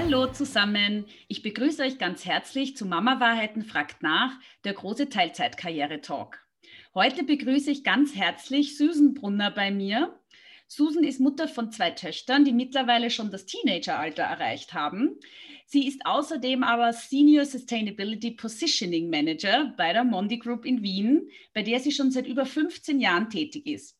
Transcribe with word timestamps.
Hallo 0.00 0.28
zusammen, 0.28 1.06
ich 1.26 1.42
begrüße 1.42 1.82
euch 1.82 1.98
ganz 1.98 2.24
herzlich 2.24 2.76
zu 2.76 2.86
Mama 2.86 3.18
Wahrheiten 3.18 3.64
fragt 3.64 4.00
nach, 4.00 4.30
der 4.62 4.72
große 4.72 5.08
Teilzeitkarriere-Talk. 5.08 6.38
Heute 6.94 7.24
begrüße 7.24 7.72
ich 7.72 7.82
ganz 7.82 8.14
herzlich 8.14 8.78
Susan 8.78 9.12
Brunner 9.12 9.50
bei 9.50 9.72
mir. 9.72 10.16
Susan 10.68 11.02
ist 11.02 11.18
Mutter 11.18 11.48
von 11.48 11.72
zwei 11.72 11.90
Töchtern, 11.90 12.44
die 12.44 12.52
mittlerweile 12.52 13.10
schon 13.10 13.32
das 13.32 13.44
Teenageralter 13.46 14.22
erreicht 14.22 14.72
haben. 14.72 15.18
Sie 15.66 15.88
ist 15.88 16.06
außerdem 16.06 16.62
aber 16.62 16.92
Senior 16.92 17.44
Sustainability 17.44 18.30
Positioning 18.30 19.10
Manager 19.10 19.74
bei 19.76 19.92
der 19.92 20.04
Mondi 20.04 20.38
Group 20.38 20.64
in 20.64 20.80
Wien, 20.84 21.28
bei 21.54 21.64
der 21.64 21.80
sie 21.80 21.90
schon 21.90 22.12
seit 22.12 22.28
über 22.28 22.46
15 22.46 23.00
Jahren 23.00 23.30
tätig 23.30 23.66
ist. 23.66 23.97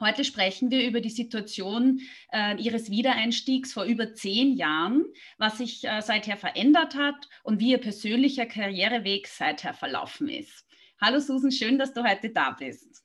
Heute 0.00 0.24
sprechen 0.24 0.70
wir 0.70 0.86
über 0.88 1.02
die 1.02 1.10
Situation 1.10 2.00
äh, 2.32 2.56
ihres 2.56 2.90
Wiedereinstiegs 2.90 3.74
vor 3.74 3.84
über 3.84 4.14
zehn 4.14 4.56
Jahren, 4.56 5.04
was 5.36 5.58
sich 5.58 5.84
äh, 5.84 6.00
seither 6.00 6.38
verändert 6.38 6.94
hat 6.94 7.28
und 7.42 7.60
wie 7.60 7.72
ihr 7.72 7.78
persönlicher 7.78 8.46
Karriereweg 8.46 9.26
seither 9.26 9.74
verlaufen 9.74 10.30
ist. 10.30 10.64
Hallo 11.02 11.20
Susan, 11.20 11.52
schön, 11.52 11.78
dass 11.78 11.92
du 11.92 12.02
heute 12.02 12.30
da 12.30 12.52
bist. 12.52 13.04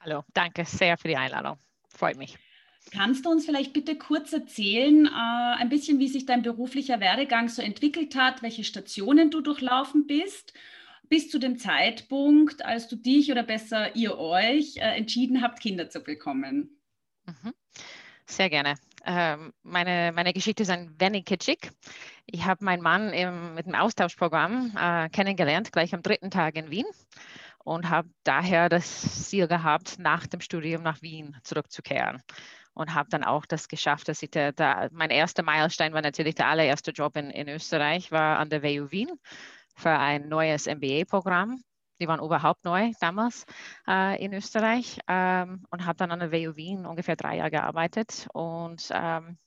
Hallo, 0.00 0.24
danke 0.34 0.64
sehr 0.64 0.98
für 0.98 1.06
die 1.06 1.16
Einladung. 1.16 1.58
Freut 1.88 2.16
mich. 2.16 2.36
Kannst 2.92 3.24
du 3.24 3.30
uns 3.30 3.44
vielleicht 3.44 3.72
bitte 3.72 3.96
kurz 3.96 4.32
erzählen, 4.32 5.06
äh, 5.06 5.10
ein 5.60 5.68
bisschen, 5.68 6.00
wie 6.00 6.08
sich 6.08 6.26
dein 6.26 6.42
beruflicher 6.42 6.98
Werdegang 6.98 7.48
so 7.48 7.62
entwickelt 7.62 8.16
hat, 8.16 8.42
welche 8.42 8.64
Stationen 8.64 9.30
du 9.30 9.42
durchlaufen 9.42 10.08
bist 10.08 10.54
bis 11.10 11.28
zu 11.28 11.38
dem 11.38 11.58
Zeitpunkt, 11.58 12.64
als 12.64 12.88
du 12.88 12.96
dich 12.96 13.30
oder 13.30 13.42
besser 13.42 13.94
ihr 13.94 14.16
euch 14.18 14.76
äh, 14.76 14.96
entschieden 14.96 15.42
habt, 15.42 15.60
Kinder 15.60 15.90
zu 15.90 16.00
bekommen? 16.00 16.80
Mhm. 17.26 17.52
Sehr 18.26 18.48
gerne. 18.48 18.76
Ähm, 19.04 19.52
meine, 19.62 20.12
meine 20.14 20.32
Geschichte 20.32 20.62
ist 20.62 20.70
ein 20.70 20.94
wenig 20.98 21.24
kitschig. 21.24 21.70
Ich 22.26 22.44
habe 22.44 22.64
meinen 22.64 22.82
Mann 22.82 23.12
im, 23.12 23.54
mit 23.54 23.66
dem 23.66 23.74
Austauschprogramm 23.74 24.72
äh, 24.78 25.08
kennengelernt, 25.08 25.72
gleich 25.72 25.92
am 25.94 26.02
dritten 26.02 26.30
Tag 26.30 26.54
in 26.54 26.70
Wien 26.70 26.86
und 27.64 27.90
habe 27.90 28.08
daher 28.22 28.68
das 28.68 29.28
Ziel 29.28 29.48
gehabt, 29.48 29.98
nach 29.98 30.28
dem 30.28 30.40
Studium 30.40 30.82
nach 30.82 31.02
Wien 31.02 31.36
zurückzukehren. 31.42 32.22
Und 32.72 32.94
habe 32.94 33.08
dann 33.10 33.24
auch 33.24 33.46
das 33.46 33.66
geschafft, 33.66 34.06
dass 34.08 34.22
ich 34.22 34.30
da, 34.30 34.52
da, 34.52 34.88
mein 34.92 35.10
erster 35.10 35.42
Meilenstein 35.42 35.92
war 35.92 36.02
natürlich 36.02 36.36
der 36.36 36.46
allererste 36.46 36.92
Job 36.92 37.16
in, 37.16 37.30
in 37.30 37.48
Österreich, 37.48 38.12
war 38.12 38.38
an 38.38 38.48
der 38.48 38.62
WU 38.62 38.92
Wien 38.92 39.10
für 39.80 39.90
ein 39.90 40.28
neues 40.28 40.66
MBA-Programm. 40.66 41.62
Die 42.00 42.08
waren 42.08 42.20
überhaupt 42.20 42.64
neu 42.64 42.92
damals 43.00 43.44
äh, 43.88 44.22
in 44.24 44.32
Österreich 44.32 44.98
ähm, 45.08 45.66
und 45.70 45.84
habe 45.84 45.96
dann 45.96 46.10
an 46.10 46.20
der 46.20 46.32
WU 46.32 46.56
Wien 46.56 46.86
ungefähr 46.86 47.16
drei 47.16 47.36
Jahre 47.36 47.50
gearbeitet 47.50 48.26
und 48.32 48.88
ähm, 48.92 49.38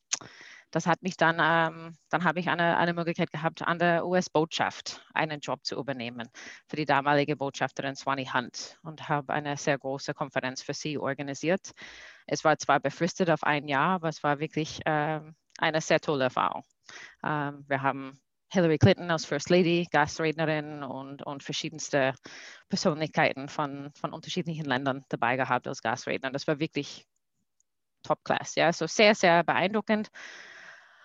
das 0.73 0.87
hat 0.87 1.03
mich 1.03 1.17
dann, 1.17 1.37
ähm, 1.39 1.95
dann 2.09 2.23
habe 2.23 2.39
ich 2.39 2.49
eine, 2.49 2.77
eine 2.77 2.93
Möglichkeit 2.93 3.31
gehabt, 3.31 3.61
an 3.61 3.77
der 3.77 4.07
US-Botschaft 4.07 5.05
einen 5.13 5.39
Job 5.39 5.63
zu 5.63 5.75
übernehmen 5.75 6.27
für 6.67 6.75
die 6.75 6.85
damalige 6.85 7.35
Botschafterin 7.35 7.95
Swanee 7.95 8.27
Hunt 8.33 8.79
und 8.81 9.07
habe 9.07 9.33
eine 9.33 9.55
sehr 9.55 9.77
große 9.77 10.15
Konferenz 10.15 10.63
für 10.63 10.73
sie 10.73 10.97
organisiert. 10.97 11.73
Es 12.25 12.43
war 12.43 12.57
zwar 12.57 12.79
befristet 12.79 13.29
auf 13.29 13.43
ein 13.43 13.67
Jahr, 13.67 13.95
aber 13.95 14.09
es 14.09 14.23
war 14.23 14.39
wirklich 14.39 14.79
ähm, 14.87 15.35
eine 15.59 15.79
sehr 15.79 15.99
tolle 15.99 16.25
Erfahrung. 16.25 16.65
Ähm, 17.23 17.65
wir 17.67 17.83
haben 17.83 18.19
Hillary 18.53 18.77
Clinton 18.77 19.09
als 19.09 19.25
First 19.25 19.49
Lady, 19.49 19.87
Gastrednerin 19.89 20.83
und, 20.83 21.23
und 21.23 21.41
verschiedenste 21.41 22.13
Persönlichkeiten 22.69 23.49
von, 23.49 23.91
von 23.95 24.13
unterschiedlichen 24.13 24.65
Ländern 24.65 25.03
dabei 25.09 25.37
gehabt 25.37 25.67
als 25.67 25.81
Gastredner. 25.81 26.29
Das 26.29 26.47
war 26.47 26.59
wirklich 26.59 27.07
Top-Class. 28.03 28.53
Ja, 28.55 28.71
so 28.71 28.85
sehr, 28.85 29.15
sehr 29.15 29.43
beeindruckend, 29.43 30.09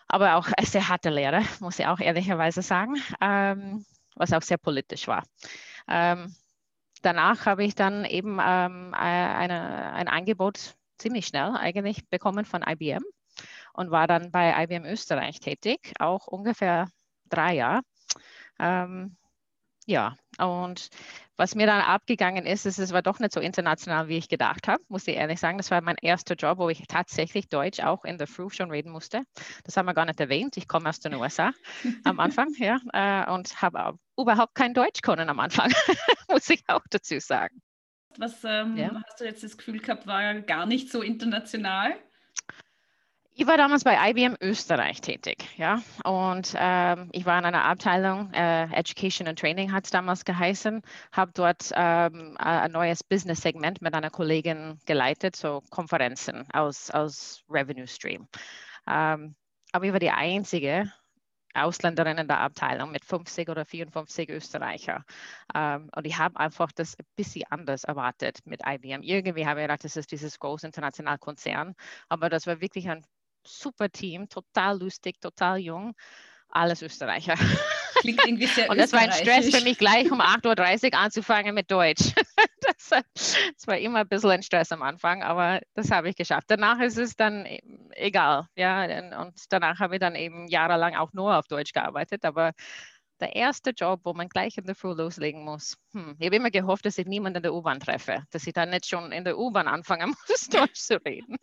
aber 0.08 0.36
auch 0.36 0.48
eine 0.56 0.66
sehr 0.66 0.88
harte 0.88 1.08
Lehre, 1.08 1.42
muss 1.60 1.78
ich 1.78 1.86
auch 1.86 2.00
ehrlicherweise 2.00 2.60
sagen, 2.60 2.96
ähm, 3.20 3.86
was 4.14 4.34
auch 4.34 4.42
sehr 4.42 4.58
politisch 4.58 5.08
war. 5.08 5.22
Ähm, 5.88 6.34
danach 7.00 7.46
habe 7.46 7.64
ich 7.64 7.74
dann 7.74 8.04
eben 8.04 8.38
ähm, 8.44 8.92
eine, 8.92 9.92
ein 9.94 10.08
Angebot 10.08 10.76
ziemlich 10.98 11.26
schnell 11.26 11.56
eigentlich 11.56 12.06
bekommen 12.10 12.44
von 12.44 12.62
IBM 12.62 13.04
und 13.72 13.90
war 13.90 14.06
dann 14.06 14.32
bei 14.32 14.64
IBM 14.64 14.84
Österreich 14.84 15.40
tätig, 15.40 15.92
auch 15.98 16.26
ungefähr 16.26 16.88
drei 17.28 17.54
Jahre. 17.54 17.82
Ähm, 18.58 19.16
ja, 19.86 20.16
und 20.38 20.90
was 21.38 21.54
mir 21.54 21.66
dann 21.66 21.80
abgegangen 21.80 22.44
ist, 22.44 22.66
ist, 22.66 22.78
es 22.78 22.92
war 22.92 23.00
doch 23.00 23.20
nicht 23.20 23.32
so 23.32 23.40
international, 23.40 24.08
wie 24.08 24.18
ich 24.18 24.28
gedacht 24.28 24.68
habe, 24.68 24.82
muss 24.88 25.08
ich 25.08 25.16
ehrlich 25.16 25.40
sagen. 25.40 25.56
Das 25.56 25.70
war 25.70 25.80
mein 25.80 25.96
erster 26.02 26.34
Job, 26.34 26.58
wo 26.58 26.68
ich 26.68 26.82
tatsächlich 26.88 27.48
Deutsch 27.48 27.80
auch 27.80 28.04
in 28.04 28.18
der 28.18 28.26
Früh 28.26 28.50
schon 28.50 28.70
reden 28.70 28.92
musste. 28.92 29.22
Das 29.64 29.76
haben 29.76 29.86
wir 29.86 29.94
gar 29.94 30.04
nicht 30.04 30.20
erwähnt. 30.20 30.58
Ich 30.58 30.68
komme 30.68 30.90
aus 30.90 31.00
den 31.00 31.14
USA 31.14 31.52
am 32.04 32.20
Anfang 32.20 32.52
ja, 32.58 32.80
äh, 32.92 33.30
und 33.32 33.62
habe 33.62 33.98
überhaupt 34.18 34.54
kein 34.54 34.74
Deutsch 34.74 35.00
können 35.00 35.30
am 35.30 35.40
Anfang, 35.40 35.72
muss 36.30 36.50
ich 36.50 36.64
auch 36.66 36.82
dazu 36.90 37.18
sagen. 37.18 37.62
Was 38.18 38.44
ähm, 38.44 38.76
ja. 38.76 39.02
hast 39.06 39.20
du 39.20 39.24
jetzt 39.24 39.42
das 39.42 39.56
Gefühl 39.56 39.78
gehabt, 39.78 40.06
war 40.06 40.34
gar 40.42 40.66
nicht 40.66 40.90
so 40.90 41.00
international? 41.00 41.94
Ich 43.40 43.46
war 43.46 43.56
damals 43.56 43.84
bei 43.84 44.10
IBM 44.10 44.34
Österreich 44.40 45.00
tätig, 45.00 45.48
ja, 45.56 45.80
und 46.02 46.56
ähm, 46.58 47.08
ich 47.12 47.24
war 47.24 47.38
in 47.38 47.44
einer 47.44 47.66
Abteilung, 47.66 48.32
äh, 48.32 48.64
Education 48.72 49.28
and 49.28 49.38
Training 49.38 49.70
hat 49.70 49.84
es 49.84 49.92
damals 49.92 50.24
geheißen, 50.24 50.82
habe 51.12 51.30
dort 51.32 51.70
ähm, 51.72 52.36
ein 52.36 52.72
neues 52.72 53.04
Business-Segment 53.04 53.80
mit 53.80 53.94
einer 53.94 54.10
Kollegin 54.10 54.80
geleitet, 54.86 55.36
so 55.36 55.62
Konferenzen 55.70 56.48
aus, 56.52 56.90
aus 56.90 57.44
Revenue 57.48 57.86
Stream. 57.86 58.26
Ähm, 58.88 59.36
aber 59.70 59.84
ich 59.84 59.92
war 59.92 60.00
die 60.00 60.10
einzige 60.10 60.92
Ausländerin 61.54 62.18
in 62.18 62.26
der 62.26 62.40
Abteilung 62.40 62.90
mit 62.90 63.04
50 63.04 63.48
oder 63.50 63.64
54 63.64 64.30
Österreicher. 64.30 65.04
Ähm, 65.54 65.90
und 65.94 66.08
ich 66.08 66.18
habe 66.18 66.40
einfach 66.40 66.72
das 66.72 66.98
ein 66.98 67.06
bisschen 67.14 67.44
anders 67.50 67.84
erwartet 67.84 68.40
mit 68.46 68.62
IBM. 68.66 69.02
Irgendwie 69.02 69.46
habe 69.46 69.60
ich 69.60 69.64
gedacht, 69.64 69.84
das 69.84 69.96
ist 69.96 70.10
dieses 70.10 70.40
große 70.40 70.66
internationale 70.66 71.18
Konzern, 71.18 71.76
aber 72.08 72.30
das 72.30 72.48
war 72.48 72.60
wirklich 72.60 72.88
ein 72.88 73.04
super 73.48 73.88
Team, 73.88 74.28
total 74.28 74.78
lustig, 74.78 75.20
total 75.20 75.58
jung, 75.58 75.94
alles 76.48 76.82
Österreicher. 76.82 77.34
Klingt 78.00 78.24
irgendwie 78.24 78.46
sehr 78.46 78.68
Und 78.70 78.78
das 78.78 78.92
war 78.92 79.00
ein 79.00 79.12
Stress 79.12 79.54
für 79.54 79.62
mich, 79.62 79.78
gleich 79.78 80.10
um 80.10 80.20
8.30 80.20 80.92
Uhr 80.92 80.98
anzufangen 80.98 81.54
mit 81.54 81.70
Deutsch. 81.70 82.12
Das, 82.60 82.90
das, 83.14 83.66
war 83.66 83.78
immer 83.78 84.00
ein 84.00 84.08
bisschen 84.08 84.30
ein 84.30 84.42
Stress 84.42 84.72
am 84.72 84.82
Anfang, 84.82 85.22
aber 85.22 85.60
das 85.74 85.90
habe 85.90 86.10
ich 86.10 86.16
geschafft. 86.16 86.46
Danach 86.48 86.78
ist 86.80 86.98
es 86.98 87.16
dann 87.16 87.46
egal. 87.92 88.46
Ja, 88.56 88.84
und 89.20 89.34
danach 89.48 89.78
habe 89.78 89.94
ich 89.94 90.00
dann 90.00 90.14
eben 90.14 90.48
jahrelang 90.48 90.94
auch 90.94 91.12
nur 91.12 91.38
auf 91.38 91.46
Deutsch 91.46 91.72
gearbeitet, 91.72 92.24
aber 92.24 92.52
der 93.20 93.34
erste 93.34 93.70
Job, 93.70 94.00
wo 94.04 94.12
man 94.12 94.28
gleich 94.28 94.58
in 94.58 94.64
der 94.64 94.74
Früh 94.74 94.92
loslegen 94.92 95.44
muss. 95.44 95.76
Hm. 95.92 96.16
Ich 96.18 96.26
habe 96.26 96.36
immer 96.36 96.50
gehofft, 96.50 96.86
dass 96.86 96.98
ich 96.98 97.06
niemanden 97.06 97.38
in 97.38 97.42
der 97.42 97.54
U-Bahn 97.54 97.80
treffe, 97.80 98.24
dass 98.30 98.46
ich 98.46 98.52
dann 98.52 98.70
nicht 98.70 98.86
schon 98.86 99.12
in 99.12 99.24
der 99.24 99.38
U-Bahn 99.38 99.68
anfangen 99.68 100.14
muss, 100.28 100.48
Deutsch 100.48 100.80
zu 100.80 101.02
reden. 101.04 101.36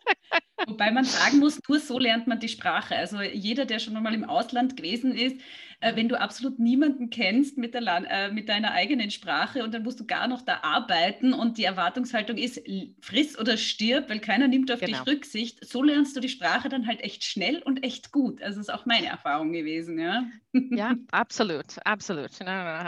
Wobei 0.67 0.91
man 0.91 1.03
sagen 1.03 1.39
muss, 1.39 1.59
nur 1.67 1.79
so 1.79 1.99
lernt 1.99 2.27
man 2.27 2.39
die 2.39 2.47
Sprache. 2.47 2.95
Also 2.95 3.21
jeder, 3.21 3.65
der 3.65 3.79
schon 3.79 3.95
einmal 3.97 4.13
im 4.13 4.23
Ausland 4.23 4.77
gewesen 4.77 5.13
ist, 5.13 5.37
äh, 5.81 5.95
wenn 5.95 6.07
du 6.07 6.19
absolut 6.19 6.59
niemanden 6.59 7.09
kennst 7.09 7.57
mit, 7.57 7.75
äh, 7.75 8.31
mit 8.31 8.49
deiner 8.49 8.71
eigenen 8.71 9.11
Sprache 9.11 9.63
und 9.63 9.73
dann 9.73 9.83
musst 9.83 9.99
du 9.99 10.05
gar 10.05 10.27
noch 10.27 10.41
da 10.41 10.59
arbeiten 10.63 11.33
und 11.33 11.57
die 11.57 11.63
Erwartungshaltung 11.63 12.37
ist, 12.37 12.61
friss 13.01 13.37
oder 13.37 13.57
stirb, 13.57 14.09
weil 14.09 14.19
keiner 14.19 14.47
nimmt 14.47 14.71
auf 14.71 14.79
genau. 14.79 15.03
dich 15.03 15.13
Rücksicht. 15.13 15.65
So 15.65 15.83
lernst 15.83 16.15
du 16.15 16.21
die 16.21 16.29
Sprache 16.29 16.69
dann 16.69 16.87
halt 16.87 17.01
echt 17.01 17.23
schnell 17.23 17.61
und 17.61 17.83
echt 17.83 18.11
gut. 18.11 18.41
Also 18.41 18.59
das 18.59 18.69
ist 18.69 18.73
auch 18.73 18.85
meine 18.85 19.07
Erfahrung 19.07 19.51
gewesen, 19.51 19.99
ja. 19.99 20.25
Ja, 20.71 20.93
absolut, 21.11 21.65
absolut. 21.83 22.31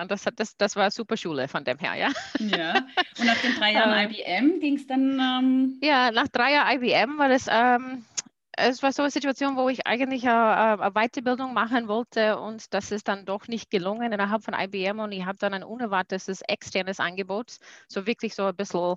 Das, 0.08 0.26
das, 0.36 0.56
das 0.56 0.76
war 0.78 0.90
super 0.90 1.18
Schule 1.18 1.48
von 1.50 1.66
dem 1.66 1.78
her, 1.80 1.96
ja. 1.96 2.12
Ja, 2.40 2.88
und 3.20 3.25
nach 3.25 3.42
den 3.42 3.56
drei 3.56 3.74
Jahren 3.74 4.10
IBM 4.10 4.60
ging 4.62 4.75
es 4.75 4.88
dann... 4.88 5.20
Ähm 5.20 5.78
ja, 5.81 6.12
nach 6.12 6.30
drei 6.30 6.54
Jahren 6.54 6.81
IBM 6.81 7.18
war 7.18 7.28
das... 7.28 7.48
Ähm, 7.57 8.06
es 8.51 8.83
war 8.83 8.92
so 8.92 9.04
eine 9.04 9.12
Situation, 9.12 9.56
wo 9.56 9.69
ich 9.69 9.88
eigentlich 9.88 10.27
eine, 10.27 10.80
eine, 10.80 10.92
Weiterbildung 10.92 11.54
machen 11.54 11.88
wollte 11.88 12.39
und 12.39 12.74
das 12.74 12.92
ist 12.92 13.07
dann 13.07 13.25
doch 13.25 13.48
nicht 13.48 13.71
gelungen 13.71 14.12
innerhalb 14.12 14.44
von 14.44 14.54
IBM 14.54 15.00
und 15.00 15.12
ich 15.12 15.25
habe 15.25 15.38
dann 15.39 15.54
ein 15.54 15.63
unerwartetes 15.63 16.42
externes 16.42 17.00
Angebot, 17.00 17.57
so 17.88 18.06
wirklich 18.06 18.36
so 18.36 18.45
ein 18.45 18.56
bisschen, 18.56 18.95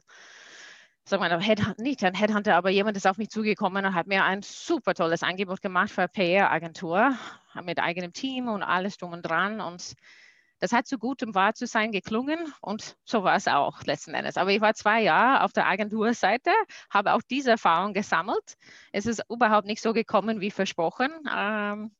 sagen 1.04 1.22
mal, 1.22 1.74
nicht 1.78 2.04
ein 2.04 2.14
Headhunter, 2.14 2.56
aber 2.56 2.70
jemand 2.70 2.96
ist 2.98 3.06
auf 3.06 3.16
mich 3.18 3.30
zugekommen 3.30 3.84
und 3.86 3.94
hat 3.94 4.06
mir 4.06 4.24
ein 4.24 4.42
super 4.42 4.94
tolles 4.94 5.22
Angebot 5.22 5.62
gemacht 5.62 5.90
für 5.90 6.02
eine 6.02 6.08
PR-Agentur 6.08 7.14
mit 7.64 7.78
eigenem 7.80 8.12
Team 8.12 8.48
und 8.48 8.62
alles 8.62 8.98
drum 8.98 9.12
und 9.12 9.22
dran 9.22 9.60
und 9.60 9.94
das 10.60 10.72
hat 10.72 10.86
so 10.86 10.98
gut, 10.98 11.22
um 11.22 11.34
wahr 11.34 11.54
zu 11.54 11.66
sein, 11.66 11.90
geklungen 11.90 12.52
und 12.60 12.96
so 13.04 13.24
war 13.24 13.36
es 13.36 13.48
auch 13.48 13.82
letzten 13.84 14.14
Endes. 14.14 14.36
Aber 14.36 14.50
ich 14.50 14.60
war 14.60 14.74
zwei 14.74 15.02
Jahre 15.02 15.42
auf 15.44 15.52
der 15.52 15.66
Agenturseite, 15.66 16.52
habe 16.90 17.14
auch 17.14 17.22
diese 17.22 17.50
Erfahrung 17.50 17.94
gesammelt. 17.94 18.56
Es 18.92 19.06
ist 19.06 19.22
überhaupt 19.28 19.66
nicht 19.66 19.82
so 19.82 19.92
gekommen 19.92 20.40
wie 20.40 20.50
versprochen. 20.50 21.10
Ähm, 21.34 21.90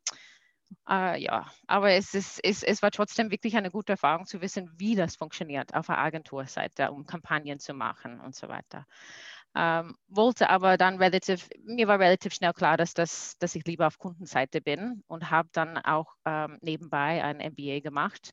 äh, 0.88 1.20
ja, 1.22 1.50
aber 1.66 1.92
es, 1.92 2.14
ist, 2.14 2.38
es, 2.44 2.62
es 2.62 2.82
war 2.82 2.90
trotzdem 2.90 3.30
wirklich 3.30 3.56
eine 3.56 3.70
gute 3.70 3.92
Erfahrung 3.92 4.26
zu 4.26 4.40
wissen, 4.40 4.70
wie 4.76 4.94
das 4.94 5.16
funktioniert 5.16 5.74
auf 5.74 5.86
der 5.86 5.98
Agenturseite, 5.98 6.92
um 6.92 7.06
Kampagnen 7.06 7.58
zu 7.58 7.74
machen 7.74 8.20
und 8.20 8.34
so 8.34 8.48
weiter. 8.48 8.86
Ähm, 9.56 9.96
wollte 10.06 10.48
aber 10.48 10.76
dann 10.76 10.98
relativ, 10.98 11.48
mir 11.64 11.88
war 11.88 11.98
relativ 11.98 12.34
schnell 12.34 12.52
klar, 12.52 12.76
dass, 12.76 12.94
das, 12.94 13.36
dass 13.38 13.56
ich 13.56 13.64
lieber 13.66 13.86
auf 13.86 13.98
Kundenseite 13.98 14.60
bin 14.60 15.02
und 15.08 15.30
habe 15.30 15.48
dann 15.52 15.76
auch 15.78 16.14
ähm, 16.24 16.58
nebenbei 16.60 17.22
ein 17.24 17.38
MBA 17.38 17.80
gemacht. 17.80 18.30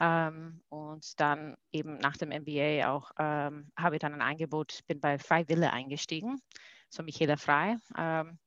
Ähm, 0.00 0.62
und 0.68 1.20
dann 1.20 1.56
eben 1.72 1.98
nach 1.98 2.16
dem 2.16 2.30
MBA 2.30 2.88
auch 2.90 3.10
ähm, 3.18 3.70
habe 3.76 3.96
ich 3.96 4.00
dann 4.00 4.14
ein 4.14 4.22
Angebot, 4.22 4.80
bin 4.86 5.00
bei 5.00 5.18
Freiwille 5.18 5.72
eingestiegen, 5.72 6.40
so 6.88 7.02
Michaela 7.02 7.36
Frei. 7.36 7.76
Ähm, 7.96 8.38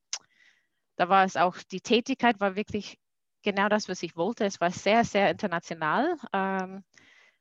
da 0.98 1.10
war 1.10 1.26
es 1.26 1.36
auch, 1.36 1.58
die 1.72 1.82
Tätigkeit 1.82 2.40
war 2.40 2.56
wirklich 2.56 2.98
genau 3.44 3.70
das, 3.70 3.90
was 3.90 4.04
ich 4.04 4.16
wollte. 4.16 4.46
Es 4.46 4.60
war 4.62 4.72
sehr, 4.72 5.04
sehr 5.04 5.30
international. 5.30 6.16
Ähm, 6.34 6.84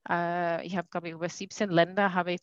äh, 0.09 0.67
ich 0.67 0.77
habe, 0.77 0.89
glaube 0.89 1.09
ich, 1.09 1.15
über 1.15 1.29
17 1.29 1.71
Länder 1.71 2.15
habe 2.15 2.35
ich 2.35 2.41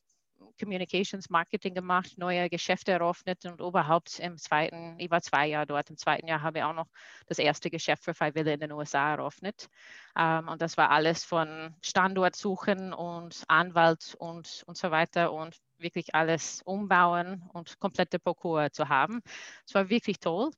Communications 0.62 1.30
Marketing 1.30 1.74
gemacht, 1.74 2.18
neue 2.18 2.50
Geschäfte 2.50 2.92
eröffnet 2.92 3.46
und 3.46 3.60
überhaupt 3.60 4.20
im 4.20 4.38
zweiten, 4.38 4.96
ich 5.00 5.10
war 5.10 5.22
zwei 5.22 5.48
Jahre 5.48 5.66
dort, 5.66 5.90
im 5.90 5.98
zweiten 5.98 6.28
Jahr 6.28 6.42
habe 6.42 6.60
ich 6.60 6.64
auch 6.64 6.74
noch 6.74 6.88
das 7.26 7.40
erste 7.40 7.70
Geschäft 7.72 8.04
für 8.04 8.14
Freiwillige 8.14 8.54
in 8.54 8.60
den 8.60 8.72
USA 8.72 9.16
eröffnet. 9.16 9.70
Ähm, 10.16 10.48
und 10.48 10.62
das 10.62 10.78
war 10.78 10.92
alles 10.92 11.24
von 11.24 11.76
Standortsuchen 11.82 12.94
und 12.94 13.44
Anwalt 13.48 14.16
und, 14.20 14.64
und 14.68 14.78
so 14.78 14.92
weiter 14.92 15.34
und 15.34 15.58
wirklich 15.80 16.14
alles 16.14 16.62
umbauen 16.64 17.44
und 17.54 17.80
komplette 17.80 18.20
Parcours 18.20 18.72
zu 18.72 18.88
haben. 18.88 19.22
Es 19.66 19.74
war 19.74 19.90
wirklich 19.90 20.20
toll. 20.20 20.52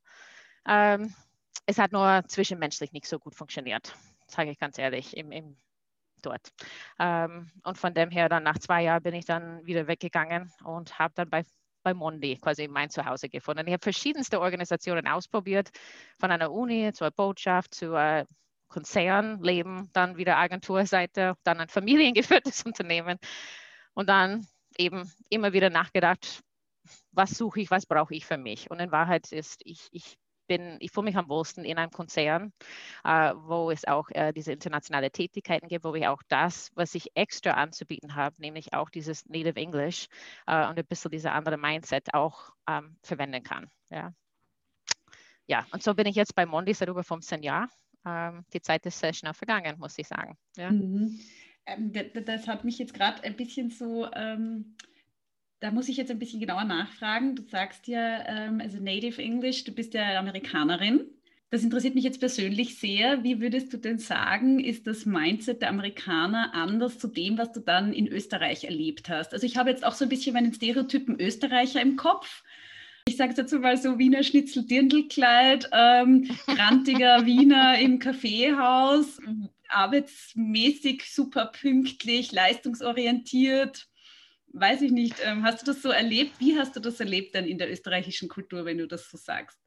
Ähm, 0.66 1.14
es 1.66 1.78
hat 1.78 1.92
nur 1.92 2.22
zwischenmenschlich 2.28 2.92
nicht 2.92 3.06
so 3.06 3.18
gut 3.18 3.34
funktioniert, 3.34 3.96
sage 4.26 4.50
ich 4.50 4.58
ganz 4.58 4.78
ehrlich, 4.78 5.16
im, 5.16 5.32
im 5.32 5.56
dort. 6.24 6.50
Ähm, 6.98 7.50
und 7.64 7.78
von 7.78 7.94
dem 7.94 8.10
her 8.10 8.28
dann 8.28 8.42
nach 8.42 8.58
zwei 8.58 8.82
Jahren 8.82 9.02
bin 9.02 9.14
ich 9.14 9.24
dann 9.24 9.64
wieder 9.66 9.86
weggegangen 9.86 10.52
und 10.64 10.98
habe 10.98 11.14
dann 11.14 11.30
bei 11.30 11.44
bei 11.84 11.94
Mondi 11.94 12.38
quasi 12.38 12.66
mein 12.66 12.90
Zuhause 12.90 13.28
gefunden. 13.28 13.66
Ich 13.66 13.72
habe 13.72 13.82
verschiedenste 13.82 14.40
Organisationen 14.40 15.06
ausprobiert, 15.06 15.70
von 16.18 16.30
einer 16.30 16.50
Uni 16.50 16.92
zur 16.92 17.10
Botschaft 17.10 17.74
zu 17.74 17.94
äh, 17.94 18.24
Konzernleben, 18.68 19.90
dann 19.92 20.16
wieder 20.16 20.36
Agenturseite, 20.36 21.34
dann 21.44 21.60
ein 21.60 21.68
familiengeführtes 21.68 22.62
Unternehmen 22.66 23.18
und 23.92 24.08
dann 24.08 24.46
eben 24.76 25.08
immer 25.28 25.52
wieder 25.52 25.70
nachgedacht, 25.70 26.42
was 27.12 27.30
suche 27.30 27.60
ich, 27.60 27.70
was 27.70 27.86
brauche 27.86 28.14
ich 28.14 28.26
für 28.26 28.38
mich. 28.38 28.70
Und 28.70 28.80
in 28.80 28.90
Wahrheit 28.90 29.30
ist, 29.30 29.60
ich, 29.64 29.88
ich 29.92 30.18
bin, 30.46 30.76
ich 30.80 30.90
fühle 30.92 31.06
mich 31.06 31.16
am 31.16 31.28
wohlsten 31.28 31.64
in 31.64 31.78
einem 31.78 31.90
Konzern, 31.90 32.52
äh, 33.04 33.32
wo 33.34 33.70
es 33.70 33.86
auch 33.86 34.08
äh, 34.10 34.32
diese 34.32 34.52
internationale 34.52 35.10
Tätigkeiten 35.10 35.68
gibt, 35.68 35.84
wo 35.84 35.94
ich 35.94 36.06
auch 36.06 36.22
das, 36.28 36.70
was 36.74 36.94
ich 36.94 37.10
extra 37.14 37.52
anzubieten 37.52 38.14
habe, 38.14 38.36
nämlich 38.40 38.72
auch 38.72 38.90
dieses 38.90 39.26
Native 39.26 39.56
English 39.56 40.08
äh, 40.46 40.68
und 40.68 40.78
ein 40.78 40.86
bisschen 40.86 41.10
diese 41.10 41.32
andere 41.32 41.56
Mindset 41.56 42.14
auch 42.14 42.50
ähm, 42.68 42.96
verwenden 43.02 43.42
kann. 43.42 43.70
Ja. 43.90 44.12
ja, 45.46 45.66
und 45.72 45.82
so 45.82 45.94
bin 45.94 46.06
ich 46.06 46.16
jetzt 46.16 46.34
bei 46.34 46.46
Mondi 46.46 46.74
seit 46.74 46.88
über 46.88 47.04
15 47.04 47.42
Jahren. 47.42 47.68
Ähm, 48.06 48.44
die 48.52 48.60
Zeit 48.60 48.84
ist 48.86 48.98
sehr 48.98 49.12
schnell 49.12 49.34
vergangen, 49.34 49.78
muss 49.78 49.98
ich 49.98 50.06
sagen. 50.06 50.36
Ja. 50.56 50.70
Mhm. 50.70 51.18
Ähm, 51.66 51.92
das 51.92 52.46
hat 52.46 52.64
mich 52.64 52.78
jetzt 52.78 52.94
gerade 52.94 53.22
ein 53.24 53.36
bisschen 53.36 53.70
so 53.70 54.10
ähm, 54.12 54.76
da 55.64 55.70
muss 55.70 55.88
ich 55.88 55.96
jetzt 55.96 56.10
ein 56.10 56.18
bisschen 56.18 56.40
genauer 56.40 56.64
nachfragen. 56.64 57.36
Du 57.36 57.42
sagst 57.42 57.86
ja, 57.86 58.22
ähm, 58.26 58.60
also 58.60 58.76
Native 58.82 59.22
English, 59.22 59.64
du 59.64 59.72
bist 59.72 59.94
ja 59.94 60.18
Amerikanerin. 60.18 61.06
Das 61.48 61.64
interessiert 61.64 61.94
mich 61.94 62.04
jetzt 62.04 62.20
persönlich 62.20 62.78
sehr. 62.78 63.24
Wie 63.24 63.40
würdest 63.40 63.72
du 63.72 63.78
denn 63.78 63.98
sagen, 63.98 64.60
ist 64.60 64.86
das 64.86 65.06
Mindset 65.06 65.62
der 65.62 65.70
Amerikaner 65.70 66.52
anders 66.52 66.98
zu 66.98 67.08
dem, 67.08 67.38
was 67.38 67.52
du 67.52 67.60
dann 67.60 67.94
in 67.94 68.08
Österreich 68.08 68.64
erlebt 68.64 69.08
hast? 69.08 69.32
Also 69.32 69.46
ich 69.46 69.56
habe 69.56 69.70
jetzt 69.70 69.86
auch 69.86 69.94
so 69.94 70.04
ein 70.04 70.10
bisschen 70.10 70.34
meinen 70.34 70.52
Stereotypen 70.52 71.18
Österreicher 71.18 71.80
im 71.80 71.96
Kopf. 71.96 72.42
Ich 73.08 73.16
sage 73.16 73.30
es 73.30 73.36
dazu 73.36 73.58
mal 73.58 73.78
so 73.78 73.98
Wiener 73.98 74.22
Schnitzel 74.22 74.66
Dirndlkleid, 74.66 75.70
ähm, 75.72 76.28
grantiger 76.46 77.24
Wiener 77.24 77.78
im 77.78 77.98
Kaffeehaus, 78.00 79.18
arbeitsmäßig 79.70 81.04
super 81.10 81.46
pünktlich, 81.46 82.32
leistungsorientiert 82.32 83.88
weiß 84.54 84.82
ich 84.82 84.92
nicht, 84.92 85.16
ähm, 85.24 85.42
hast 85.44 85.62
du 85.62 85.66
das 85.66 85.82
so 85.82 85.90
erlebt? 85.90 86.38
Wie 86.38 86.58
hast 86.58 86.74
du 86.76 86.80
das 86.80 87.00
erlebt 87.00 87.34
dann 87.34 87.46
in 87.46 87.58
der 87.58 87.70
österreichischen 87.70 88.28
Kultur, 88.28 88.64
wenn 88.64 88.78
du 88.78 88.86
das 88.86 89.10
so 89.10 89.16
sagst? 89.16 89.58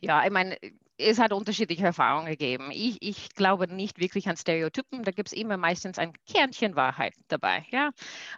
Ja, 0.00 0.24
ich 0.24 0.30
meine, 0.30 0.56
es 0.98 1.18
hat 1.20 1.32
unterschiedliche 1.32 1.84
Erfahrungen 1.84 2.26
gegeben. 2.26 2.70
Ich, 2.72 2.98
ich 3.00 3.34
glaube 3.34 3.72
nicht 3.72 4.00
wirklich 4.00 4.28
an 4.28 4.36
Stereotypen. 4.36 5.04
Da 5.04 5.12
gibt 5.12 5.28
es 5.28 5.32
immer 5.32 5.56
meistens 5.56 5.96
ein 5.96 6.12
Kernchen 6.26 6.74
Wahrheit 6.74 7.14
dabei. 7.28 7.64
Ja? 7.70 7.90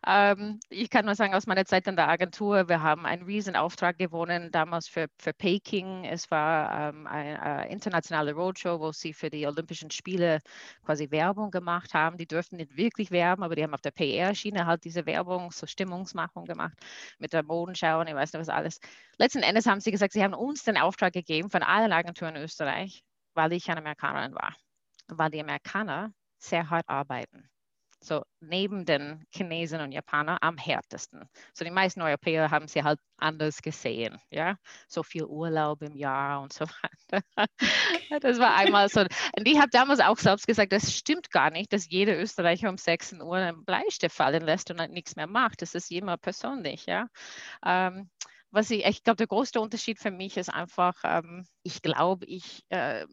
Ähm, 0.07 0.61
ich 0.69 0.91
kann 0.91 1.07
nur 1.07 1.15
sagen, 1.15 1.35
aus 1.35 1.47
meiner 1.47 1.65
Zeit 1.65 1.87
in 1.87 1.97
der 1.97 2.09
Agentur, 2.09 2.69
wir 2.69 2.83
haben 2.83 3.07
einen 3.07 3.23
Riesenauftrag 3.23 3.97
gewonnen, 3.97 4.51
damals 4.53 4.89
für, 4.89 5.07
für 5.19 5.33
Peking. 5.33 6.05
Es 6.05 6.31
war 6.31 6.91
ähm, 6.91 7.07
eine, 7.07 7.41
eine 7.41 7.71
internationale 7.71 8.35
Roadshow, 8.35 8.79
wo 8.79 8.93
sie 8.93 9.15
für 9.15 9.31
die 9.31 9.47
Olympischen 9.47 9.91
Spiele 9.91 10.41
quasi 10.85 11.11
Werbung 11.11 11.51
gemacht 11.51 11.95
haben. 11.95 12.19
Die 12.19 12.27
dürften 12.27 12.57
nicht 12.57 12.77
wirklich 12.77 13.11
werben, 13.11 13.43
aber 13.43 13.57
die 13.57 13.63
haben 13.63 13.75
auf 13.75 13.81
der 13.81 13.93
PR-Schiene 13.93 14.67
halt 14.67 14.85
diese 14.85 15.07
Werbung, 15.07 15.51
so 15.51 15.67
Stimmungsmachung 15.67 16.45
gemacht 16.45 16.77
mit 17.19 17.33
der 17.33 17.43
Modenschau 17.43 18.01
und 18.01 18.09
ich 18.09 18.15
weiß 18.15 18.35
nicht 18.35 18.41
was 18.41 18.51
alles. 18.51 18.81
Letzten 19.17 19.43
Endes 19.43 19.67
haben 19.67 19.81
sie 19.81 19.91
gesagt, 19.91 20.13
sie 20.13 20.23
haben 20.23 20.35
uns 20.35 20.65
den 20.65 20.77
Auftrag 20.77 21.15
gegeben 21.15 21.51
von 21.51 21.63
allen 21.63 21.93
Agenturen 21.93 22.37
in 22.37 22.50
Österreich, 22.51 23.05
weil 23.35 23.53
ich 23.53 23.71
eine 23.71 23.81
Amerikanerin 23.81 24.35
war. 24.35 24.57
Weil 25.07 25.31
die 25.31 25.41
Amerikaner 25.41 26.13
sehr 26.39 26.69
hart 26.69 26.89
arbeiten. 26.89 27.49
So 28.03 28.23
neben 28.41 28.87
den 28.87 29.25
Chinesen 29.31 29.81
und 29.83 29.93
Japanern 29.93 30.39
am 30.41 30.57
härtesten. 30.57 31.29
So 31.53 31.65
die 31.65 31.71
meisten 31.71 32.01
Europäer 32.01 32.51
haben 32.51 32.67
sie 32.67 32.83
halt 32.83 32.99
anders 33.19 33.61
gesehen. 33.61 34.19
Ja, 34.31 34.57
so 34.89 35.03
viel 35.03 35.25
Urlaub 35.25 35.83
im 35.83 35.95
Jahr 35.95 36.41
und 36.41 36.53
so 36.53 36.65
weiter. 37.11 37.23
Das 38.21 38.39
war 38.39 38.57
einmal 38.57 38.89
so. 38.89 39.01
Und 39.01 39.11
ich 39.45 39.59
habe 39.59 39.69
damals 39.71 40.01
auch 40.01 40.17
selbst 40.17 40.47
gesagt, 40.47 40.73
das 40.73 40.95
stimmt 40.97 41.31
gar 41.31 41.51
nicht, 41.51 41.73
dass 41.75 41.91
jeder 41.91 42.19
Österreicher 42.19 42.71
um 42.71 42.79
6 42.79 43.13
Uhr 43.13 43.37
einen 43.37 43.65
Bleistift 43.67 44.17
fallen 44.17 44.45
lässt 44.45 44.71
und 44.71 44.91
nichts 44.91 45.15
mehr 45.15 45.27
macht. 45.27 45.61
Das 45.61 45.75
ist 45.75 45.91
jemand 45.91 46.23
persönlich. 46.23 46.87
Ja. 46.87 47.07
Ähm, 47.65 48.09
was 48.51 48.71
ich, 48.71 48.85
ich 48.85 49.03
glaube, 49.03 49.17
der 49.17 49.27
größte 49.27 49.61
Unterschied 49.61 49.99
für 49.99 50.11
mich 50.11 50.37
ist 50.37 50.49
einfach, 50.49 50.95
ähm, 51.05 51.47
ich 51.63 51.83
glaube, 51.83 52.27
ich 52.27 52.65
äh, 52.71 53.07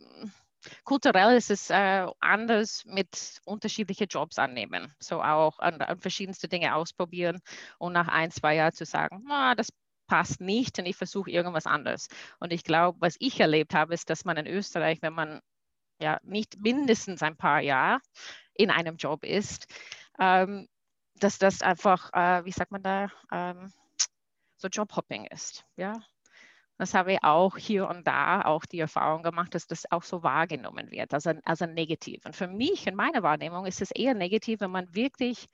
kulturell 0.84 1.38
ist 1.38 1.51
es 1.51 1.69
äh, 1.69 2.07
anders 2.19 2.84
mit 2.86 3.39
unterschiedlichen 3.45 4.07
Jobs 4.07 4.39
annehmen. 4.39 4.94
So 5.00 5.22
auch 5.22 5.60
an, 5.60 5.81
an, 5.81 6.00
verschiedenste 6.00 6.48
Dinge 6.48 6.75
ausprobieren 6.75 7.39
und 7.78 7.94
nach 7.94 8.07
ein, 8.07 8.31
zwei 8.31 8.56
Jahren 8.56 8.73
zu 8.73 8.85
sagen, 8.85 9.26
ah, 9.30 9.56
das 9.56 9.69
passt 10.07 10.42
nicht 10.42 10.80
und 10.80 10.85
ich 10.85 10.95
versuche 10.95 11.30
irgendwas 11.30 11.66
anderes. 11.66 12.07
Und 12.40 12.54
ich 12.54 12.64
glaube, 12.64 12.97
was 13.02 13.16
ich 13.19 13.40
erlebt 13.40 13.73
habe, 13.73 13.94
ist, 13.94 14.09
dass 14.09 14.26
man 14.26 14.38
in 14.38 14.47
Österreich, 14.47 15.00
wenn 15.02 15.14
man 15.14 15.42
ja 16.00 16.19
nicht 16.23 16.59
mindestens 16.59 17.21
ein 17.21 17.38
paar 17.38 17.61
Jahre 17.61 18.00
in 18.54 18.71
einem 18.71 18.97
Job 18.97 19.23
ist, 19.23 19.68
ähm, 20.19 20.68
dass 21.16 21.38
das 21.40 21.61
einfach, 21.61 22.11
äh, 22.14 22.45
wie 22.45 22.52
sagt 22.52 22.71
man 22.71 22.83
da, 22.83 23.11
ähm, 23.31 23.73
so 24.57 24.68
Jobhopping 24.68 25.26
ist. 25.26 25.66
Ja? 25.76 25.94
Das 26.78 26.94
habe 26.94 27.14
ich 27.14 27.23
auch 27.23 27.57
hier 27.57 27.87
und 27.87 28.06
da 28.06 28.44
auch 28.44 28.66
die 28.66 28.80
Erfahrung 28.80 29.23
gemacht, 29.23 29.56
dass 29.56 29.66
das 29.66 29.92
auch 29.92 30.04
so 30.04 30.21
wahrgenommen 30.21 30.92
wird, 30.92 31.14
als 31.14 31.26
ein, 31.26 31.44
als 31.44 31.61
ein 31.61 31.73
Negativ. 31.73 32.23
Und 32.26 32.35
für 32.35 32.47
mich, 32.47 32.85
in 32.85 32.95
meiner 32.95 33.23
Wahrnehmung, 33.23 33.66
ist 33.66 33.81
es 33.81 33.92
eher 33.92 34.14
negativ, 34.14 34.59
wenn 34.59 34.71
man 34.71 34.94
wirklich 34.94 35.47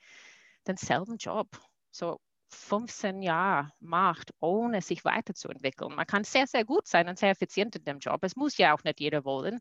denselben 0.67 1.17
Job 1.17 1.47
so 1.91 2.19
15 2.53 3.21
Jahre 3.21 3.71
macht, 3.79 4.31
ohne 4.39 4.81
sich 4.81 5.05
weiterzuentwickeln. 5.05 5.95
Man 5.95 6.07
kann 6.07 6.23
sehr, 6.23 6.47
sehr 6.47 6.65
gut 6.65 6.87
sein 6.87 7.09
und 7.09 7.19
sehr 7.19 7.31
effizient 7.31 7.75
in 7.75 7.83
dem 7.83 7.99
Job. 7.99 8.23
Es 8.23 8.35
muss 8.35 8.57
ja 8.57 8.73
auch 8.73 8.83
nicht 8.83 8.99
jeder 8.99 9.25
wollen, 9.25 9.59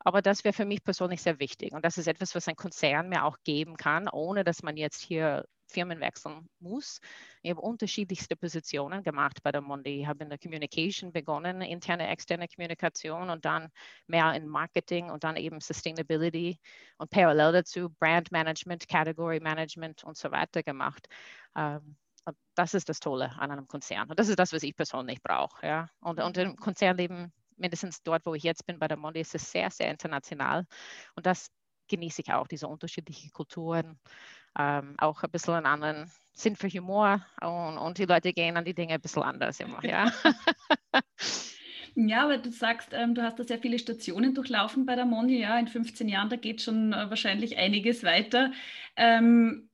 aber 0.00 0.22
das 0.22 0.44
wäre 0.44 0.52
für 0.52 0.66
mich 0.66 0.84
persönlich 0.84 1.22
sehr 1.22 1.38
wichtig. 1.38 1.72
Und 1.72 1.84
das 1.84 1.98
ist 1.98 2.08
etwas, 2.08 2.34
was 2.34 2.48
ein 2.48 2.56
Konzern 2.56 3.08
mir 3.08 3.24
auch 3.24 3.38
geben 3.44 3.76
kann, 3.76 4.08
ohne 4.08 4.44
dass 4.44 4.62
man 4.62 4.76
jetzt 4.76 5.00
hier 5.02 5.44
Firmen 5.72 6.00
wechseln 6.00 6.48
muss. 6.60 7.00
Ich 7.42 7.50
habe 7.50 7.60
unterschiedlichste 7.60 8.36
Positionen 8.36 9.02
gemacht 9.02 9.42
bei 9.42 9.50
der 9.50 9.62
Mondi. 9.62 10.02
Ich 10.02 10.06
habe 10.06 10.22
in 10.24 10.30
der 10.30 10.38
Communication 10.38 11.12
begonnen, 11.12 11.62
interne, 11.62 12.08
externe 12.08 12.46
Kommunikation 12.48 13.30
und 13.30 13.44
dann 13.44 13.68
mehr 14.06 14.34
in 14.34 14.46
Marketing 14.46 15.10
und 15.10 15.24
dann 15.24 15.36
eben 15.36 15.60
Sustainability 15.60 16.58
und 16.98 17.10
parallel 17.10 17.52
dazu 17.52 17.90
Brand 17.98 18.30
Management, 18.30 18.86
Category 18.88 19.40
Management 19.40 20.04
und 20.04 20.16
so 20.16 20.30
weiter 20.30 20.62
gemacht. 20.62 21.08
Ähm, 21.56 21.96
das 22.54 22.74
ist 22.74 22.88
das 22.88 23.00
Tolle 23.00 23.32
an 23.38 23.50
einem 23.50 23.66
Konzern. 23.66 24.08
Und 24.10 24.18
das 24.18 24.28
ist 24.28 24.38
das, 24.38 24.52
was 24.52 24.62
ich 24.62 24.76
persönlich 24.76 25.22
brauche. 25.22 25.66
Ja? 25.66 25.88
Und, 26.00 26.20
und 26.20 26.36
im 26.36 26.56
Konzernleben, 26.56 27.32
mindestens 27.56 28.02
dort, 28.02 28.26
wo 28.26 28.34
ich 28.34 28.42
jetzt 28.42 28.66
bin, 28.66 28.78
bei 28.78 28.88
der 28.88 28.96
Mondi, 28.96 29.20
ist 29.20 29.34
es 29.34 29.50
sehr, 29.50 29.70
sehr 29.70 29.90
international. 29.90 30.66
Und 31.14 31.26
das 31.26 31.50
genieße 31.88 32.22
ich 32.22 32.32
auch, 32.32 32.46
diese 32.46 32.68
unterschiedlichen 32.68 33.30
Kulturen, 33.32 33.98
ähm, 34.58 34.94
auch 34.98 35.22
ein 35.22 35.30
bisschen 35.30 35.54
einen 35.54 35.66
anderen 35.66 36.10
Sinn 36.34 36.56
für 36.56 36.68
Humor 36.68 37.24
und, 37.40 37.78
und 37.78 37.98
die 37.98 38.04
Leute 38.04 38.32
gehen 38.32 38.56
an 38.56 38.64
die 38.64 38.74
Dinge 38.74 38.94
ein 38.94 39.00
bisschen 39.00 39.22
anders 39.22 39.60
immer. 39.60 39.84
Ja. 39.84 40.10
Ja, 41.94 42.24
aber 42.24 42.38
du 42.38 42.50
sagst, 42.50 42.88
ähm, 42.92 43.14
du 43.14 43.22
hast 43.22 43.38
da 43.38 43.44
sehr 43.44 43.58
viele 43.58 43.78
Stationen 43.78 44.34
durchlaufen 44.34 44.86
bei 44.86 44.94
der 44.96 45.04
Moni. 45.04 45.40
Ja, 45.40 45.58
in 45.58 45.68
15 45.68 46.08
Jahren, 46.08 46.30
da 46.30 46.36
geht 46.36 46.62
schon 46.62 46.94
äh, 46.94 47.10
wahrscheinlich 47.10 47.58
einiges 47.58 48.02
weiter. 48.02 48.52
Ähm, 48.96 49.68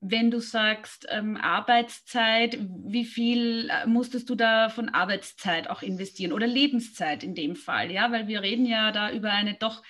wenn 0.00 0.30
du 0.30 0.40
sagst 0.40 1.06
ähm, 1.10 1.36
Arbeitszeit, 1.36 2.58
wie 2.86 3.04
viel 3.04 3.68
äh, 3.70 3.86
musstest 3.86 4.30
du 4.30 4.34
da 4.34 4.70
von 4.70 4.88
Arbeitszeit 4.88 5.68
auch 5.68 5.82
investieren 5.82 6.32
oder 6.32 6.46
Lebenszeit 6.46 7.22
in 7.22 7.34
dem 7.34 7.54
Fall? 7.54 7.92
Ja, 7.92 8.10
weil 8.10 8.26
wir 8.26 8.40
reden 8.40 8.64
ja 8.64 8.92
da 8.92 9.12
über 9.12 9.30
eine 9.30 9.52
doch 9.54 9.82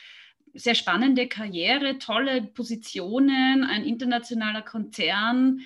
sehr 0.53 0.75
spannende 0.75 1.29
Karriere, 1.29 1.99
tolle 1.99 2.43
Positionen, 2.43 3.63
ein 3.63 3.85
internationaler 3.85 4.63
Konzern. 4.63 5.61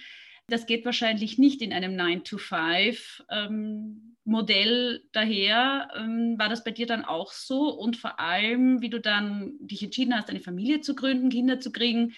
Das 0.46 0.66
geht 0.66 0.84
wahrscheinlich 0.84 1.38
nicht 1.38 1.62
in 1.62 1.72
einem 1.72 1.98
9-to-5-Modell 1.98 4.96
ähm, 4.96 5.00
daher. 5.12 5.88
Ähm, 5.96 6.38
war 6.38 6.50
das 6.50 6.64
bei 6.64 6.70
dir 6.70 6.84
dann 6.84 7.06
auch 7.06 7.32
so? 7.32 7.70
Und 7.70 7.96
vor 7.96 8.20
allem, 8.20 8.82
wie 8.82 8.90
du 8.90 9.00
dann 9.00 9.54
dich 9.60 9.82
entschieden 9.82 10.14
hast, 10.14 10.28
eine 10.28 10.40
Familie 10.40 10.82
zu 10.82 10.94
gründen, 10.94 11.30
Kinder 11.30 11.60
zu 11.60 11.72
kriegen, 11.72 12.12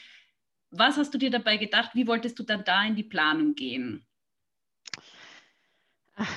was 0.70 0.96
hast 0.96 1.12
du 1.14 1.18
dir 1.18 1.30
dabei 1.30 1.56
gedacht? 1.56 1.90
Wie 1.94 2.06
wolltest 2.06 2.38
du 2.38 2.42
dann 2.42 2.64
da 2.64 2.84
in 2.84 2.96
die 2.96 3.04
Planung 3.04 3.54
gehen? 3.54 4.06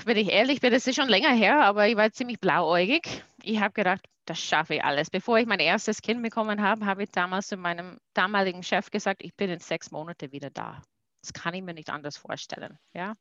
Wenn 0.06 0.18
ich 0.18 0.30
ehrlich 0.30 0.60
bin, 0.60 0.74
das 0.74 0.88
ist 0.88 0.96
schon 0.96 1.08
länger 1.08 1.34
her, 1.34 1.62
aber 1.64 1.88
ich 1.88 1.96
war 1.96 2.12
ziemlich 2.12 2.40
blauäugig. 2.40 3.24
Ich 3.44 3.60
habe 3.60 3.74
gedacht, 3.74 4.06
das 4.26 4.40
schaffe 4.40 4.76
ich 4.76 4.84
alles. 4.84 5.10
Bevor 5.10 5.40
ich 5.40 5.48
mein 5.48 5.60
erstes 5.60 6.02
Kind 6.02 6.22
bekommen 6.22 6.62
habe, 6.62 6.86
habe 6.86 7.04
ich 7.04 7.10
damals 7.10 7.48
zu 7.48 7.58
meinem 7.58 7.98
damaligen 8.14 8.62
Chef 8.62 8.92
gesagt, 8.92 9.24
ich 9.24 9.34
bin 9.36 9.50
in 9.50 9.60
sechs 9.60 9.90
Monaten 9.92 10.32
wieder 10.32 10.50
da. 10.50 10.82
Das 11.22 11.34
kann 11.34 11.54
ich 11.54 11.64
mir 11.64 11.74
nicht 11.74 11.90
anders 11.90 12.18
vorstellen. 12.18 12.78
Ja? 12.94 13.16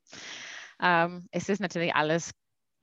Ähm, 0.81 1.29
es 1.31 1.49
ist 1.49 1.61
natürlich 1.61 1.95
alles 1.95 2.33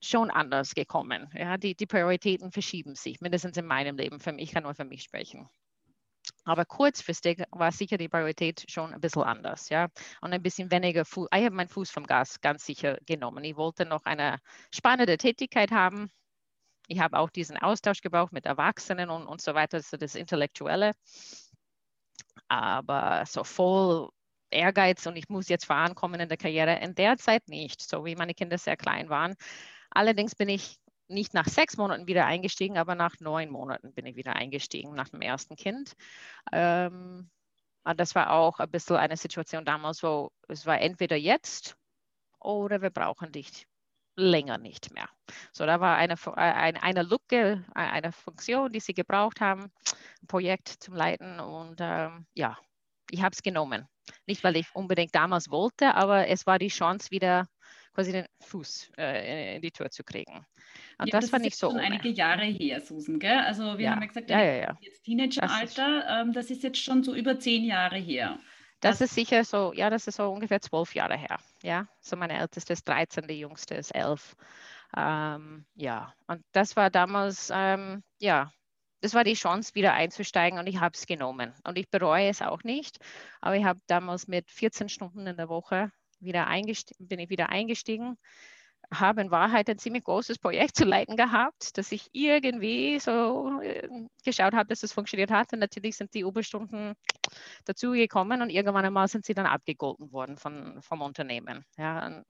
schon 0.02 0.30
anders 0.30 0.74
gekommen. 0.74 1.30
Ja? 1.34 1.56
Die, 1.58 1.74
die 1.74 1.86
Prioritäten 1.86 2.50
verschieben 2.52 2.94
sich, 2.94 3.20
mindestens 3.20 3.56
in 3.58 3.66
meinem 3.66 3.96
Leben. 3.96 4.20
Für 4.20 4.32
mich, 4.32 4.44
ich 4.44 4.52
kann 4.52 4.62
nur 4.62 4.74
für 4.74 4.84
mich 4.84 5.02
sprechen. 5.02 5.48
Aber 6.46 6.64
kurzfristig 6.64 7.42
war 7.50 7.72
sicher 7.72 7.98
die 7.98 8.08
Priorität 8.08 8.64
schon 8.70 8.94
ein 8.94 9.00
bisschen 9.00 9.24
anders, 9.24 9.68
ja. 9.68 9.88
Und 10.20 10.32
ein 10.32 10.42
bisschen 10.42 10.70
weniger 10.70 11.04
Fuß. 11.04 11.26
Ich 11.34 11.44
habe 11.44 11.54
meinen 11.54 11.68
Fuß 11.68 11.90
vom 11.90 12.06
Gas 12.06 12.40
ganz 12.40 12.64
sicher 12.64 12.98
genommen. 13.04 13.42
Ich 13.42 13.56
wollte 13.56 13.84
noch 13.84 14.04
eine 14.04 14.38
spannende 14.72 15.16
Tätigkeit 15.16 15.72
haben. 15.72 16.08
Ich 16.86 17.00
habe 17.00 17.18
auch 17.18 17.30
diesen 17.30 17.56
Austausch 17.56 18.00
gebraucht 18.00 18.32
mit 18.32 18.46
Erwachsenen 18.46 19.10
und, 19.10 19.26
und 19.26 19.40
so 19.40 19.54
weiter, 19.54 19.78
also 19.78 19.96
das 19.96 20.14
Intellektuelle. 20.14 20.92
Aber 22.48 23.24
so 23.26 23.42
voll 23.42 24.10
Ehrgeiz 24.50 25.04
und 25.06 25.16
ich 25.16 25.28
muss 25.28 25.48
jetzt 25.48 25.66
vorankommen 25.66 26.20
in 26.20 26.28
der 26.28 26.38
Karriere, 26.38 26.78
in 26.78 26.94
der 26.94 27.16
Zeit 27.16 27.48
nicht, 27.48 27.82
so 27.82 28.04
wie 28.04 28.14
meine 28.14 28.34
Kinder 28.34 28.56
sehr 28.56 28.76
klein 28.76 29.08
waren. 29.08 29.34
Allerdings 29.90 30.36
bin 30.36 30.48
ich 30.48 30.78
nicht 31.08 31.34
nach 31.34 31.46
sechs 31.46 31.76
Monaten 31.76 32.06
wieder 32.06 32.26
eingestiegen, 32.26 32.78
aber 32.78 32.94
nach 32.94 33.20
neun 33.20 33.50
Monaten 33.50 33.92
bin 33.92 34.06
ich 34.06 34.16
wieder 34.16 34.36
eingestiegen, 34.36 34.94
nach 34.94 35.08
dem 35.08 35.20
ersten 35.20 35.56
Kind. 35.56 35.92
Ähm, 36.52 37.30
das 37.96 38.14
war 38.14 38.32
auch 38.32 38.58
ein 38.58 38.70
bisschen 38.70 38.96
eine 38.96 39.16
Situation 39.16 39.64
damals, 39.64 40.02
wo 40.02 40.32
es 40.48 40.66
war 40.66 40.80
entweder 40.80 41.16
jetzt 41.16 41.76
oder 42.40 42.82
wir 42.82 42.90
brauchen 42.90 43.30
dich 43.30 43.66
länger 44.16 44.58
nicht 44.58 44.92
mehr. 44.92 45.08
So, 45.52 45.66
da 45.66 45.80
war 45.80 45.96
eine, 45.96 46.16
eine, 46.36 46.82
eine 46.82 47.02
Lücke, 47.02 47.64
eine 47.74 48.12
Funktion, 48.12 48.72
die 48.72 48.80
sie 48.80 48.94
gebraucht 48.94 49.40
haben, 49.40 49.70
ein 50.22 50.26
Projekt 50.26 50.68
zum 50.68 50.94
Leiten 50.94 51.38
und 51.38 51.76
ähm, 51.80 52.26
ja, 52.34 52.58
ich 53.10 53.22
habe 53.22 53.34
es 53.34 53.42
genommen. 53.42 53.86
Nicht, 54.26 54.42
weil 54.42 54.56
ich 54.56 54.74
unbedingt 54.74 55.14
damals 55.14 55.50
wollte, 55.50 55.94
aber 55.94 56.28
es 56.28 56.46
war 56.46 56.58
die 56.58 56.68
Chance, 56.68 57.10
wieder 57.10 57.46
quasi 57.96 58.12
den 58.12 58.26
Fuß 58.42 58.92
äh, 58.98 59.56
in 59.56 59.62
die 59.62 59.70
Tür 59.70 59.90
zu 59.90 60.04
kriegen. 60.04 60.46
Und 60.98 61.06
ja, 61.08 61.12
das, 61.12 61.24
das 61.24 61.32
war 61.32 61.38
nicht 61.38 61.56
so. 61.56 61.70
schon 61.70 61.80
einige 61.80 62.10
Jahre 62.10 62.44
her, 62.44 62.80
Susan, 62.82 63.18
gell? 63.18 63.38
Also 63.38 63.78
wir 63.78 63.86
ja. 63.86 63.90
haben 63.92 64.02
ja 64.02 64.06
gesagt, 64.06 64.30
ja, 64.30 64.42
ja, 64.42 64.54
ja. 64.54 64.78
jetzt 64.80 65.02
Teenageralter, 65.02 66.02
das, 66.02 66.26
ähm, 66.26 66.32
das 66.34 66.50
ist 66.50 66.62
jetzt 66.62 66.78
schon 66.78 67.02
so 67.02 67.14
über 67.14 67.38
zehn 67.40 67.64
Jahre 67.64 67.96
her. 67.96 68.38
Das, 68.80 68.98
das 68.98 69.08
ist 69.08 69.14
sicher 69.14 69.42
so, 69.44 69.72
ja, 69.72 69.88
das 69.88 70.06
ist 70.06 70.16
so 70.16 70.30
ungefähr 70.30 70.60
zwölf 70.60 70.94
Jahre 70.94 71.16
her. 71.16 71.38
Ja, 71.62 71.88
so 72.00 72.16
meine 72.16 72.38
älteste 72.38 72.74
ist 72.74 72.86
13, 72.86 73.26
die 73.26 73.40
jüngste 73.40 73.74
ist 73.74 73.94
11. 73.94 74.36
Ähm, 74.94 75.64
ja, 75.74 76.12
und 76.26 76.44
das 76.52 76.76
war 76.76 76.90
damals, 76.90 77.50
ähm, 77.54 78.02
ja, 78.18 78.52
das 79.00 79.14
war 79.14 79.24
die 79.24 79.34
Chance, 79.34 79.74
wieder 79.74 79.94
einzusteigen 79.94 80.58
und 80.58 80.66
ich 80.66 80.80
habe 80.80 80.94
es 80.94 81.06
genommen. 81.06 81.54
Und 81.64 81.78
ich 81.78 81.88
bereue 81.88 82.28
es 82.28 82.42
auch 82.42 82.62
nicht, 82.62 82.98
aber 83.40 83.56
ich 83.56 83.64
habe 83.64 83.80
damals 83.86 84.28
mit 84.28 84.50
14 84.50 84.90
Stunden 84.90 85.26
in 85.26 85.36
der 85.36 85.48
Woche 85.48 85.90
wieder 86.20 86.46
bin 86.98 87.18
ich 87.18 87.30
wieder 87.30 87.48
eingestiegen, 87.48 88.16
habe 88.92 89.20
in 89.20 89.30
Wahrheit 89.30 89.68
ein 89.68 89.78
ziemlich 89.78 90.04
großes 90.04 90.38
Projekt 90.38 90.76
zu 90.76 90.84
leiten 90.84 91.16
gehabt, 91.16 91.76
dass 91.76 91.92
ich 91.92 92.08
irgendwie 92.12 92.98
so 93.00 93.60
äh, 93.60 93.88
geschaut 94.24 94.54
habe, 94.54 94.68
dass 94.68 94.82
es 94.82 94.92
funktioniert 94.92 95.30
hat. 95.30 95.52
Und 95.52 95.58
natürlich 95.58 95.96
sind 95.96 96.14
die 96.14 96.20
Überstunden 96.20 96.94
dazugekommen 97.64 98.42
und 98.42 98.50
irgendwann 98.50 98.84
einmal 98.84 99.08
sind 99.08 99.24
sie 99.26 99.34
dann 99.34 99.46
abgegolten 99.46 100.12
worden 100.12 100.36
von, 100.36 100.80
vom 100.82 101.02
Unternehmen. 101.02 101.64
Ja, 101.76 102.06
und, 102.06 102.24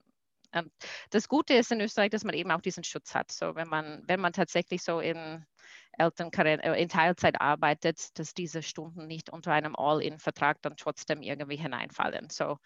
und 0.55 0.71
das 1.11 1.27
Gute 1.27 1.53
ist 1.53 1.71
in 1.71 1.81
Österreich, 1.81 2.09
dass 2.09 2.23
man 2.23 2.35
eben 2.35 2.51
auch 2.51 2.61
diesen 2.61 2.83
Schutz 2.83 3.13
hat. 3.13 3.31
So, 3.31 3.55
wenn 3.55 3.67
man, 3.67 4.03
wenn 4.07 4.19
man 4.19 4.33
tatsächlich 4.33 4.81
so 4.81 4.99
in 4.99 5.45
Elternkarriere 5.97 6.63
äh, 6.63 6.81
in 6.81 6.89
Teilzeit 6.89 7.41
arbeitet, 7.41 8.17
dass 8.19 8.33
diese 8.33 8.61
Stunden 8.63 9.07
nicht 9.07 9.29
unter 9.29 9.51
einem 9.51 9.75
All-in-Vertrag 9.75 10.61
dann 10.61 10.77
trotzdem 10.77 11.21
irgendwie 11.21 11.57
hineinfallen. 11.57 12.29
So, 12.29 12.57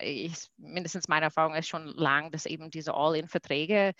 ich, 0.00 0.50
mindestens 0.56 1.08
meine 1.08 1.26
Erfahrung 1.26 1.54
ist 1.54 1.68
schon 1.68 1.86
lang, 1.86 2.30
dass 2.30 2.46
eben 2.46 2.70
diese 2.70 2.94
All-in-Verträge 2.94 3.94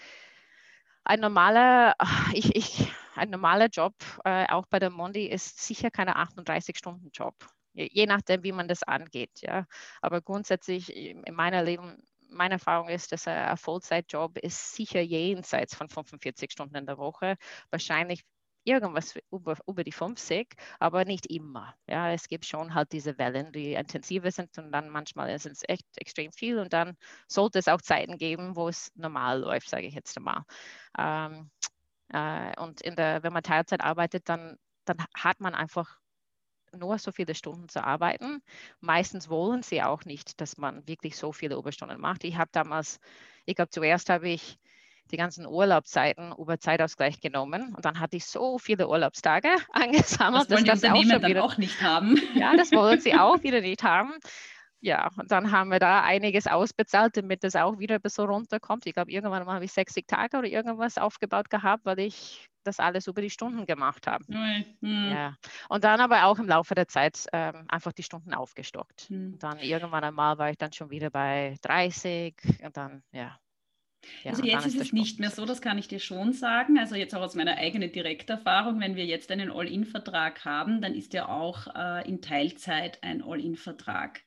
ein 1.04 1.20
normaler, 1.20 1.94
ich, 2.34 2.54
ich, 2.54 2.92
ein 3.14 3.30
normaler 3.30 3.68
Job, 3.68 3.94
äh, 4.24 4.46
auch 4.48 4.66
bei 4.66 4.78
der 4.78 4.90
Mondi, 4.90 5.26
ist 5.26 5.60
sicher 5.64 5.90
keine 5.90 6.16
38-Stunden-Job. 6.16 7.34
Je, 7.72 7.88
je, 7.92 8.06
nachdem, 8.06 8.42
wie 8.42 8.52
man 8.52 8.68
das 8.68 8.82
angeht. 8.82 9.40
Ja. 9.40 9.66
Aber 10.02 10.20
grundsätzlich 10.20 10.94
in 10.94 11.34
meiner 11.34 11.62
Leben, 11.62 12.02
meine 12.30 12.54
Erfahrung 12.54 12.88
ist, 12.88 13.12
dass 13.12 13.26
ein 13.26 13.56
Vollzeitjob 13.56 14.38
ist 14.38 14.74
sicher 14.74 15.00
jenseits 15.00 15.74
von 15.74 15.88
45 15.88 16.50
Stunden 16.52 16.76
in 16.76 16.86
der 16.86 16.98
Woche. 16.98 17.36
Wahrscheinlich 17.70 18.22
irgendwas 18.68 19.14
über, 19.30 19.56
über 19.66 19.84
die 19.84 19.92
50, 19.92 20.56
aber 20.80 21.04
nicht 21.04 21.26
immer. 21.26 21.74
Ja, 21.88 22.12
es 22.12 22.28
gibt 22.28 22.46
schon 22.46 22.74
halt 22.74 22.92
diese 22.92 23.18
Wellen, 23.18 23.52
die 23.52 23.74
intensiver 23.74 24.30
sind 24.30 24.56
und 24.58 24.72
dann 24.72 24.90
manchmal 24.90 25.38
sind 25.38 25.52
es 25.52 25.62
echt 25.68 25.86
extrem 25.96 26.32
viel 26.32 26.58
und 26.58 26.72
dann 26.72 26.96
sollte 27.28 27.58
es 27.58 27.68
auch 27.68 27.80
Zeiten 27.82 28.18
geben, 28.18 28.56
wo 28.56 28.68
es 28.68 28.90
normal 28.96 29.40
läuft, 29.40 29.68
sage 29.70 29.86
ich 29.86 29.94
jetzt 29.94 30.16
einmal. 30.16 30.42
Ähm, 30.98 31.50
äh, 32.12 32.60
und 32.60 32.80
in 32.82 32.96
der, 32.96 33.22
wenn 33.22 33.32
man 33.32 33.42
Teilzeit 33.42 33.82
arbeitet, 33.82 34.28
dann, 34.28 34.56
dann 34.84 34.98
hat 35.16 35.40
man 35.40 35.54
einfach 35.54 35.98
nur 36.72 36.98
so 36.98 37.12
viele 37.12 37.34
Stunden 37.34 37.68
zu 37.68 37.82
arbeiten. 37.82 38.42
Meistens 38.80 39.28
wollen 39.30 39.62
sie 39.62 39.82
auch 39.82 40.04
nicht, 40.04 40.40
dass 40.40 40.56
man 40.58 40.86
wirklich 40.86 41.16
so 41.16 41.32
viele 41.32 41.56
Überstunden 41.56 42.00
macht. 42.00 42.24
Ich 42.24 42.36
habe 42.36 42.50
damals, 42.52 42.98
ich 43.46 43.54
glaube, 43.56 43.70
zuerst 43.70 44.10
habe 44.10 44.28
ich 44.28 44.58
die 45.08 45.16
ganzen 45.16 45.46
Urlaubszeiten 45.46 46.32
über 46.38 46.58
Zeitausgleich 46.58 47.20
genommen 47.20 47.74
und 47.74 47.84
dann 47.84 48.00
hatte 48.00 48.16
ich 48.16 48.26
so 48.26 48.58
viele 48.58 48.88
Urlaubstage 48.88 49.48
angesammelt. 49.72 50.42
Das 50.42 50.50
wollen 50.50 50.64
dass 50.64 50.80
die 50.80 50.86
das 50.86 50.94
auch, 50.94 51.02
schon 51.02 51.22
wieder, 51.26 51.44
auch 51.44 51.58
nicht 51.58 51.82
haben. 51.82 52.20
Ja, 52.34 52.56
das 52.56 52.72
wollen 52.72 53.00
sie 53.00 53.14
auch 53.14 53.42
wieder 53.42 53.60
nicht 53.60 53.82
haben. 53.82 54.14
Ja, 54.80 55.10
und 55.16 55.32
dann 55.32 55.50
haben 55.50 55.70
wir 55.70 55.80
da 55.80 56.02
einiges 56.02 56.46
ausbezahlt, 56.46 57.16
damit 57.16 57.42
das 57.42 57.56
auch 57.56 57.80
wieder 57.80 57.96
ein 57.96 58.00
bisschen 58.00 58.26
runterkommt. 58.26 58.86
Ich 58.86 58.94
glaube, 58.94 59.10
irgendwann 59.10 59.44
mal 59.44 59.54
habe 59.54 59.64
ich 59.64 59.72
60 59.72 60.06
Tage 60.06 60.38
oder 60.38 60.46
irgendwas 60.46 60.98
aufgebaut 60.98 61.50
gehabt, 61.50 61.84
weil 61.84 61.98
ich 61.98 62.48
das 62.62 62.78
alles 62.78 63.06
über 63.08 63.20
die 63.20 63.30
Stunden 63.30 63.66
gemacht 63.66 64.06
habe. 64.06 64.24
Mhm. 64.28 65.10
Ja. 65.10 65.34
Und 65.68 65.82
dann 65.82 66.00
aber 66.00 66.24
auch 66.26 66.38
im 66.38 66.46
Laufe 66.46 66.74
der 66.76 66.86
Zeit 66.86 67.26
ähm, 67.32 67.64
einfach 67.68 67.92
die 67.92 68.02
Stunden 68.04 68.34
aufgestockt. 68.34 69.10
Mhm. 69.10 69.38
Dann 69.38 69.58
irgendwann 69.58 70.04
einmal 70.04 70.38
war 70.38 70.50
ich 70.50 70.58
dann 70.58 70.72
schon 70.72 70.90
wieder 70.90 71.10
bei 71.10 71.56
30 71.62 72.36
und 72.62 72.76
dann, 72.76 73.02
ja, 73.10 73.36
ja, 74.24 74.30
also 74.30 74.44
jetzt 74.44 74.66
ist 74.66 74.80
es 74.80 74.92
nicht 74.92 75.20
mehr 75.20 75.30
so, 75.30 75.44
das 75.44 75.60
kann 75.60 75.78
ich 75.78 75.88
dir 75.88 75.98
schon 75.98 76.32
sagen. 76.32 76.78
Also 76.78 76.94
jetzt 76.94 77.14
auch 77.14 77.22
aus 77.22 77.34
meiner 77.34 77.56
eigenen 77.56 77.92
Direkterfahrung, 77.92 78.80
wenn 78.80 78.96
wir 78.96 79.06
jetzt 79.06 79.30
einen 79.30 79.50
All-In-Vertrag 79.50 80.44
haben, 80.44 80.80
dann 80.80 80.94
ist 80.94 81.14
ja 81.14 81.28
auch 81.28 81.66
äh, 81.74 82.08
in 82.08 82.22
Teilzeit 82.22 83.02
ein 83.02 83.22
All-In-Vertrag. 83.22 84.20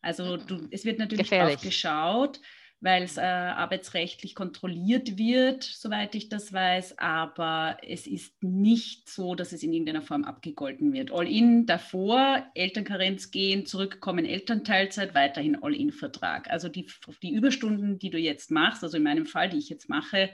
Also 0.00 0.36
du, 0.36 0.68
es 0.70 0.84
wird 0.84 0.98
natürlich 0.98 1.28
Gefährlich. 1.28 1.58
auch 1.58 1.62
geschaut, 1.62 2.40
weil 2.80 3.02
es 3.02 3.18
äh, 3.18 3.20
arbeitsrechtlich 3.20 4.34
kontrolliert 4.34 5.18
wird, 5.18 5.62
soweit 5.62 6.14
ich 6.14 6.30
das 6.30 6.52
weiß. 6.52 6.98
Aber 6.98 7.76
es 7.86 8.06
ist 8.06 8.42
nicht 8.42 9.08
so, 9.08 9.34
dass 9.34 9.52
es 9.52 9.62
in 9.62 9.72
irgendeiner 9.72 10.00
Form 10.00 10.24
abgegolten 10.24 10.92
wird. 10.92 11.12
All-in 11.12 11.66
davor, 11.66 12.46
Elternkarenz 12.54 13.30
gehen, 13.30 13.66
zurückkommen, 13.66 14.24
Elternteilzeit, 14.24 15.14
weiterhin 15.14 15.62
All-in-Vertrag. 15.62 16.50
Also 16.50 16.68
die, 16.68 16.86
die 17.22 17.34
Überstunden, 17.34 17.98
die 17.98 18.10
du 18.10 18.18
jetzt 18.18 18.50
machst, 18.50 18.82
also 18.82 18.96
in 18.96 19.02
meinem 19.02 19.26
Fall, 19.26 19.50
die 19.50 19.58
ich 19.58 19.68
jetzt 19.68 19.90
mache, 19.90 20.30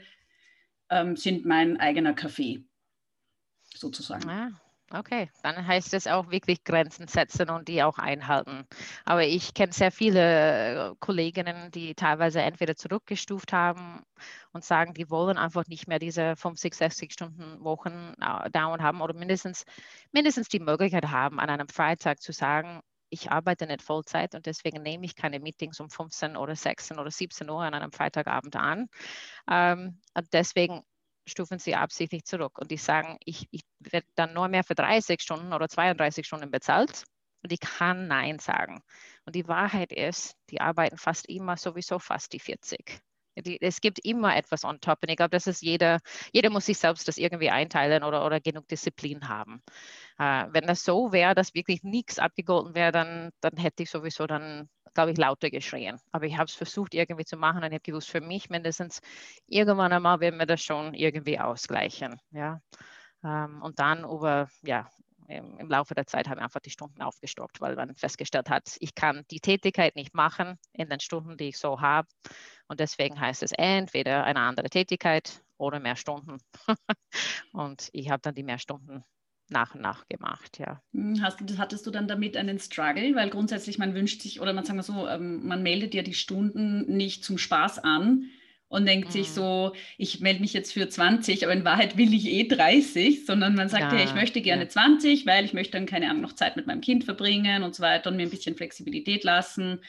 ähm, 0.88 1.16
sind 1.16 1.44
mein 1.46 1.80
eigener 1.80 2.14
Kaffee, 2.14 2.64
sozusagen. 3.74 4.28
Ah, 4.28 4.52
Okay, 4.92 5.28
dann 5.42 5.66
heißt 5.66 5.94
es 5.94 6.06
auch 6.06 6.30
wirklich 6.30 6.62
Grenzen 6.62 7.08
setzen 7.08 7.50
und 7.50 7.66
die 7.66 7.82
auch 7.82 7.98
einhalten. 7.98 8.68
Aber 9.04 9.24
ich 9.24 9.52
kenne 9.52 9.72
sehr 9.72 9.90
viele 9.90 10.90
äh, 10.92 10.94
Kolleginnen, 11.00 11.72
die 11.72 11.96
teilweise 11.96 12.40
entweder 12.40 12.76
zurückgestuft 12.76 13.52
haben 13.52 14.04
und 14.52 14.64
sagen, 14.64 14.94
die 14.94 15.10
wollen 15.10 15.38
einfach 15.38 15.66
nicht 15.66 15.88
mehr 15.88 15.98
diese 15.98 16.36
50, 16.36 16.72
60 16.72 17.12
Stunden 17.12 17.64
Wochen 17.64 18.14
äh, 18.20 18.48
dauern 18.50 18.80
haben 18.80 19.00
oder 19.00 19.14
mindestens, 19.14 19.64
mindestens 20.12 20.48
die 20.48 20.60
Möglichkeit 20.60 21.06
haben, 21.10 21.40
an 21.40 21.50
einem 21.50 21.68
Freitag 21.68 22.20
zu 22.20 22.30
sagen, 22.30 22.80
ich 23.08 23.32
arbeite 23.32 23.66
nicht 23.66 23.82
Vollzeit 23.82 24.36
und 24.36 24.46
deswegen 24.46 24.82
nehme 24.82 25.04
ich 25.04 25.16
keine 25.16 25.40
Meetings 25.40 25.80
um 25.80 25.90
15 25.90 26.36
oder 26.36 26.54
16 26.54 26.98
oder 26.98 27.10
17 27.10 27.50
Uhr 27.50 27.62
an 27.62 27.74
einem 27.74 27.90
Freitagabend 27.92 28.54
an. 28.54 28.88
Ähm, 29.50 30.00
deswegen 30.32 30.82
stufen 31.26 31.58
sie 31.58 31.74
absichtlich 31.74 32.24
zurück 32.24 32.58
und 32.58 32.70
die 32.70 32.76
sagen, 32.76 33.18
ich, 33.24 33.46
ich 33.50 33.62
werde 33.80 34.06
dann 34.14 34.34
nur 34.34 34.48
mehr 34.48 34.64
für 34.64 34.74
30 34.74 35.20
Stunden 35.20 35.52
oder 35.52 35.68
32 35.68 36.26
Stunden 36.26 36.50
bezahlt 36.50 37.04
und 37.42 37.52
ich 37.52 37.60
kann 37.60 38.08
Nein 38.08 38.38
sagen. 38.38 38.82
Und 39.24 39.36
die 39.36 39.46
Wahrheit 39.48 39.92
ist, 39.92 40.34
die 40.50 40.60
arbeiten 40.60 40.98
fast 40.98 41.28
immer 41.28 41.56
sowieso 41.56 41.98
fast 41.98 42.32
die 42.32 42.40
40. 42.40 43.00
Die, 43.38 43.60
es 43.60 43.80
gibt 43.80 43.98
immer 44.04 44.34
etwas 44.34 44.64
on 44.64 44.80
top. 44.80 44.98
Und 45.02 45.10
ich 45.10 45.16
glaube, 45.16 45.30
das 45.30 45.46
ist 45.46 45.62
jeder, 45.62 46.00
jeder 46.32 46.50
muss 46.50 46.66
sich 46.66 46.78
selbst 46.78 47.06
das 47.06 47.18
irgendwie 47.18 47.50
einteilen 47.50 48.02
oder, 48.02 48.24
oder 48.24 48.40
genug 48.40 48.66
Disziplin 48.66 49.28
haben. 49.28 49.62
Äh, 50.18 50.46
wenn 50.50 50.66
das 50.66 50.84
so 50.84 51.12
wäre, 51.12 51.34
dass 51.34 51.54
wirklich 51.54 51.82
nichts 51.82 52.18
abgegolten 52.18 52.74
wäre, 52.74 52.92
dann, 52.92 53.30
dann 53.40 53.56
hätte 53.58 53.82
ich 53.82 53.90
sowieso 53.90 54.26
dann, 54.26 54.68
glaube 54.96 55.12
ich, 55.12 55.18
lauter 55.18 55.50
geschrien. 55.50 56.00
Aber 56.10 56.24
ich 56.24 56.36
habe 56.36 56.46
es 56.46 56.54
versucht 56.54 56.94
irgendwie 56.94 57.24
zu 57.24 57.36
machen 57.36 57.58
und 57.58 57.66
ich 57.66 57.74
habe 57.74 57.80
gewusst, 57.80 58.10
für 58.10 58.22
mich 58.22 58.50
mindestens 58.50 59.00
irgendwann 59.46 59.92
einmal 59.92 60.20
werden 60.20 60.38
wir 60.38 60.46
das 60.46 60.62
schon 60.62 60.94
irgendwie 60.94 61.38
ausgleichen. 61.38 62.18
Ja. 62.30 62.60
Ähm, 63.22 63.62
und 63.62 63.78
dann 63.78 64.04
über, 64.04 64.48
ja, 64.62 64.88
im, 65.28 65.68
Laufe 65.68 65.94
der 65.94 66.06
Zeit 66.06 66.28
haben 66.28 66.38
wir 66.38 66.44
einfach 66.44 66.60
die 66.60 66.70
Stunden 66.70 67.02
aufgestockt, 67.02 67.60
weil 67.60 67.76
man 67.76 67.94
festgestellt 67.94 68.48
hat, 68.48 68.76
ich 68.80 68.94
kann 68.94 69.24
die 69.30 69.40
Tätigkeit 69.40 69.96
nicht 69.96 70.14
machen 70.14 70.58
in 70.72 70.88
den 70.88 71.00
Stunden, 71.00 71.36
die 71.36 71.48
ich 71.48 71.58
so 71.58 71.80
habe. 71.80 72.08
Und 72.68 72.80
deswegen 72.80 73.20
heißt 73.20 73.42
es 73.42 73.52
entweder 73.52 74.24
eine 74.24 74.40
andere 74.40 74.70
Tätigkeit 74.70 75.42
oder 75.58 75.78
mehr 75.78 75.96
Stunden. 75.96 76.38
und 77.52 77.90
ich 77.92 78.10
habe 78.10 78.22
dann 78.22 78.34
die 78.34 78.44
mehr 78.44 78.58
Stunden 78.58 79.04
nach 79.48 79.74
und 79.74 79.80
nach 79.80 80.08
gemacht, 80.08 80.58
ja. 80.58 80.82
Hm, 80.92 81.22
hast, 81.22 81.38
hattest 81.58 81.86
du 81.86 81.90
dann 81.90 82.08
damit 82.08 82.36
einen 82.36 82.58
Struggle? 82.58 83.14
Weil 83.14 83.30
grundsätzlich 83.30 83.78
man 83.78 83.94
wünscht 83.94 84.22
sich, 84.22 84.40
oder 84.40 84.52
man 84.52 84.64
sagt 84.64 84.76
mal 84.76 84.82
so, 84.82 85.08
ähm, 85.08 85.46
man 85.46 85.62
meldet 85.62 85.94
ja 85.94 86.02
die 86.02 86.14
Stunden 86.14 86.96
nicht 86.96 87.24
zum 87.24 87.38
Spaß 87.38 87.78
an 87.78 88.30
und 88.68 88.86
denkt 88.86 89.08
mhm. 89.08 89.12
sich 89.12 89.30
so, 89.30 89.72
ich 89.98 90.20
melde 90.20 90.40
mich 90.40 90.52
jetzt 90.52 90.72
für 90.72 90.88
20, 90.88 91.44
aber 91.44 91.52
in 91.52 91.64
Wahrheit 91.64 91.96
will 91.96 92.12
ich 92.12 92.26
eh 92.26 92.48
30, 92.48 93.24
sondern 93.24 93.54
man 93.54 93.68
sagt 93.68 93.92
ja, 93.92 93.98
ja 93.98 94.04
ich 94.04 94.14
möchte 94.14 94.40
gerne 94.40 94.64
ja. 94.64 94.68
20, 94.68 95.26
weil 95.26 95.44
ich 95.44 95.52
möchte 95.52 95.72
dann, 95.72 95.86
keine 95.86 96.10
Ahnung, 96.10 96.22
noch 96.22 96.34
Zeit 96.34 96.56
mit 96.56 96.66
meinem 96.66 96.80
Kind 96.80 97.04
verbringen 97.04 97.62
und 97.62 97.74
so 97.74 97.82
weiter 97.82 98.10
und 98.10 98.16
mir 98.16 98.24
ein 98.24 98.30
bisschen 98.30 98.56
Flexibilität 98.56 99.22
lassen. 99.22 99.80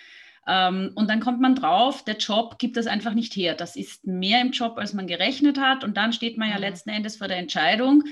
Ähm, 0.48 0.92
und 0.96 1.10
dann 1.10 1.20
kommt 1.20 1.42
man 1.42 1.56
drauf, 1.56 2.06
der 2.06 2.18
Job 2.18 2.58
gibt 2.60 2.78
das 2.78 2.88
einfach 2.88 3.14
nicht 3.14 3.36
her. 3.36 3.54
Das 3.54 3.76
ist 3.76 4.08
mehr 4.08 4.42
im 4.42 4.52
Job, 4.52 4.78
als 4.78 4.94
man 4.94 5.08
gerechnet 5.08 5.60
hat. 5.60 5.84
Und 5.84 5.98
dann 5.98 6.14
steht 6.14 6.38
man 6.38 6.50
ja 6.50 6.56
mhm. 6.56 6.62
letzten 6.62 6.90
Endes 6.90 7.18
vor 7.18 7.28
der 7.28 7.38
Entscheidung, 7.38 8.04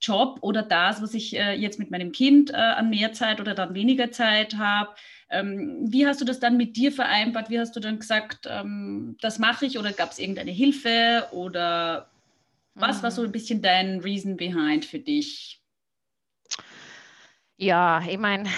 Job 0.00 0.38
oder 0.42 0.62
das, 0.62 1.02
was 1.02 1.14
ich 1.14 1.36
äh, 1.36 1.54
jetzt 1.54 1.78
mit 1.78 1.90
meinem 1.90 2.12
Kind 2.12 2.50
äh, 2.50 2.56
an 2.56 2.90
mehr 2.90 3.12
Zeit 3.12 3.40
oder 3.40 3.54
dann 3.54 3.74
weniger 3.74 4.10
Zeit 4.10 4.56
habe. 4.56 4.90
Ähm, 5.30 5.86
wie 5.88 6.06
hast 6.06 6.20
du 6.20 6.24
das 6.24 6.40
dann 6.40 6.56
mit 6.56 6.76
dir 6.76 6.90
vereinbart? 6.90 7.50
Wie 7.50 7.60
hast 7.60 7.76
du 7.76 7.80
dann 7.80 7.98
gesagt, 7.98 8.46
ähm, 8.48 9.16
das 9.20 9.38
mache 9.38 9.66
ich 9.66 9.78
oder 9.78 9.92
gab 9.92 10.10
es 10.10 10.18
irgendeine 10.18 10.50
Hilfe 10.50 11.28
oder 11.32 12.10
was 12.74 12.98
mhm. 12.98 13.02
war 13.02 13.10
so 13.10 13.22
mhm. 13.22 13.28
ein 13.28 13.32
bisschen 13.32 13.62
dein 13.62 14.00
Reason 14.00 14.36
behind 14.36 14.84
für 14.84 14.98
dich? 14.98 15.60
Ja, 17.56 18.02
ich 18.08 18.18
meine, 18.18 18.48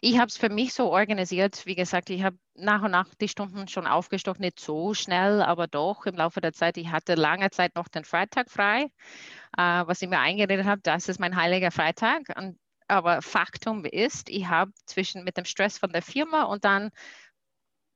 ich 0.00 0.18
habe 0.18 0.26
es 0.26 0.36
für 0.36 0.48
mich 0.48 0.74
so 0.74 0.90
organisiert, 0.90 1.64
wie 1.66 1.74
gesagt, 1.74 2.10
ich 2.10 2.22
habe 2.22 2.36
nach 2.54 2.82
und 2.82 2.90
nach 2.90 3.08
die 3.20 3.28
Stunden 3.28 3.68
schon 3.68 3.86
aufgestockt, 3.86 4.40
nicht 4.40 4.60
so 4.60 4.94
schnell, 4.94 5.42
aber 5.42 5.66
doch 5.66 6.06
im 6.06 6.16
Laufe 6.16 6.40
der 6.40 6.52
Zeit. 6.52 6.76
Ich 6.76 6.90
hatte 6.90 7.14
lange 7.14 7.50
Zeit 7.50 7.74
noch 7.74 7.88
den 7.88 8.04
Freitag 8.04 8.50
frei, 8.50 8.90
äh, 9.58 9.86
was 9.86 10.00
ich 10.02 10.08
mir 10.08 10.20
eingeredet 10.20 10.66
habe, 10.66 10.80
das 10.82 11.08
ist 11.08 11.20
mein 11.20 11.36
heiliger 11.36 11.72
Freitag. 11.72 12.22
Und, 12.36 12.58
aber 12.86 13.22
Faktum 13.22 13.84
ist, 13.84 14.30
ich 14.30 14.46
habe 14.46 14.72
zwischen 14.86 15.24
mit 15.24 15.36
dem 15.36 15.44
Stress 15.44 15.78
von 15.78 15.92
der 15.92 16.02
Firma 16.02 16.44
und 16.44 16.64
dann 16.64 16.90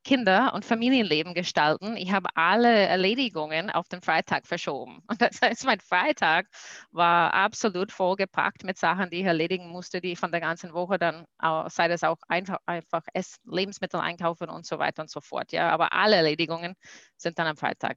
Kinder- 0.04 0.52
und 0.54 0.64
Familienleben 0.64 1.32
gestalten. 1.32 1.96
Ich 1.96 2.10
habe 2.10 2.28
alle 2.34 2.68
Erledigungen 2.68 3.70
auf 3.70 3.86
den 3.88 4.02
Freitag 4.02 4.48
verschoben. 4.48 5.00
Und 5.08 5.22
das 5.22 5.40
heißt, 5.40 5.64
mein 5.64 5.78
Freitag 5.78 6.48
war 6.90 7.32
absolut 7.32 7.92
vollgepackt 7.92 8.64
mit 8.64 8.76
Sachen, 8.78 9.10
die 9.10 9.20
ich 9.20 9.26
erledigen 9.26 9.68
musste, 9.68 10.00
die 10.00 10.12
ich 10.12 10.18
von 10.18 10.32
der 10.32 10.40
ganzen 10.40 10.72
Woche 10.72 10.98
dann, 10.98 11.24
sei 11.68 11.86
das 11.86 12.02
auch 12.02 12.18
einfach, 12.26 12.58
einfach 12.66 13.02
Lebensmittel 13.44 14.00
einkaufen 14.00 14.48
und 14.50 14.66
so 14.66 14.80
weiter 14.80 15.02
und 15.02 15.10
so 15.10 15.20
fort. 15.20 15.52
Ja, 15.52 15.70
aber 15.70 15.92
alle 15.92 16.16
Erledigungen 16.16 16.74
sind 17.16 17.38
dann 17.38 17.46
am 17.46 17.56
Freitag 17.56 17.96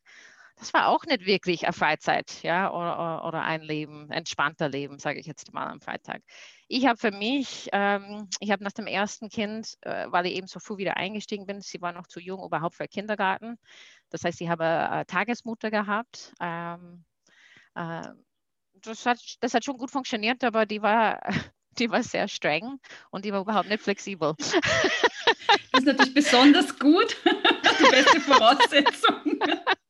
das 0.58 0.74
war 0.74 0.88
auch 0.88 1.04
nicht 1.06 1.26
wirklich 1.26 1.66
eine 1.66 1.74
Freizeit, 1.74 2.42
ja, 2.42 2.72
oder, 2.72 3.26
oder 3.26 3.42
ein 3.42 3.62
Leben, 3.62 4.10
entspannter 4.10 4.70
Leben, 4.70 5.00
sage 5.00 5.20
ich 5.20 5.26
jetzt 5.26 5.54
mal 5.54 5.68
am 5.68 5.82
Freitag. 5.82 6.22
Ich 6.68 6.88
habe 6.88 6.98
für 6.98 7.12
mich, 7.12 7.70
ähm, 7.74 8.30
ich 8.40 8.52
habe 8.52 8.64
nach 8.64 8.72
dem 8.72 8.88
ersten 8.88 9.30
Kind, 9.30 9.76
äh, 9.82 10.06
weil 10.10 10.26
ich 10.26 10.34
eben 10.34 10.48
so 10.48 10.60
früh 10.60 10.78
wieder 10.78 10.98
eingestiegen 10.98 11.46
bin, 11.46 11.62
sie 11.62 11.82
war 11.82 11.92
noch 11.92 12.08
zu 12.08 12.20
jung 12.20 12.44
überhaupt 12.44 12.76
für 12.76 12.88
Kindergarten. 12.88 13.58
Das 14.10 14.24
heißt, 14.24 14.40
ich 14.42 14.50
habe 14.50 14.66
eine 14.66 15.06
Tagesmutter 15.06 15.72
gehabt. 15.72 16.34
Ähm, 16.40 17.04
äh, 17.76 18.08
das, 18.76 19.06
hat, 19.06 19.20
das 19.42 19.54
hat 19.54 19.66
schon 19.66 19.78
gut 19.78 19.92
funktioniert, 19.92 20.44
aber 20.44 20.66
die 20.66 20.82
war, 20.82 21.22
die 21.78 21.90
war 21.90 22.02
sehr 22.02 22.30
streng 22.30 22.80
und 23.12 23.26
die 23.26 23.34
war 23.34 23.42
überhaupt 23.42 23.68
nicht 23.68 23.84
flexibel. 23.84 24.36
Das 24.38 25.82
ist 25.82 25.86
natürlich 25.86 26.14
besonders 26.14 26.80
gut, 26.80 27.18
die 27.26 27.92
beste 27.92 28.22
Voraussetzung. 28.22 29.15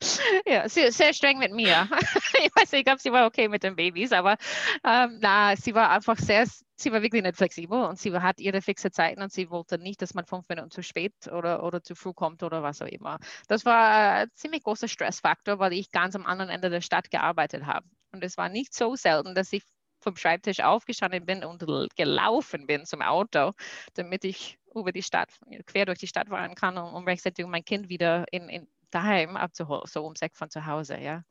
Ja, 0.46 0.68
sehr, 0.70 0.92
sehr 0.92 1.14
streng 1.14 1.40
mit 1.40 1.52
mir. 1.52 1.90
Ich 2.46 2.52
weiß 2.56 2.72
nicht, 2.72 2.80
ich 2.80 2.86
glaube, 2.86 3.00
sie 3.02 3.12
war 3.12 3.26
okay 3.26 3.48
mit 3.48 3.64
den 3.64 3.76
Babys, 3.76 4.12
aber 4.12 4.38
ähm, 4.84 5.18
na, 5.22 5.56
sie 5.56 5.74
war 5.74 5.90
einfach 5.90 6.18
sehr, 6.18 6.46
sie 6.76 6.92
war 6.92 7.02
wirklich 7.02 7.24
nicht 7.24 7.38
flexibel 7.38 7.84
und 7.84 7.98
sie 7.98 8.14
hat 8.14 8.40
ihre 8.40 8.62
fixe 8.62 8.92
Zeiten 8.92 9.22
und 9.22 9.32
sie 9.32 9.50
wollte 9.50 9.78
nicht, 9.78 10.02
dass 10.02 10.14
man 10.14 10.26
fünf 10.26 10.48
Minuten 10.50 10.70
zu 10.70 10.84
spät 10.84 11.14
oder, 11.32 11.64
oder 11.64 11.82
zu 11.82 11.96
früh 11.96 12.14
kommt 12.14 12.44
oder 12.44 12.62
was 12.62 12.82
auch 12.82 12.88
immer. 12.88 13.20
Das 13.48 13.66
war 13.66 14.16
ein 14.16 14.30
ziemlich 14.36 14.64
großer 14.64 14.88
Stressfaktor, 14.88 15.60
weil 15.60 15.74
ich 15.74 15.92
ganz 15.92 16.16
am 16.16 16.26
anderen 16.26 16.52
Ende 16.52 16.70
der 16.70 16.82
Stadt 16.82 17.10
gearbeitet 17.10 17.66
habe. 17.66 17.88
Und 18.12 18.24
es 18.24 18.38
war 18.38 18.50
nicht 18.50 18.74
so 18.74 18.96
selten, 18.96 19.34
dass 19.34 19.54
ich 19.54 19.64
vom 20.02 20.16
Schreibtisch 20.16 20.60
aufgestanden 20.60 21.26
bin 21.26 21.44
und 21.44 21.66
gelaufen 21.96 22.68
bin 22.68 22.86
zum 22.86 23.02
Auto, 23.02 23.54
damit 23.96 24.24
ich 24.24 24.60
über 24.76 24.92
die 24.92 25.04
Stadt, 25.04 25.30
quer 25.66 25.86
durch 25.86 26.00
die 26.00 26.08
Stadt 26.08 26.30
fahren 26.30 26.54
kann, 26.54 26.78
um, 26.78 26.94
um 26.94 27.06
rechtzeitig 27.06 27.46
mein 27.48 27.64
Kind 27.64 27.90
wieder 27.90 28.26
in, 28.32 28.50
in 28.50 28.68
daheim 28.96 29.38
abzuholen, 29.38 29.84
so 29.86 30.06
um 30.06 30.16
sechs 30.16 30.38
von 30.38 30.50
zu 30.50 30.66
Hause. 30.66 30.98
Ja. 31.00 31.24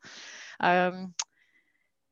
Ähm, 0.61 1.13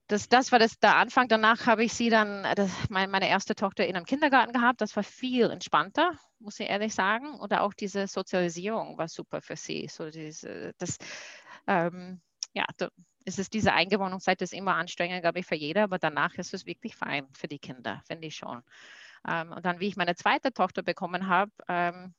das, 0.07 0.27
das 0.27 0.51
war 0.51 0.59
das, 0.59 0.79
der 0.79 0.97
Anfang. 0.97 1.27
Danach 1.27 1.65
habe 1.65 1.83
ich 1.83 1.93
sie 1.93 2.09
dann, 2.09 2.45
das, 2.55 2.71
meine, 2.89 3.11
meine 3.11 3.29
erste 3.29 3.55
Tochter 3.55 3.87
in 3.87 3.95
einem 3.95 4.05
Kindergarten 4.05 4.53
gehabt. 4.53 4.81
Das 4.81 4.95
war 4.95 5.03
viel 5.03 5.49
entspannter, 5.49 6.11
muss 6.39 6.59
ich 6.59 6.69
ehrlich 6.69 6.93
sagen. 6.93 7.39
Oder 7.39 7.61
auch 7.61 7.73
diese 7.73 8.07
Sozialisierung 8.07 8.97
war 8.97 9.07
super 9.07 9.41
für 9.41 9.55
sie. 9.55 9.87
So 9.89 10.09
diese, 10.09 10.73
das, 10.77 10.97
ähm, 11.67 12.21
ja, 12.53 12.65
da, 12.77 12.89
es 13.25 13.39
ist 13.39 13.53
diese 13.53 13.73
Eingewohnungszeit, 13.73 14.41
ist 14.41 14.53
immer 14.53 14.75
anstrengend, 14.75 15.21
glaube 15.21 15.39
ich, 15.39 15.45
für 15.45 15.55
jeder, 15.55 15.83
aber 15.83 15.97
danach 15.97 16.35
ist 16.35 16.53
es 16.53 16.65
wirklich 16.65 16.95
fein 16.95 17.27
für 17.33 17.47
die 17.47 17.59
Kinder, 17.59 18.01
finde 18.05 18.27
ich 18.27 18.35
schon. 18.35 18.61
Ähm, 19.27 19.51
und 19.51 19.65
dann, 19.65 19.79
wie 19.79 19.87
ich 19.87 19.95
meine 19.95 20.15
zweite 20.15 20.51
Tochter 20.51 20.83
bekommen 20.83 21.27
habe, 21.27 21.51
ähm, 21.67 22.13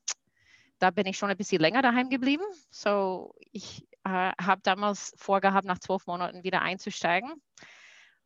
da 0.84 0.90
bin 0.90 1.06
ich 1.06 1.16
schon 1.16 1.30
ein 1.30 1.36
bisschen 1.38 1.62
länger 1.62 1.80
daheim 1.80 2.10
geblieben. 2.10 2.44
So, 2.70 3.34
ich 3.52 3.88
äh, 4.04 4.32
habe 4.38 4.60
damals 4.62 5.14
vorgehabt, 5.16 5.66
nach 5.66 5.78
zwölf 5.78 6.06
Monaten 6.06 6.44
wieder 6.44 6.60
einzusteigen 6.60 7.32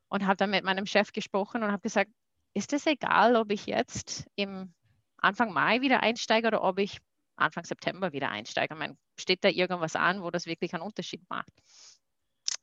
und 0.08 0.26
habe 0.26 0.36
dann 0.36 0.50
mit 0.50 0.64
meinem 0.64 0.84
Chef 0.84 1.12
gesprochen 1.12 1.62
und 1.62 1.70
habe 1.70 1.82
gesagt, 1.82 2.10
ist 2.54 2.72
es 2.72 2.84
egal, 2.86 3.36
ob 3.36 3.52
ich 3.52 3.66
jetzt 3.66 4.26
im 4.34 4.74
Anfang 5.18 5.52
Mai 5.52 5.82
wieder 5.82 6.02
einsteige 6.02 6.48
oder 6.48 6.64
ob 6.64 6.80
ich 6.80 6.98
Anfang 7.36 7.64
September 7.64 8.12
wieder 8.12 8.30
einsteige? 8.30 8.74
Ich 8.74 8.78
meine, 8.78 8.96
steht 9.16 9.44
da 9.44 9.48
irgendwas 9.48 9.94
an, 9.94 10.24
wo 10.24 10.32
das 10.32 10.46
wirklich 10.46 10.74
einen 10.74 10.82
Unterschied 10.82 11.22
macht? 11.30 11.52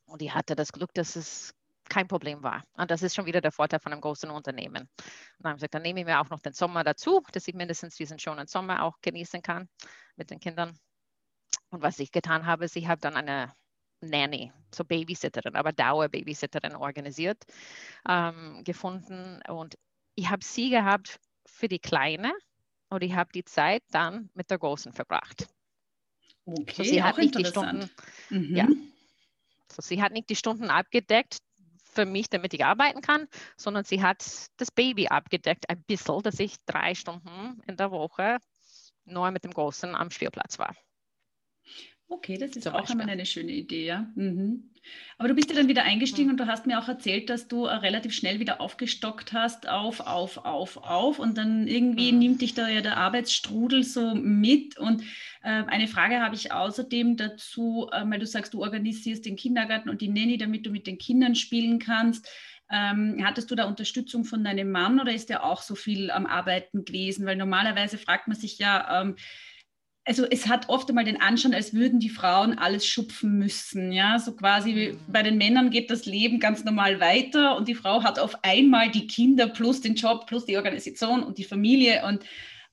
Und 0.04 0.20
ich 0.20 0.34
hatte 0.34 0.56
das 0.56 0.72
Glück, 0.72 0.92
dass 0.92 1.16
es 1.16 1.54
kein 1.88 2.08
Problem 2.08 2.42
war. 2.42 2.62
Und 2.74 2.90
das 2.90 3.02
ist 3.02 3.14
schon 3.14 3.26
wieder 3.26 3.40
der 3.40 3.52
Vorteil 3.52 3.80
von 3.80 3.92
einem 3.92 4.00
großen 4.00 4.30
Unternehmen. 4.30 4.82
Und 4.82 4.90
dann 5.38 5.50
habe 5.50 5.56
ich 5.56 5.60
gesagt, 5.60 5.74
dann 5.74 5.82
nehme 5.82 6.00
ich 6.00 6.06
mir 6.06 6.20
auch 6.20 6.30
noch 6.30 6.40
den 6.40 6.52
Sommer 6.52 6.84
dazu, 6.84 7.22
dass 7.32 7.48
ich 7.48 7.54
mindestens 7.54 7.96
diesen 7.96 8.18
schönen 8.18 8.46
Sommer 8.46 8.82
auch 8.82 9.00
genießen 9.02 9.42
kann 9.42 9.68
mit 10.16 10.30
den 10.30 10.40
Kindern. 10.40 10.78
Und 11.70 11.82
was 11.82 11.98
ich 11.98 12.12
getan 12.12 12.46
habe, 12.46 12.64
ist, 12.64 12.76
ich 12.76 12.88
habe 12.88 13.00
dann 13.00 13.16
eine 13.16 13.52
Nanny, 14.00 14.52
so 14.74 14.84
Babysitterin, 14.84 15.56
aber 15.56 15.72
Dauerbabysitterin 15.72 16.76
organisiert, 16.76 17.42
ähm, 18.08 18.62
gefunden. 18.64 19.40
Und 19.48 19.76
ich 20.14 20.30
habe 20.30 20.44
sie 20.44 20.70
gehabt 20.70 21.18
für 21.46 21.68
die 21.68 21.78
Kleine 21.78 22.32
und 22.88 23.02
ich 23.02 23.14
habe 23.14 23.30
die 23.34 23.44
Zeit 23.44 23.82
dann 23.90 24.30
mit 24.34 24.50
der 24.50 24.58
Großen 24.58 24.92
verbracht. 24.92 25.48
Okay, 26.44 26.74
so, 26.76 26.82
sie 26.84 27.02
hat 27.02 27.18
nicht 27.18 27.36
die 27.36 27.44
Stunden, 27.44 27.90
mhm. 28.30 28.54
ja, 28.54 28.68
so, 29.72 29.82
sie 29.82 30.00
hat 30.00 30.12
nicht 30.12 30.30
die 30.30 30.36
Stunden 30.36 30.70
abgedeckt, 30.70 31.38
für 31.96 32.06
mich, 32.06 32.30
damit 32.30 32.54
ich 32.54 32.64
arbeiten 32.64 33.00
kann, 33.00 33.26
sondern 33.56 33.84
sie 33.84 34.02
hat 34.02 34.24
das 34.58 34.70
Baby 34.70 35.08
abgedeckt, 35.08 35.68
ein 35.68 35.82
bisschen, 35.82 36.22
dass 36.22 36.38
ich 36.38 36.54
drei 36.66 36.94
Stunden 36.94 37.60
in 37.66 37.76
der 37.76 37.90
Woche 37.90 38.38
nur 39.04 39.30
mit 39.32 39.44
dem 39.44 39.52
Großen 39.52 39.94
am 39.94 40.10
Spielplatz 40.10 40.58
war. 40.58 40.76
Okay, 42.08 42.38
das 42.38 42.54
ist 42.54 42.68
auch 42.68 42.88
immer 42.88 43.08
eine 43.08 43.26
schöne 43.26 43.52
Idee, 43.52 43.86
ja. 43.86 44.10
Mhm. 44.14 44.70
Aber 45.18 45.28
du 45.28 45.34
bist 45.34 45.50
ja 45.50 45.56
dann 45.56 45.66
wieder 45.66 45.82
eingestiegen 45.82 46.28
mhm. 46.28 46.32
und 46.32 46.36
du 46.40 46.46
hast 46.46 46.66
mir 46.66 46.78
auch 46.78 46.86
erzählt, 46.86 47.28
dass 47.30 47.48
du 47.48 47.64
äh, 47.64 47.74
relativ 47.74 48.14
schnell 48.14 48.38
wieder 48.38 48.60
aufgestockt 48.60 49.32
hast, 49.32 49.68
auf, 49.68 50.00
auf, 50.00 50.38
auf, 50.38 50.76
auf 50.76 51.18
und 51.18 51.36
dann 51.36 51.66
irgendwie 51.66 52.12
mhm. 52.12 52.18
nimmt 52.18 52.42
dich 52.42 52.54
da 52.54 52.68
ja 52.68 52.80
der 52.80 52.96
Arbeitsstrudel 52.96 53.82
so 53.82 54.14
mit 54.14 54.78
und 54.78 55.02
äh, 55.42 55.64
eine 55.66 55.88
Frage 55.88 56.20
habe 56.20 56.36
ich 56.36 56.52
außerdem 56.52 57.16
dazu, 57.16 57.88
äh, 57.92 58.04
weil 58.06 58.20
du 58.20 58.26
sagst, 58.26 58.54
du 58.54 58.62
organisierst 58.62 59.26
den 59.26 59.36
Kindergarten 59.36 59.90
und 59.90 60.00
die 60.00 60.08
Nanny, 60.08 60.38
damit 60.38 60.64
du 60.64 60.70
mit 60.70 60.86
den 60.86 60.98
Kindern 60.98 61.34
spielen 61.34 61.80
kannst. 61.80 62.28
Ähm, 62.70 63.22
hattest 63.24 63.50
du 63.50 63.54
da 63.54 63.64
Unterstützung 63.64 64.24
von 64.24 64.42
deinem 64.42 64.70
Mann 64.72 65.00
oder 65.00 65.12
ist 65.12 65.28
der 65.28 65.44
auch 65.44 65.62
so 65.62 65.76
viel 65.76 66.10
am 66.10 66.26
Arbeiten 66.26 66.84
gewesen? 66.84 67.24
Weil 67.24 67.36
normalerweise 67.36 67.96
fragt 67.96 68.26
man 68.26 68.36
sich 68.36 68.58
ja, 68.58 69.02
ähm, 69.02 69.16
also 70.06 70.24
es 70.24 70.46
hat 70.46 70.68
oft 70.68 70.88
einmal 70.88 71.04
den 71.04 71.20
Anschein, 71.20 71.52
als 71.52 71.74
würden 71.74 71.98
die 71.98 72.08
Frauen 72.08 72.58
alles 72.58 72.86
schupfen 72.86 73.38
müssen. 73.38 73.90
Ja, 73.90 74.20
so 74.20 74.36
quasi 74.36 74.92
mhm. 74.92 75.12
bei 75.12 75.22
den 75.22 75.36
Männern 75.36 75.70
geht 75.70 75.90
das 75.90 76.06
Leben 76.06 76.38
ganz 76.38 76.64
normal 76.64 77.00
weiter 77.00 77.56
und 77.56 77.66
die 77.66 77.74
Frau 77.74 78.04
hat 78.04 78.20
auf 78.20 78.38
einmal 78.42 78.88
die 78.90 79.08
Kinder 79.08 79.48
plus 79.48 79.80
den 79.80 79.96
Job 79.96 80.26
plus 80.26 80.46
die 80.46 80.56
Organisation 80.56 81.24
und 81.24 81.38
die 81.38 81.44
Familie 81.44 82.04
und 82.06 82.24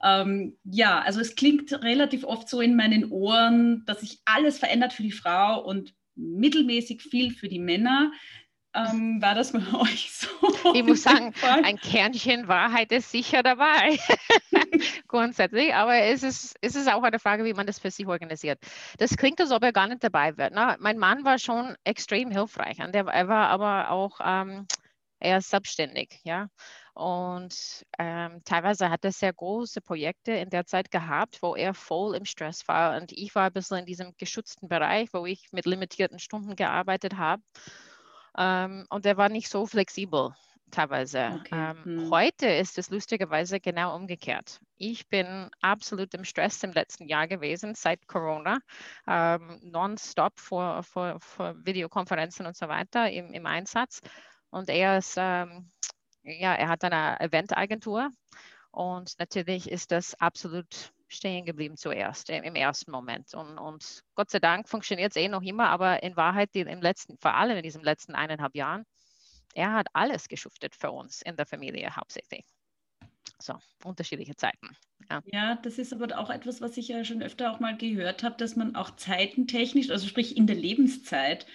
ähm, 0.04 0.58
ja, 0.64 1.02
also 1.02 1.22
es 1.22 1.36
klingt 1.36 1.72
relativ 1.82 2.24
oft 2.24 2.48
so 2.48 2.62
in 2.62 2.76
meinen 2.76 3.10
Ohren, 3.10 3.84
dass 3.86 4.02
sich 4.02 4.20
alles 4.26 4.60
verändert 4.60 4.94
für 4.94 5.04
die 5.04 5.12
Frau 5.12 5.64
und 5.64 5.94
mittelmäßig 6.16 7.02
viel 7.02 7.32
für 7.32 7.48
die 7.48 7.60
Männer. 7.60 8.12
Ähm, 8.76 9.22
war 9.22 9.36
das 9.36 9.52
bei 9.52 9.60
euch 9.80 10.12
so? 10.12 10.28
Ich 10.74 10.84
muss 10.84 11.04
sagen, 11.04 11.34
ein 11.44 11.78
Kernchen 11.78 12.48
Wahrheit 12.48 12.92
ist 12.92 13.12
sicher 13.12 13.44
dabei, 13.44 14.00
grundsätzlich. 15.08 15.74
Aber 15.76 15.96
es 15.96 16.24
ist, 16.24 16.56
es 16.62 16.76
ist 16.76 16.92
auch 16.92 17.04
eine 17.04 17.20
Frage, 17.20 17.46
wie 17.46 17.54
man 17.54 17.68
das 17.68 17.80
für 17.80 17.92
sich 17.92 18.08
organisiert. 18.08 18.60
Das 18.98 19.16
klingt, 19.16 19.40
als 19.40 19.52
ob 19.52 19.64
er 19.64 19.74
gar 19.74 19.88
nicht 19.88 20.04
dabei 20.04 20.36
wird. 20.38 20.54
Ne? 20.54 20.76
Mein 20.80 20.98
Mann 20.98 21.24
war 21.24 21.38
schon 21.38 21.76
extrem 21.84 22.32
hilfreich 22.32 22.80
und 22.80 22.96
er, 22.96 23.06
er 23.06 23.28
war 23.28 23.50
aber 23.50 23.92
auch 23.92 24.20
ähm, 24.24 24.68
eher 25.20 25.42
selbstständig. 25.42 26.20
Ja? 26.24 26.48
Und 26.94 27.86
ähm, 27.98 28.42
teilweise 28.44 28.90
hat 28.90 29.04
er 29.06 29.12
sehr 29.12 29.34
große 29.34 29.82
Projekte 29.82 30.32
in 30.32 30.50
der 30.50 30.66
Zeit 30.66 30.92
gehabt, 30.92 31.42
wo 31.42 31.56
er 31.56 31.74
voll 31.74 32.16
im 32.16 32.26
Stress 32.26 32.68
war. 32.68 32.98
Und 32.98 33.12
ich 33.12 33.34
war 33.36 33.48
ein 33.48 33.54
bisschen 33.54 33.78
in 33.78 33.86
diesem 33.86 34.14
geschützten 34.18 34.68
Bereich, 34.68 35.10
wo 35.14 35.26
ich 35.26 35.48
mit 35.52 35.66
limitierten 35.66 36.20
Stunden 36.20 36.56
gearbeitet 36.56 37.18
habe. 37.18 37.42
Ähm, 38.38 38.86
und 38.90 39.06
er 39.06 39.18
war 39.18 39.30
nicht 39.30 39.50
so 39.50 39.66
flexibel 39.66 40.34
teilweise. 40.74 41.40
Okay. 41.40 41.50
Ähm, 41.52 41.86
hm. 41.86 42.12
Heute 42.12 42.48
ist 42.48 42.78
es 42.78 42.90
lustigerweise 42.90 43.60
genau 43.60 43.96
umgekehrt. 43.96 44.60
Ich 44.78 45.08
bin 45.08 45.50
absolut 45.62 46.14
im 46.14 46.26
Stress 46.26 46.64
im 46.64 46.74
letzten 46.74 47.08
Jahr 47.08 47.28
gewesen, 47.28 47.76
seit 47.76 48.08
Corona, 48.08 48.60
ähm, 49.08 49.60
nonstop 49.62 50.40
vor, 50.40 50.84
vor, 50.84 51.20
vor 51.20 51.56
Videokonferenzen 51.64 52.46
und 52.46 52.58
so 52.58 52.68
weiter 52.68 53.10
im, 53.10 53.32
im 53.34 53.46
Einsatz. 53.46 54.02
Und 54.50 54.70
er 54.70 54.98
ist, 54.98 55.16
ähm, 55.18 55.72
ja, 56.24 56.54
er 56.56 56.68
hat 56.68 56.84
eine 56.84 57.20
Eventagentur 57.20 58.10
und 58.72 59.18
natürlich 59.20 59.70
ist 59.70 59.92
das 59.92 60.20
absolut 60.20 60.92
stehen 61.14 61.46
geblieben 61.46 61.78
zuerst, 61.78 62.30
im 62.30 62.56
ersten 62.56 62.92
Moment. 62.92 63.34
Und, 63.34 63.58
und 63.58 64.04
Gott 64.16 64.30
sei 64.30 64.40
Dank 64.40 64.68
funktioniert 64.68 65.12
es 65.12 65.16
eh 65.16 65.28
noch 65.28 65.42
immer, 65.42 65.70
aber 65.70 66.04
in 66.04 66.16
Wahrheit, 66.16 66.50
im 66.56 66.82
letzten, 66.82 67.18
vor 67.18 67.36
allem 67.36 67.58
in 67.58 67.64
diesen 67.64 67.84
letzten 67.84 68.16
eineinhalb 68.16 68.56
Jahren, 68.56 68.86
er 69.54 69.74
hat 69.74 69.88
alles 69.94 70.28
geschuftet 70.28 70.76
für 70.76 70.92
uns 70.92 71.22
in 71.22 71.36
der 71.36 71.46
Familie 71.46 71.96
hauptsächlich. 71.96 72.46
So, 73.40 73.56
unterschiedliche 73.84 74.36
Zeiten. 74.36 74.76
Ja. 75.10 75.22
ja. 75.26 75.56
das 75.56 75.78
ist 75.78 75.94
aber 75.94 76.18
auch 76.18 76.30
etwas, 76.30 76.62
was 76.62 76.78
ich 76.78 76.88
ja 76.88 77.04
schon 77.04 77.22
öfter 77.22 77.52
auch 77.52 77.60
mal 77.60 77.78
gehört 77.78 78.24
habe, 78.24 78.36
dass 78.38 78.56
man 78.56 78.76
auch 78.76 78.96
zeitentechnisch, 78.96 79.90
also 79.90 80.08
sprich 80.08 80.38
in 80.38 80.48
der 80.48 80.56
Lebenszeit, 80.56 81.46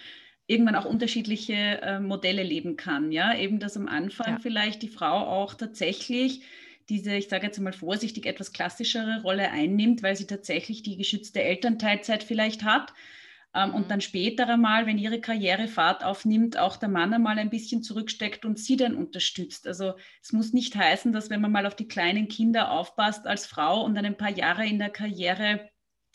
irgendwann 0.46 0.76
auch 0.76 0.86
unterschiedliche 0.86 1.54
äh, 1.82 2.00
Modelle 2.00 2.42
leben 2.42 2.76
kann. 2.76 3.12
Ja, 3.12 3.36
eben, 3.36 3.60
dass 3.60 3.76
am 3.76 3.86
Anfang 3.86 4.34
ja. 4.34 4.38
vielleicht 4.40 4.82
die 4.82 4.88
Frau 4.88 5.26
auch 5.26 5.54
tatsächlich 5.54 6.42
diese, 6.88 7.14
ich 7.14 7.28
sage 7.28 7.46
jetzt 7.46 7.60
mal 7.60 7.72
vorsichtig, 7.72 8.26
etwas 8.26 8.52
klassischere 8.52 9.22
Rolle 9.22 9.50
einnimmt, 9.50 10.02
weil 10.02 10.16
sie 10.16 10.26
tatsächlich 10.26 10.82
die 10.82 10.96
geschützte 10.96 11.42
Elternteilzeit 11.42 12.22
vielleicht 12.24 12.64
hat. 12.64 12.92
Ähm, 13.54 13.70
mhm. 13.70 13.74
Und 13.74 13.90
dann 13.90 14.00
später 14.00 14.48
einmal, 14.48 14.86
wenn 14.86 14.98
ihre 14.98 15.20
Karriere 15.20 15.68
Fahrt 15.68 16.04
aufnimmt, 16.04 16.58
auch 16.58 16.76
der 16.76 16.88
Mann 16.88 17.14
einmal 17.14 17.38
ein 17.38 17.50
bisschen 17.50 17.82
zurücksteckt 17.82 18.44
und 18.44 18.58
sie 18.58 18.76
dann 18.76 18.94
unterstützt. 18.94 19.66
Also 19.66 19.94
es 20.22 20.32
muss 20.32 20.52
nicht 20.52 20.76
heißen, 20.76 21.12
dass 21.12 21.30
wenn 21.30 21.40
man 21.40 21.52
mal 21.52 21.66
auf 21.66 21.76
die 21.76 21.88
kleinen 21.88 22.28
Kinder 22.28 22.70
aufpasst 22.70 23.26
als 23.26 23.46
Frau 23.46 23.82
und 23.84 23.94
dann 23.94 24.04
ein 24.04 24.16
paar 24.16 24.30
Jahre 24.30 24.66
in 24.66 24.78
der 24.78 24.90
Karriere 24.90 25.68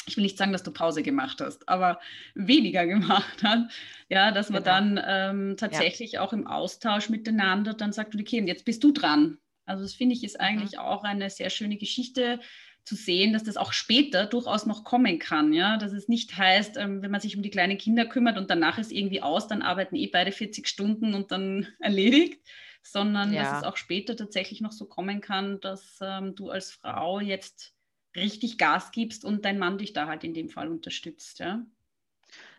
ich 0.06 0.18
will 0.18 0.24
nicht 0.24 0.38
sagen, 0.38 0.52
dass 0.52 0.64
du 0.64 0.72
Pause 0.72 1.02
gemacht 1.02 1.40
hast, 1.42 1.68
aber 1.70 2.00
weniger 2.36 2.86
gemacht 2.88 3.44
hat, 3.44 3.72
ja, 4.10 4.32
dass 4.32 4.50
man 4.50 4.64
genau. 4.64 4.76
dann 4.76 5.02
ähm, 5.06 5.58
tatsächlich 5.58 6.14
ja. 6.14 6.22
auch 6.22 6.34
im 6.34 6.48
Austausch 6.48 7.10
miteinander 7.10 7.74
dann 7.74 7.94
sagt, 7.94 8.16
okay, 8.16 8.42
und 8.42 8.48
jetzt 8.48 8.66
bist 8.66 8.84
du 8.84 8.92
dran. 8.92 9.38
Also 9.66 9.84
das 9.84 9.94
finde 9.94 10.16
ich 10.16 10.24
ist 10.24 10.38
mhm. 10.38 10.46
eigentlich 10.46 10.74
mhm. 10.74 10.80
auch 10.80 11.04
eine 11.04 11.30
sehr 11.30 11.50
schöne 11.50 11.78
Geschichte 11.78 12.40
zu 12.86 12.96
sehen, 12.96 13.32
dass 13.32 13.44
das 13.44 13.56
auch 13.58 13.72
später 13.72 14.26
durchaus 14.26 14.66
noch 14.66 14.84
kommen 14.84 15.20
kann. 15.20 15.54
Ja? 15.54 15.78
Dass 15.78 15.94
es 15.94 16.08
nicht 16.08 16.38
heißt, 16.38 16.78
ähm, 16.78 17.02
wenn 17.02 17.12
man 17.12 17.22
sich 17.22 17.36
um 17.36 17.44
die 17.44 17.50
kleinen 17.50 17.78
Kinder 17.78 18.06
kümmert 18.06 18.38
und 18.38 18.50
danach 18.50 18.78
ist 18.78 18.92
irgendwie 18.92 19.22
aus, 19.22 19.48
dann 19.48 19.62
arbeiten 19.62 19.96
eh 19.96 20.08
beide 20.08 20.32
40 20.32 20.68
Stunden 20.68 21.14
und 21.14 21.32
dann 21.32 21.68
erledigt, 21.80 22.42
sondern 22.82 23.34
ja. 23.34 23.44
dass 23.44 23.60
es 23.60 23.64
auch 23.64 23.78
später 23.78 24.16
tatsächlich 24.16 24.60
noch 24.60 24.74
so 24.74 24.86
kommen 24.86 25.22
kann, 25.22 25.62
dass 25.62 26.00
ähm, 26.02 26.36
du 26.36 26.50
als 26.50 26.72
Frau 26.72 27.20
jetzt 27.20 27.74
richtig 28.16 28.58
Gas 28.58 28.92
gibst 28.92 29.24
und 29.26 29.46
dein 29.46 29.58
Mann 29.58 29.78
dich 29.78 29.94
da 29.94 30.08
halt 30.08 30.24
in 30.24 30.34
dem 30.34 30.50
Fall 30.50 30.68
unterstützt. 30.68 31.40
Ja? 31.40 31.66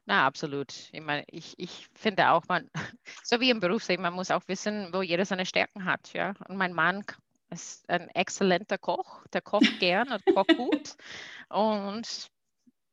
Na, 0.07 0.27
absolut. 0.27 0.73
Ich 0.93 1.01
meine, 1.01 1.25
ich, 1.29 1.55
ich 1.59 1.89
finde 1.95 2.31
auch, 2.31 2.45
man, 2.49 2.71
so 3.23 3.41
wie 3.41 3.51
im 3.51 3.61
Berufsleben, 3.61 4.03
man 4.03 4.13
muss 4.15 4.31
auch 4.31 4.43
wissen, 4.49 4.93
wo 4.93 5.03
jeder 5.03 5.25
seine 5.25 5.47
Stärken 5.47 5.85
hat. 5.85 6.13
Ja? 6.13 6.35
Und 6.49 6.57
mein 6.57 6.75
Mann 6.75 7.05
ist 7.51 7.89
ein 7.89 8.09
exzellenter 8.11 8.79
Koch, 8.79 9.27
der 9.33 9.41
kocht 9.41 9.63
gern 9.81 10.13
und 10.13 10.25
kocht 10.35 10.57
gut. 10.57 10.97
Und 11.49 12.29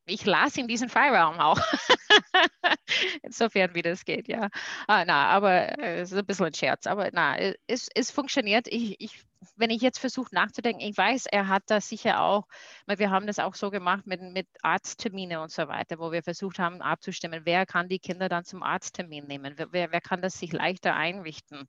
ich 0.05 0.25
lasse 0.25 0.61
ihm 0.61 0.67
diesen 0.67 0.89
Freiraum 0.89 1.39
auch. 1.39 1.59
Insofern, 3.23 3.75
wie 3.75 3.81
das 3.81 4.05
geht, 4.05 4.27
ja. 4.27 4.49
Ah, 4.87 5.03
na, 5.05 5.27
aber 5.27 5.79
äh, 5.79 6.01
es 6.01 6.11
ist 6.11 6.17
ein 6.17 6.25
bisschen 6.25 6.47
ein 6.47 6.53
Scherz. 6.53 6.87
Aber 6.87 7.09
na, 7.13 7.37
es, 7.67 7.89
es 7.93 8.11
funktioniert. 8.11 8.67
Ich, 8.67 8.99
ich 8.99 9.23
wenn 9.55 9.69
ich 9.69 9.81
jetzt 9.81 9.99
versuche 9.99 10.33
nachzudenken, 10.33 10.81
ich 10.81 10.95
weiß, 10.95 11.25
er 11.25 11.47
hat 11.47 11.63
das 11.67 11.89
sicher 11.89 12.21
auch, 12.21 12.47
weil 12.85 12.99
wir 12.99 13.09
haben 13.09 13.27
das 13.27 13.39
auch 13.39 13.55
so 13.55 13.71
gemacht 13.71 14.05
mit, 14.05 14.21
mit 14.21 14.47
Arzttermine 14.61 15.41
und 15.41 15.51
so 15.51 15.67
weiter, 15.67 15.99
wo 15.99 16.11
wir 16.11 16.23
versucht 16.23 16.59
haben 16.59 16.81
abzustimmen, 16.81 17.41
wer 17.45 17.65
kann 17.65 17.89
die 17.89 17.99
Kinder 17.99 18.29
dann 18.29 18.45
zum 18.45 18.63
Arzttermin 18.63 19.25
nehmen, 19.25 19.55
wer, 19.57 19.91
wer 19.91 20.01
kann 20.01 20.21
das 20.21 20.37
sich 20.37 20.51
leichter 20.51 20.95
einrichten 20.95 21.67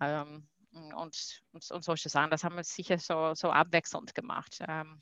ähm, 0.00 0.46
und, 0.72 1.42
und, 1.52 1.70
und, 1.70 1.84
solche 1.84 2.08
Sachen. 2.08 2.30
Das 2.30 2.44
haben 2.44 2.56
wir 2.56 2.64
sicher 2.64 2.98
so, 2.98 3.34
so 3.34 3.50
abwechselnd 3.50 4.14
gemacht. 4.14 4.58
Ähm, 4.66 5.00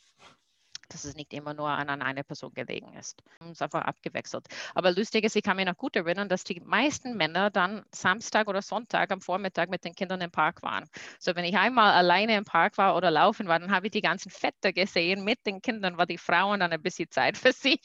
dass 0.89 1.05
es 1.05 1.15
nicht 1.17 1.33
immer 1.33 1.55
nur 1.55 1.69
an 1.69 1.89
einer 1.89 2.23
Person 2.23 2.53
gelegen 2.55 2.93
ist. 2.95 3.23
Es 3.41 3.51
ist 3.53 3.63
einfach 3.63 3.83
abgewechselt. 3.83 4.47
Aber 4.75 4.93
lustig 4.93 5.25
ist, 5.25 5.37
ich 5.37 5.43
kann 5.43 5.57
mich 5.57 5.67
noch 5.67 5.77
gut 5.77 5.97
erinnern, 5.97 6.29
dass 6.29 6.45
die 6.45 6.61
meisten 6.61 7.17
Männer 7.17 7.51
dann 7.51 7.85
Samstag 7.93 8.49
oder 8.49 8.63
Sonntag 8.63 9.11
am 9.11 9.21
Vormittag 9.21 9.71
mit 9.71 9.85
den 9.85 9.95
Kindern 9.95 10.21
im 10.21 10.31
Park 10.31 10.63
waren. 10.63 10.85
So, 11.19 11.35
wenn 11.35 11.45
ich 11.45 11.57
einmal 11.57 11.93
alleine 11.93 12.37
im 12.37 12.45
Park 12.45 12.79
war 12.79 12.97
oder 12.97 13.11
laufen 13.11 13.49
war, 13.49 13.59
dann 13.59 13.71
habe 13.71 13.87
ich 13.87 13.93
die 13.93 14.01
ganzen 14.01 14.31
Vetter 14.31 14.73
gesehen. 14.73 15.25
Mit 15.25 15.45
den 15.47 15.61
Kindern 15.61 15.97
war 15.97 16.07
die 16.07 16.19
Frauen 16.19 16.61
dann 16.61 16.73
ein 16.73 16.83
bisschen 16.83 17.11
Zeit 17.11 17.37
für 17.37 17.53
sich. 17.53 17.81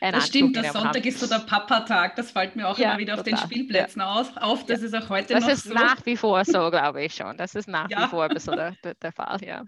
Das 0.14 0.28
stimmt, 0.28 0.54
der 0.54 0.70
Sonntag 0.70 0.96
haben. 0.96 1.08
ist 1.08 1.18
so 1.18 1.26
der 1.26 1.40
Papa-Tag. 1.40 2.14
Das 2.14 2.30
fällt 2.30 2.56
mir 2.56 2.68
auch 2.68 2.78
ja, 2.78 2.90
immer 2.90 2.98
wieder 2.98 3.16
total. 3.16 3.34
auf 3.34 3.40
den 3.40 3.50
Spielplätzen 3.50 4.00
ja. 4.00 4.12
auf. 4.12 4.36
auf. 4.36 4.64
Das 4.66 4.80
ja. 4.80 4.86
ist 4.86 4.94
auch 4.94 5.08
heute 5.08 5.34
das 5.34 5.42
noch 5.42 5.50
so. 5.50 5.54
Das 5.54 5.66
ist 5.66 5.74
nach 5.74 6.06
wie 6.06 6.16
vor 6.16 6.44
so, 6.44 6.70
glaube 6.70 7.02
ich 7.02 7.14
schon. 7.14 7.36
Das 7.36 7.54
ist 7.54 7.68
nach 7.68 7.88
wie 7.88 8.08
vor 8.08 8.24
ein 8.24 8.30
bisschen 8.30 8.56
der, 8.56 8.76
der, 8.84 8.94
der 8.94 9.12
Fall, 9.12 9.42
ja. 9.42 9.64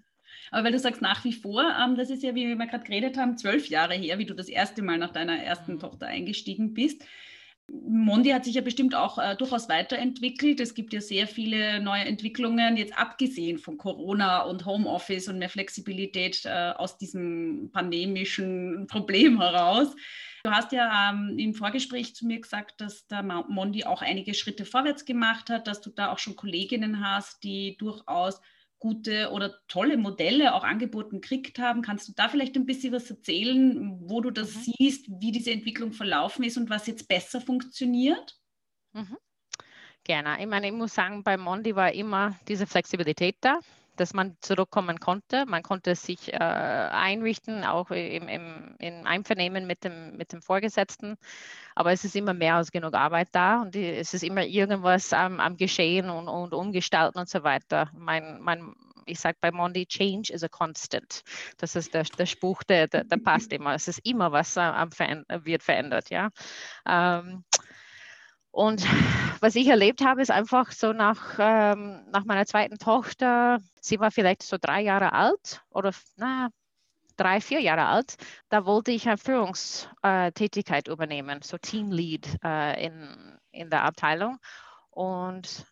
Aber 0.51 0.65
weil 0.65 0.73
du 0.73 0.79
sagst 0.79 1.03
nach 1.03 1.25
wie 1.25 1.33
vor, 1.33 1.63
ähm, 1.63 1.97
das 1.97 2.11
ist 2.11 2.23
ja, 2.23 2.35
wie 2.35 2.47
wir 2.47 2.67
gerade 2.67 2.85
geredet 2.85 3.17
haben, 3.17 3.37
zwölf 3.37 3.69
Jahre 3.69 3.95
her, 3.95 4.19
wie 4.19 4.27
du 4.27 4.35
das 4.35 4.49
erste 4.49 4.83
Mal 4.83 4.99
nach 4.99 5.13
deiner 5.13 5.39
ersten 5.39 5.75
mhm. 5.75 5.81
Tochter 5.81 6.07
eingestiegen 6.07 6.75
bist. 6.75 7.03
Mondi 7.69 8.31
hat 8.31 8.45
sich 8.45 8.55
ja 8.55 8.61
bestimmt 8.61 8.95
auch 8.95 9.19
äh, 9.19 9.35
durchaus 9.35 9.69
weiterentwickelt. 9.69 10.61
Es 10.61 10.75
gibt 10.75 10.93
ja 10.93 11.01
sehr 11.01 11.27
viele 11.27 11.81
neue 11.81 12.05
Entwicklungen, 12.05 12.77
jetzt 12.77 12.97
abgesehen 12.97 13.59
von 13.59 13.77
Corona 13.77 14.43
und 14.43 14.67
Homeoffice 14.67 15.29
und 15.29 15.39
mehr 15.39 15.49
Flexibilität 15.49 16.45
äh, 16.45 16.73
aus 16.77 16.97
diesem 16.97 17.71
pandemischen 17.73 18.87
Problem 18.87 19.41
heraus. 19.41 19.97
Du 20.45 20.53
hast 20.53 20.71
ja 20.71 21.11
ähm, 21.11 21.37
im 21.39 21.55
Vorgespräch 21.55 22.15
zu 22.15 22.25
mir 22.25 22.41
gesagt, 22.41 22.81
dass 22.81 23.09
der 23.09 23.25
Mondi 23.25 23.85
auch 23.85 24.01
einige 24.01 24.33
Schritte 24.33 24.65
vorwärts 24.65 25.05
gemacht 25.05 25.51
hat, 25.51 25.67
dass 25.67 25.81
du 25.81 25.91
da 25.91 26.13
auch 26.13 26.21
schon 26.21 26.37
Kolleginnen 26.37 27.05
hast, 27.05 27.43
die 27.43 27.77
durchaus 27.79 28.41
gute 28.87 29.31
oder 29.33 29.53
tolle 29.67 29.97
Modelle 29.97 30.55
auch 30.55 30.63
angeboten 30.63 31.21
gekriegt 31.21 31.59
haben. 31.59 31.83
Kannst 31.83 32.07
du 32.07 32.13
da 32.15 32.29
vielleicht 32.29 32.55
ein 32.55 32.67
bisschen 32.67 32.93
was 32.93 33.11
erzählen, 33.11 33.99
wo 34.09 34.21
du 34.21 34.31
das 34.31 34.55
mhm. 34.55 34.61
siehst, 34.61 35.07
wie 35.21 35.33
diese 35.33 35.51
Entwicklung 35.51 35.93
verlaufen 35.93 36.45
ist 36.45 36.57
und 36.57 36.71
was 36.71 36.87
jetzt 36.87 37.09
besser 37.09 37.41
funktioniert? 37.41 38.39
Mhm. 38.93 39.17
Gerne. 40.05 40.41
Ich 40.41 40.47
meine, 40.47 40.69
ich 40.69 40.73
muss 40.73 40.95
sagen, 40.95 41.25
bei 41.25 41.37
Mondi 41.37 41.75
war 41.75 41.93
immer 41.93 42.39
diese 42.47 42.65
Flexibilität 42.65 43.37
da. 43.41 43.59
Dass 43.97 44.15
man 44.15 44.37
zurückkommen 44.41 45.01
konnte. 45.01 45.45
Man 45.47 45.63
konnte 45.63 45.95
sich 45.95 46.33
äh, 46.33 46.37
einrichten, 46.37 47.65
auch 47.65 47.91
im, 47.91 48.29
im, 48.29 48.77
im 48.79 49.07
Einvernehmen 49.07 49.67
mit 49.67 49.85
dem, 49.85 50.17
mit 50.17 50.33
dem 50.33 50.43
Vorgesetzten. 50.43 51.17
Aber 51.75 51.93
es 51.93 52.05
ist 52.05 52.17
immer 52.17 52.35
mehr 52.35 52.57
als 52.57 52.71
genug 52.71 52.95
Arbeit 52.95 53.29
da 53.33 53.63
und 53.63 53.75
die, 53.75 53.85
es 53.85 54.15
ist 54.15 54.23
immer 54.23 54.45
irgendwas 54.45 55.13
am, 55.13 55.41
am 55.41 55.57
Geschehen 55.57 56.11
und, 56.11 56.29
und 56.29 56.55
Umgestalten 56.55 57.19
und 57.19 57.29
so 57.29 57.43
weiter. 57.43 57.91
Mein, 57.95 58.41
mein, 58.41 58.75
ich 59.07 59.21
sage 59.21 59.39
bei 59.41 59.51
Mondi, 59.51 59.87
Change 59.87 60.33
is 60.33 60.43
a 60.43 60.49
constant. 60.49 61.23
Das 61.59 61.77
ist 61.77 61.95
der, 61.95 62.05
der 62.05 62.27
Spruch, 62.27 62.63
der, 62.65 62.89
der, 62.89 63.05
der 63.05 63.19
passt 63.19 63.53
immer. 63.53 63.75
Es 63.75 63.89
ist 63.89 64.01
immer 64.05 64.33
was 64.33 64.57
am, 64.59 64.91
wird 65.45 65.63
verändert. 65.63 66.11
Ja. 66.11 66.31
Ähm, 66.87 67.45
und 68.57 68.83
was 69.43 69.55
ich 69.55 69.69
erlebt 69.69 70.03
habe, 70.03 70.23
ist 70.23 70.31
einfach 70.31 70.73
so 70.73 70.95
nach, 70.95 71.37
ähm, 71.39 72.07
nach 72.11 72.25
meiner 72.25 72.47
zweiten 72.47 72.79
Tochter, 72.79 73.59
sie 73.83 74.01
war 74.01 74.11
vielleicht 74.11 74.43
so 74.43 74.57
drei 74.59 74.81
Jahre 74.81 75.13
alt 75.13 75.63
oder 75.69 75.93
na, 76.17 76.49
drei, 77.19 77.43
vier 77.43 77.61
Jahre 77.61 77.85
alt, 77.85 78.17
da 78.49 78.65
wollte 78.65 78.93
ich 78.93 79.07
eine 79.09 79.19
Führungstätigkeit 79.19 80.89
übernehmen, 80.89 81.41
so 81.43 81.59
Teamlead 81.59 82.39
äh, 82.43 82.87
in, 82.87 83.39
in 83.51 83.69
der 83.69 83.85
Abteilung. 83.85 84.39
Und 84.89 85.67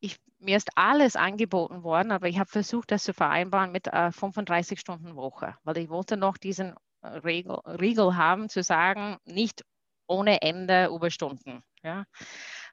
ich, 0.00 0.18
mir 0.40 0.58
ist 0.58 0.76
alles 0.76 1.16
angeboten 1.16 1.82
worden, 1.84 2.12
aber 2.12 2.28
ich 2.28 2.38
habe 2.38 2.50
versucht, 2.50 2.90
das 2.90 3.04
zu 3.04 3.14
vereinbaren 3.14 3.72
mit 3.72 3.86
äh, 3.86 4.12
35 4.12 4.78
Stunden 4.78 5.16
Woche, 5.16 5.56
weil 5.64 5.78
ich 5.78 5.88
wollte 5.88 6.18
noch 6.18 6.36
diesen 6.36 6.74
Regel, 7.02 7.54
Riegel 7.64 8.14
haben, 8.18 8.50
zu 8.50 8.62
sagen, 8.62 9.16
nicht 9.24 9.64
ohne 10.06 10.42
Ende 10.42 10.88
Überstunden. 10.88 11.62
Ja? 11.82 12.04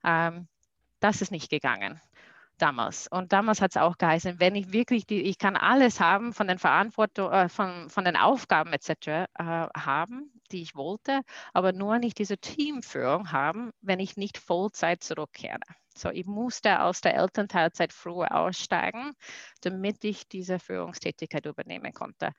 Ähm, 0.04 0.48
das 1.00 1.22
ist 1.22 1.32
nicht 1.32 1.50
gegangen 1.50 2.02
damals. 2.58 3.08
Und 3.08 3.34
damals 3.34 3.62
hat 3.62 3.72
es 3.72 3.78
auch 3.78 3.98
geheißen, 3.98 4.39
wenn 4.39 4.56
ich 4.56 4.74
wirklich, 4.74 5.06
die, 5.06 5.22
ich 5.22 5.38
kann 5.38 5.56
alles 5.56 6.00
haben 6.00 6.34
von 6.34 6.48
den 6.48 6.60
Verantwortung, 6.60 7.32
äh, 7.32 7.50
von, 7.50 7.89
von 7.89 8.06
den 8.06 8.15
Aufgaben 8.15 8.74
etc. 8.74 8.89
Äh, 9.08 9.26
haben, 9.38 10.32
die 10.52 10.62
ich 10.62 10.76
wollte, 10.76 11.22
aber 11.54 11.74
nur 11.74 12.00
nicht 12.00 12.17
diese 12.17 12.38
Teamführung 12.38 13.32
haben, 13.32 13.72
wenn 13.82 14.00
ich 14.00 14.17
nicht 14.17 14.38
Vollzeit 14.38 15.04
zurückkehre. 15.04 15.60
So, 15.96 16.10
ich 16.10 16.26
musste 16.26 16.82
aus 16.82 17.02
der 17.02 17.15
Elternteilzeit 17.15 17.91
früher 17.91 18.32
aussteigen, 18.36 19.13
damit 19.62 20.04
ich 20.04 20.28
diese 20.28 20.60
Führungstätigkeit 20.60 21.46
übernehmen 21.46 21.93
konnte 21.93 22.32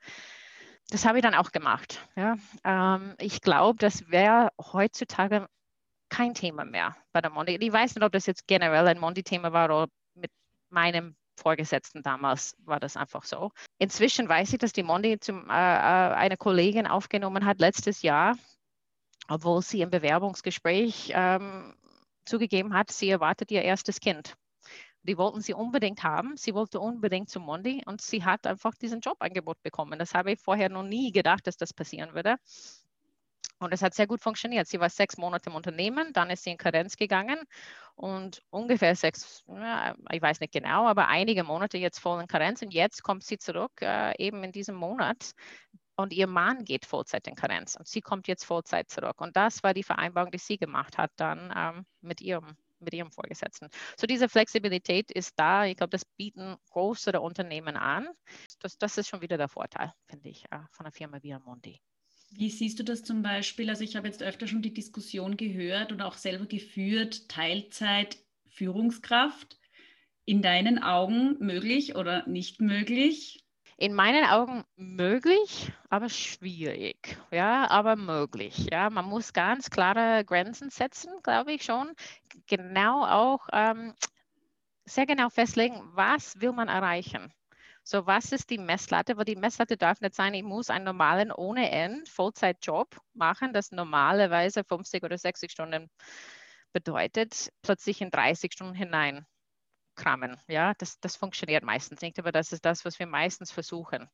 das 0.91 1.05
habe 1.05 1.19
ich 1.19 1.23
dann 1.23 1.35
auch 1.35 1.51
gemacht. 1.51 1.99
Ja. 2.15 2.35
Ähm, 2.63 3.13
ich 3.19 3.41
glaube, 3.41 3.77
das 3.77 4.09
wäre 4.09 4.49
heutzutage 4.59 5.47
kein 6.09 6.33
Thema 6.33 6.65
mehr 6.65 6.95
bei 7.11 7.21
der 7.21 7.31
Mondi. 7.31 7.57
Ich 7.59 7.71
weiß 7.71 7.95
nicht, 7.95 8.03
ob 8.03 8.11
das 8.11 8.25
jetzt 8.25 8.47
generell 8.47 8.87
ein 8.87 8.99
Mondi-Thema 8.99 9.53
war 9.53 9.65
oder 9.65 9.87
mit 10.15 10.31
meinem 10.69 11.15
Vorgesetzten 11.39 12.03
damals 12.03 12.55
war 12.65 12.79
das 12.79 12.97
einfach 12.97 13.23
so. 13.23 13.51
Inzwischen 13.77 14.27
weiß 14.27 14.53
ich, 14.53 14.59
dass 14.59 14.73
die 14.73 14.83
Mondi 14.83 15.19
zum, 15.19 15.49
äh, 15.49 15.53
äh 15.53 16.13
eine 16.13 16.37
Kollegin 16.37 16.85
aufgenommen 16.85 17.45
hat 17.45 17.59
letztes 17.59 18.01
Jahr, 18.01 18.37
obwohl 19.27 19.61
sie 19.61 19.81
im 19.81 19.89
Bewerbungsgespräch 19.89 21.13
ähm, 21.15 21.75
zugegeben 22.25 22.73
hat, 22.73 22.91
sie 22.91 23.09
erwartet 23.09 23.51
ihr 23.51 23.61
erstes 23.61 23.99
Kind. 23.99 24.35
Die 25.03 25.17
wollten 25.17 25.41
sie 25.41 25.53
unbedingt 25.53 26.03
haben. 26.03 26.35
Sie 26.35 26.53
wollte 26.53 26.79
unbedingt 26.79 27.29
zu 27.29 27.39
Mondi 27.39 27.81
und 27.85 28.01
sie 28.01 28.25
hat 28.25 28.45
einfach 28.45 28.75
diesen 28.75 28.99
Jobangebot 28.99 29.61
bekommen. 29.63 29.97
Das 29.97 30.13
habe 30.13 30.33
ich 30.33 30.39
vorher 30.39 30.69
noch 30.69 30.83
nie 30.83 31.11
gedacht, 31.11 31.47
dass 31.47 31.55
das 31.57 31.73
passieren 31.73 32.13
würde. 32.13 32.35
Und 33.59 33.73
es 33.73 33.81
hat 33.81 33.93
sehr 33.93 34.07
gut 34.07 34.21
funktioniert. 34.21 34.67
Sie 34.67 34.79
war 34.79 34.89
sechs 34.89 35.17
Monate 35.17 35.49
im 35.49 35.55
Unternehmen, 35.55 36.13
dann 36.13 36.29
ist 36.29 36.43
sie 36.43 36.51
in 36.51 36.57
Karenz 36.57 36.95
gegangen 36.95 37.39
und 37.95 38.41
ungefähr 38.49 38.95
sechs, 38.95 39.43
ich 40.11 40.21
weiß 40.21 40.39
nicht 40.39 40.53
genau, 40.53 40.87
aber 40.87 41.09
einige 41.09 41.43
Monate 41.43 41.77
jetzt 41.77 41.99
voll 41.99 42.21
in 42.21 42.27
Karenz 42.27 42.61
und 42.61 42.73
jetzt 42.73 43.03
kommt 43.03 43.23
sie 43.23 43.37
zurück, 43.37 43.81
äh, 43.81 44.13
eben 44.17 44.43
in 44.43 44.51
diesem 44.51 44.75
Monat. 44.75 45.31
Und 45.97 46.13
ihr 46.13 46.27
Mann 46.27 46.63
geht 46.63 46.85
Vollzeit 46.85 47.27
in 47.27 47.35
Karenz 47.35 47.75
und 47.75 47.85
sie 47.85 47.99
kommt 47.99 48.29
jetzt 48.29 48.45
Vollzeit 48.45 48.89
zurück. 48.89 49.19
Und 49.19 49.35
das 49.35 49.63
war 49.63 49.73
die 49.73 49.83
Vereinbarung, 49.83 50.31
die 50.31 50.37
sie 50.37 50.57
gemacht 50.57 50.97
hat 50.97 51.11
dann 51.17 51.53
ähm, 51.53 51.85
mit 51.99 52.21
ihrem 52.21 52.55
mit 52.79 52.93
ihrem 52.93 53.11
Vorgesetzten. 53.11 53.69
So 53.97 54.07
diese 54.07 54.29
Flexibilität 54.29 55.11
ist 55.11 55.37
da. 55.37 55.65
Ich 55.65 55.75
glaube, 55.75 55.91
das 55.91 56.05
bieten 56.05 56.55
größere 56.71 57.19
Unternehmen 57.19 57.75
an. 57.75 58.07
Das, 58.59 58.77
das 58.77 58.97
ist 58.97 59.09
schon 59.09 59.21
wieder 59.21 59.37
der 59.37 59.49
Vorteil, 59.49 59.93
finde 60.07 60.29
ich, 60.29 60.45
äh, 60.45 60.59
von 60.71 60.85
einer 60.85 60.93
Firma 60.93 61.21
wie 61.21 61.33
Amundi. 61.33 61.81
Wie 62.31 62.49
siehst 62.49 62.79
du 62.79 62.83
das 62.83 63.03
zum 63.03 63.21
Beispiel? 63.21 63.69
Also 63.69 63.83
ich 63.83 63.95
habe 63.95 64.07
jetzt 64.07 64.23
öfter 64.23 64.47
schon 64.47 64.61
die 64.63 64.73
Diskussion 64.73 65.37
gehört 65.37 65.91
und 65.91 66.01
auch 66.01 66.15
selber 66.15 66.45
geführt, 66.47 67.29
Teilzeit 67.29 68.17
Führungskraft. 68.47 69.59
In 70.25 70.41
deinen 70.41 70.81
Augen 70.81 71.37
möglich 71.39 71.95
oder 71.95 72.27
nicht 72.27 72.61
möglich? 72.61 73.45
in 73.77 73.93
meinen 73.95 74.25
Augen 74.25 74.63
möglich, 74.75 75.71
aber 75.89 76.09
schwierig. 76.09 77.17
Ja, 77.31 77.67
aber 77.69 77.95
möglich. 77.95 78.67
Ja, 78.71 78.89
man 78.91 79.05
muss 79.05 79.33
ganz 79.33 79.69
klare 79.71 80.23
Grenzen 80.25 80.69
setzen, 80.69 81.11
glaube 81.23 81.53
ich 81.53 81.63
schon. 81.63 81.93
Genau 82.47 83.05
auch 83.05 83.47
ähm, 83.53 83.95
sehr 84.85 85.05
genau 85.07 85.29
festlegen, 85.29 85.81
was 85.95 86.41
will 86.41 86.53
man 86.53 86.67
erreichen. 86.69 87.33
So, 87.91 88.05
was 88.05 88.31
ist 88.31 88.51
die 88.51 88.59
Messlatte? 88.59 89.17
Weil 89.17 89.25
die 89.25 89.35
Messlatte 89.35 89.75
darf 89.75 89.99
nicht 89.99 90.13
sein, 90.13 90.35
ich 90.35 90.43
muss 90.43 90.69
einen 90.69 90.85
normalen 90.85 91.31
ohne 91.31 91.71
End 91.71 92.07
Vollzeitjob 92.07 92.95
machen, 93.15 93.51
das 93.51 93.71
normalerweise 93.71 94.63
50 94.63 95.03
oder 95.03 95.17
60 95.17 95.51
Stunden 95.51 95.89
bedeutet, 96.71 97.51
plötzlich 97.63 98.01
in 98.01 98.11
30 98.11 98.53
Stunden 98.53 98.75
hinein 98.75 99.25
kramen. 99.95 100.37
Ja, 100.47 100.75
das, 100.77 100.99
das 100.99 101.15
funktioniert 101.15 101.63
meistens 101.63 102.01
nicht, 102.01 102.19
aber 102.19 102.31
das 102.31 102.51
ist 102.51 102.63
das, 102.63 102.85
was 102.85 102.99
wir 102.99 103.07
meistens 103.07 103.51
versuchen. 103.51 104.07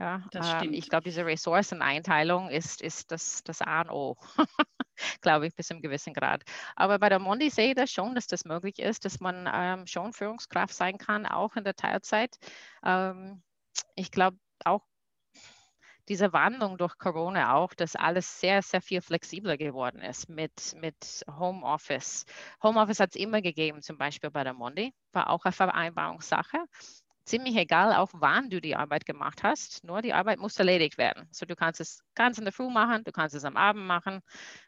Ja, 0.00 0.28
ähm, 0.34 0.72
ich 0.72 0.88
glaube, 0.88 1.04
diese 1.04 1.24
Ressourceneinteilung 1.24 2.50
ist, 2.50 2.82
ist 2.82 3.12
das, 3.12 3.44
das 3.44 3.62
A 3.62 3.82
und 3.82 3.90
O, 3.90 4.16
glaube 5.20 5.46
ich, 5.46 5.54
bis 5.54 5.68
zum 5.68 5.82
gewissen 5.82 6.14
Grad. 6.14 6.42
Aber 6.76 6.98
bei 6.98 7.08
der 7.08 7.18
Mondi 7.18 7.50
sehe 7.50 7.70
ich 7.70 7.74
das 7.74 7.90
schon, 7.90 8.14
dass 8.14 8.26
das 8.26 8.44
möglich 8.44 8.78
ist, 8.78 9.04
dass 9.04 9.20
man 9.20 9.48
ähm, 9.52 9.86
schon 9.86 10.12
Führungskraft 10.12 10.74
sein 10.74 10.98
kann, 10.98 11.26
auch 11.26 11.56
in 11.56 11.64
der 11.64 11.74
Teilzeit. 11.74 12.38
Ähm, 12.84 13.42
ich 13.96 14.10
glaube 14.10 14.38
auch 14.64 14.82
diese 16.08 16.32
Wandlung 16.32 16.78
durch 16.78 16.98
Corona 16.98 17.54
auch, 17.54 17.74
dass 17.74 17.96
alles 17.96 18.40
sehr, 18.40 18.62
sehr 18.62 18.82
viel 18.82 19.00
flexibler 19.00 19.56
geworden 19.56 20.00
ist 20.00 20.28
mit, 20.28 20.74
mit 20.76 21.24
Homeoffice. 21.30 22.26
Homeoffice 22.62 23.00
hat 23.00 23.10
es 23.10 23.16
immer 23.16 23.40
gegeben, 23.40 23.82
zum 23.82 23.98
Beispiel 23.98 24.30
bei 24.30 24.44
der 24.44 24.54
Mondi, 24.54 24.92
war 25.12 25.30
auch 25.30 25.44
eine 25.44 25.52
Vereinbarungssache. 25.52 26.58
Ziemlich 27.24 27.56
egal, 27.56 27.94
auch 27.94 28.10
wann 28.14 28.50
du 28.50 28.60
die 28.60 28.74
Arbeit 28.74 29.06
gemacht 29.06 29.42
hast, 29.44 29.84
nur 29.84 30.02
die 30.02 30.12
Arbeit 30.12 30.38
muss 30.40 30.58
erledigt 30.58 30.98
werden. 30.98 31.28
So, 31.30 31.46
du 31.46 31.54
kannst 31.54 31.80
es 31.80 32.02
ganz 32.14 32.38
in 32.38 32.44
der 32.44 32.52
Früh 32.52 32.68
machen, 32.68 33.04
du 33.04 33.12
kannst 33.12 33.34
es 33.36 33.44
am 33.44 33.56
Abend 33.56 33.84
machen, 33.86 34.20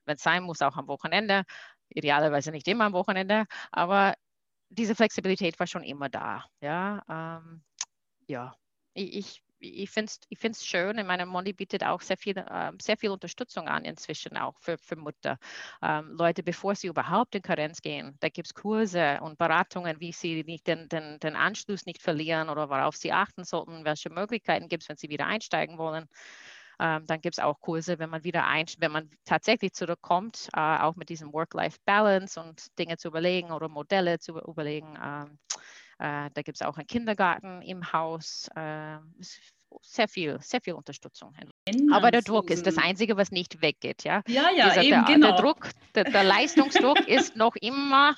wenn 0.04 0.16
es 0.16 0.22
sein 0.22 0.44
muss, 0.44 0.62
auch 0.62 0.76
am 0.76 0.86
Wochenende. 0.86 1.44
Idealerweise 1.88 2.52
nicht 2.52 2.68
immer 2.68 2.84
am 2.84 2.92
Wochenende, 2.92 3.46
aber 3.72 4.14
diese 4.68 4.94
Flexibilität 4.94 5.58
war 5.58 5.66
schon 5.66 5.82
immer 5.84 6.08
da. 6.08 6.44
Ja, 6.60 7.02
ähm, 7.08 7.64
ja. 8.28 8.56
Ich, 8.94 9.16
ich 9.16 9.44
ich 9.64 9.90
finde 9.90 10.10
es 10.10 10.20
ich 10.28 10.38
find's 10.38 10.66
schön. 10.66 10.98
Ich 10.98 11.04
meine, 11.04 11.26
Mondi 11.26 11.52
bietet 11.52 11.84
auch 11.84 12.00
sehr 12.00 12.16
viel, 12.16 12.36
äh, 12.36 12.72
sehr 12.80 12.96
viel 12.96 13.10
Unterstützung 13.10 13.68
an 13.68 13.84
inzwischen 13.84 14.36
auch 14.36 14.58
für, 14.60 14.78
für 14.78 14.96
Mutter. 14.96 15.38
Ähm, 15.82 16.14
Leute, 16.18 16.42
bevor 16.42 16.74
sie 16.74 16.88
überhaupt 16.88 17.34
in 17.34 17.42
Karenz 17.42 17.80
gehen, 17.82 18.16
da 18.20 18.28
gibt 18.28 18.48
es 18.48 18.54
Kurse 18.54 19.20
und 19.22 19.38
Beratungen, 19.38 20.00
wie 20.00 20.12
sie 20.12 20.44
nicht 20.44 20.66
den, 20.66 20.88
den, 20.88 21.18
den 21.20 21.36
Anschluss 21.36 21.86
nicht 21.86 22.02
verlieren 22.02 22.48
oder 22.48 22.68
worauf 22.68 22.96
sie 22.96 23.12
achten 23.12 23.44
sollten, 23.44 23.84
welche 23.84 24.10
Möglichkeiten 24.10 24.68
gibt 24.68 24.82
es, 24.82 24.88
wenn 24.88 24.96
sie 24.96 25.08
wieder 25.08 25.26
einsteigen 25.26 25.78
wollen. 25.78 26.08
Ähm, 26.80 27.06
dann 27.06 27.20
gibt 27.20 27.38
es 27.38 27.44
auch 27.44 27.60
Kurse, 27.60 27.98
wenn 27.98 28.10
man 28.10 28.24
wieder 28.24 28.46
ein, 28.46 28.66
wenn 28.78 28.92
man 28.92 29.10
tatsächlich 29.24 29.72
zurückkommt, 29.72 30.48
äh, 30.54 30.60
auch 30.60 30.96
mit 30.96 31.08
diesem 31.08 31.32
Work-Life-Balance 31.32 32.40
und 32.40 32.78
Dinge 32.78 32.96
zu 32.96 33.08
überlegen 33.08 33.52
oder 33.52 33.68
Modelle 33.68 34.18
zu 34.18 34.38
überlegen. 34.40 34.96
Äh, 34.96 35.26
da 36.04 36.42
gibt 36.42 36.56
es 36.56 36.62
auch 36.62 36.76
einen 36.76 36.86
Kindergarten 36.86 37.62
im 37.62 37.92
Haus. 37.92 38.48
Äh, 38.54 38.98
sehr 39.82 40.08
viel, 40.08 40.38
sehr 40.40 40.60
viel 40.60 40.74
Unterstützung. 40.74 41.34
Aber 41.92 42.10
der 42.10 42.22
Druck 42.22 42.50
ist 42.50 42.66
das 42.66 42.78
Einzige, 42.78 43.16
was 43.16 43.30
nicht 43.30 43.60
weggeht. 43.62 44.04
Ja, 44.04 44.22
ja, 44.26 44.50
ja 44.56 44.68
Dieser, 44.70 44.82
eben, 44.82 45.04
der, 45.04 45.14
genau. 45.14 45.32
Der, 45.32 45.40
Druck, 45.40 45.68
der, 45.94 46.04
der 46.04 46.24
Leistungsdruck 46.24 47.00
ist 47.08 47.36
noch 47.36 47.56
immer 47.56 48.16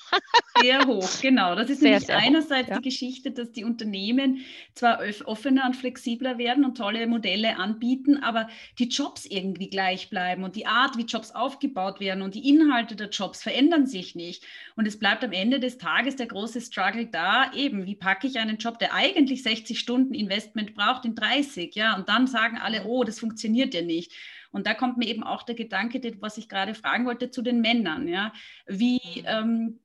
sehr 0.60 0.86
hoch. 0.86 1.08
Genau, 1.20 1.54
das 1.54 1.70
ist 1.70 1.80
sehr, 1.80 1.90
nämlich 1.90 2.06
sehr 2.06 2.18
einerseits 2.18 2.68
hoch, 2.68 2.74
ja. 2.74 2.78
die 2.78 2.88
Geschichte, 2.88 3.30
dass 3.30 3.52
die 3.52 3.64
Unternehmen 3.64 4.44
zwar 4.74 5.00
offener 5.24 5.66
und 5.66 5.76
flexibler 5.76 6.38
werden 6.38 6.64
und 6.64 6.76
tolle 6.76 7.06
Modelle 7.06 7.56
anbieten, 7.56 8.22
aber 8.22 8.48
die 8.78 8.88
Jobs 8.88 9.26
irgendwie 9.26 9.68
gleich 9.68 10.10
bleiben 10.10 10.44
und 10.44 10.56
die 10.56 10.66
Art, 10.66 10.96
wie 10.96 11.04
Jobs 11.04 11.32
aufgebaut 11.32 12.00
werden 12.00 12.22
und 12.22 12.34
die 12.34 12.48
Inhalte 12.48 12.96
der 12.96 13.08
Jobs 13.08 13.42
verändern 13.42 13.86
sich 13.86 14.14
nicht. 14.14 14.44
Und 14.76 14.86
es 14.86 14.98
bleibt 14.98 15.24
am 15.24 15.32
Ende 15.32 15.60
des 15.60 15.78
Tages 15.78 16.16
der 16.16 16.26
große 16.26 16.60
Struggle 16.60 17.06
da, 17.06 17.52
eben, 17.52 17.86
wie 17.86 17.94
packe 17.94 18.26
ich 18.26 18.38
einen 18.38 18.58
Job, 18.58 18.78
der 18.78 18.94
eigentlich 18.94 19.42
60 19.42 19.78
Stunden 19.78 20.14
Investment 20.14 20.74
braucht, 20.74 21.04
in 21.04 21.14
30, 21.46 21.74
ja, 21.74 21.96
und 21.96 22.08
dann 22.08 22.26
sagen 22.26 22.58
alle, 22.58 22.84
oh, 22.84 23.04
das 23.04 23.18
funktioniert 23.18 23.74
ja 23.74 23.82
nicht. 23.82 24.12
Und 24.50 24.66
da 24.66 24.74
kommt 24.74 24.96
mir 24.96 25.06
eben 25.06 25.22
auch 25.22 25.42
der 25.42 25.54
Gedanke, 25.54 26.00
was 26.20 26.38
ich 26.38 26.48
gerade 26.48 26.74
fragen 26.74 27.04
wollte, 27.04 27.30
zu 27.30 27.42
den 27.42 27.60
Männern. 27.60 28.08
Ja? 28.08 28.32
Wie, 28.66 29.00
mhm. 29.16 29.24
ähm, 29.26 29.80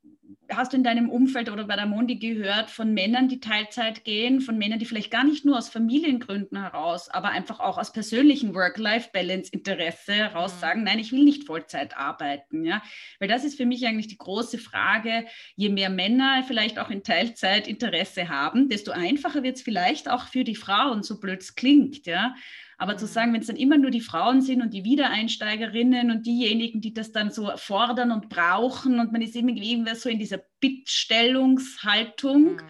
hast 0.53 0.73
du 0.73 0.77
in 0.77 0.83
deinem 0.83 1.09
Umfeld 1.09 1.49
oder 1.49 1.65
bei 1.65 1.75
der 1.75 1.85
Mondi 1.85 2.15
gehört 2.15 2.69
von 2.69 2.93
Männern, 2.93 3.27
die 3.27 3.39
Teilzeit 3.39 4.03
gehen, 4.03 4.41
von 4.41 4.57
Männern, 4.57 4.79
die 4.79 4.85
vielleicht 4.85 5.11
gar 5.11 5.23
nicht 5.23 5.45
nur 5.45 5.57
aus 5.57 5.69
Familiengründen 5.69 6.61
heraus, 6.61 7.09
aber 7.09 7.29
einfach 7.29 7.59
auch 7.59 7.77
aus 7.77 7.91
persönlichen 7.91 8.53
Work-Life-Balance-Interesse 8.53 10.13
heraus 10.13 10.55
mhm. 10.55 10.59
sagen, 10.59 10.83
nein, 10.83 10.99
ich 10.99 11.11
will 11.11 11.23
nicht 11.23 11.45
Vollzeit 11.45 11.97
arbeiten, 11.97 12.65
ja, 12.65 12.81
weil 13.19 13.27
das 13.27 13.43
ist 13.43 13.57
für 13.57 13.65
mich 13.65 13.85
eigentlich 13.85 14.07
die 14.07 14.17
große 14.17 14.57
Frage. 14.57 15.25
Je 15.55 15.69
mehr 15.69 15.89
Männer 15.89 16.43
vielleicht 16.47 16.79
auch 16.79 16.89
in 16.89 17.03
Teilzeit 17.03 17.67
Interesse 17.67 18.29
haben, 18.29 18.69
desto 18.69 18.91
einfacher 18.91 19.43
wird 19.43 19.57
es 19.57 19.61
vielleicht 19.61 20.09
auch 20.09 20.27
für 20.27 20.43
die 20.43 20.55
Frauen, 20.55 21.03
so 21.03 21.19
blöd 21.19 21.41
es 21.41 21.55
klingt, 21.55 22.05
ja. 22.05 22.35
Aber 22.81 22.97
zu 22.97 23.05
sagen, 23.05 23.31
wenn 23.31 23.41
es 23.41 23.47
dann 23.47 23.57
immer 23.57 23.77
nur 23.77 23.91
die 23.91 24.01
Frauen 24.01 24.41
sind 24.41 24.59
und 24.59 24.73
die 24.73 24.83
Wiedereinsteigerinnen 24.83 26.09
und 26.09 26.25
diejenigen, 26.25 26.81
die 26.81 26.95
das 26.95 27.11
dann 27.11 27.29
so 27.29 27.51
fordern 27.55 28.11
und 28.11 28.27
brauchen 28.27 28.99
und 28.99 29.11
man 29.11 29.21
ist 29.21 29.35
irgendwie 29.35 29.85
so 29.93 30.09
in 30.09 30.17
dieser 30.17 30.39
Bittstellungshaltung. 30.61 32.55
Mhm. 32.55 32.61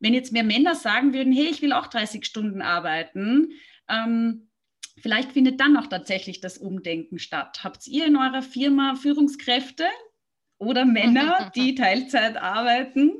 Wenn 0.00 0.12
jetzt 0.12 0.34
mehr 0.34 0.44
Männer 0.44 0.74
sagen 0.74 1.14
würden, 1.14 1.32
hey, 1.32 1.46
ich 1.46 1.62
will 1.62 1.72
auch 1.72 1.86
30 1.86 2.26
Stunden 2.26 2.60
arbeiten, 2.60 3.52
ähm, 3.88 4.50
vielleicht 4.98 5.32
findet 5.32 5.58
dann 5.60 5.78
auch 5.78 5.86
tatsächlich 5.86 6.42
das 6.42 6.58
Umdenken 6.58 7.18
statt. 7.18 7.64
Habt 7.64 7.86
ihr 7.86 8.04
in 8.04 8.16
eurer 8.16 8.42
Firma 8.42 8.96
Führungskräfte 8.96 9.86
oder 10.58 10.84
Männer, 10.84 11.50
die 11.56 11.74
Teilzeit 11.74 12.36
arbeiten? 12.36 13.14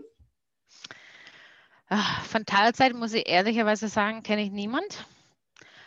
Ah, 1.88 2.20
von 2.24 2.44
Teilzeit 2.44 2.92
muss 2.92 3.14
ich 3.14 3.26
ehrlicherweise 3.30 3.88
sagen, 3.88 4.22
kenne 4.22 4.42
ich 4.42 4.50
niemand. 4.50 5.06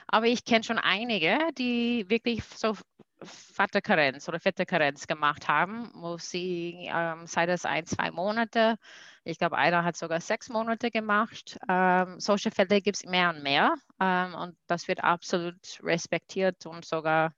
Aber 0.08 0.28
ich 0.28 0.46
kenne 0.46 0.64
schon 0.64 0.80
einige, 0.80 1.38
die 1.58 2.06
wirklich 2.10 2.44
so 2.44 2.76
Vaterkarenz 3.22 4.28
oder 4.30 4.40
Väterkarenz 4.40 5.08
gemacht 5.08 5.48
haben, 5.48 5.92
wo 5.96 6.18
sie 6.18 6.88
ähm, 6.92 7.26
seit 7.28 7.50
es 7.50 7.66
ein, 7.66 7.86
zwei 7.86 8.12
Monate, 8.12 8.78
ich 9.24 9.38
glaube, 9.40 9.58
einer 9.58 9.84
hat 9.84 9.98
sogar 9.98 10.22
sechs 10.22 10.50
Monate 10.50 10.92
gemacht. 10.92 11.58
Ähm, 11.68 12.20
solche 12.20 12.52
Fälle 12.52 12.82
gibt 12.82 12.98
es 12.98 13.06
mehr 13.06 13.30
und 13.30 13.44
mehr 13.44 13.74
ähm, 14.00 14.36
und 14.36 14.58
das 14.68 14.88
wird 14.88 15.04
absolut 15.04 15.80
respektiert 15.82 16.66
und 16.66 16.86
sogar 16.86 17.34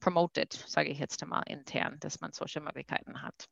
promoted, 0.00 0.52
sage 0.52 0.90
ich 0.90 0.98
jetzt 0.98 1.22
einmal 1.22 1.42
intern, 1.46 1.96
dass 2.00 2.20
man 2.20 2.32
solche 2.32 2.60
Möglichkeiten 2.60 3.22
hat. 3.22 3.48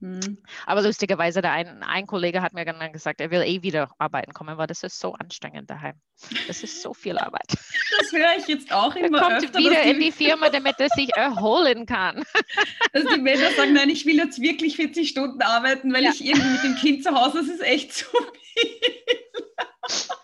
Mhm. 0.00 0.38
Aber 0.64 0.80
lustigerweise, 0.82 1.42
der 1.42 1.52
ein, 1.52 1.82
ein 1.82 2.06
Kollege 2.06 2.40
hat 2.40 2.54
mir 2.54 2.64
dann 2.64 2.92
gesagt, 2.92 3.20
er 3.20 3.30
will 3.30 3.42
eh 3.42 3.62
wieder 3.62 3.90
arbeiten 3.98 4.32
kommen, 4.32 4.56
weil 4.56 4.66
das 4.66 4.82
ist 4.82 4.98
so 4.98 5.12
anstrengend 5.12 5.68
daheim. 5.68 5.94
Das 6.46 6.62
ist 6.62 6.80
so 6.80 6.94
viel 6.94 7.18
Arbeit. 7.18 7.48
Das 7.98 8.12
höre 8.12 8.36
ich 8.38 8.46
jetzt 8.46 8.72
auch 8.72 8.94
immer 8.96 9.18
er 9.18 9.24
kommt 9.24 9.44
öfter. 9.44 9.58
wieder 9.58 9.82
die, 9.82 9.90
in 9.90 10.00
die 10.00 10.12
Firma, 10.12 10.48
damit 10.48 10.76
er 10.78 10.88
sich 10.88 11.14
erholen 11.14 11.84
kann. 11.84 12.24
Dass 12.92 13.04
die 13.04 13.20
Männer 13.20 13.50
sagen, 13.56 13.74
nein, 13.74 13.90
ich 13.90 14.06
will 14.06 14.16
jetzt 14.16 14.40
wirklich 14.40 14.76
40 14.76 15.08
Stunden 15.08 15.42
arbeiten, 15.42 15.92
weil 15.92 16.04
ja. 16.04 16.10
ich 16.10 16.24
irgendwie 16.24 16.48
mit 16.48 16.62
dem 16.62 16.76
Kind 16.76 17.04
zu 17.04 17.10
Hause, 17.12 17.38
das 17.38 17.48
ist 17.48 17.62
echt 17.62 17.92
zu 17.92 18.06
viel. 18.06 18.70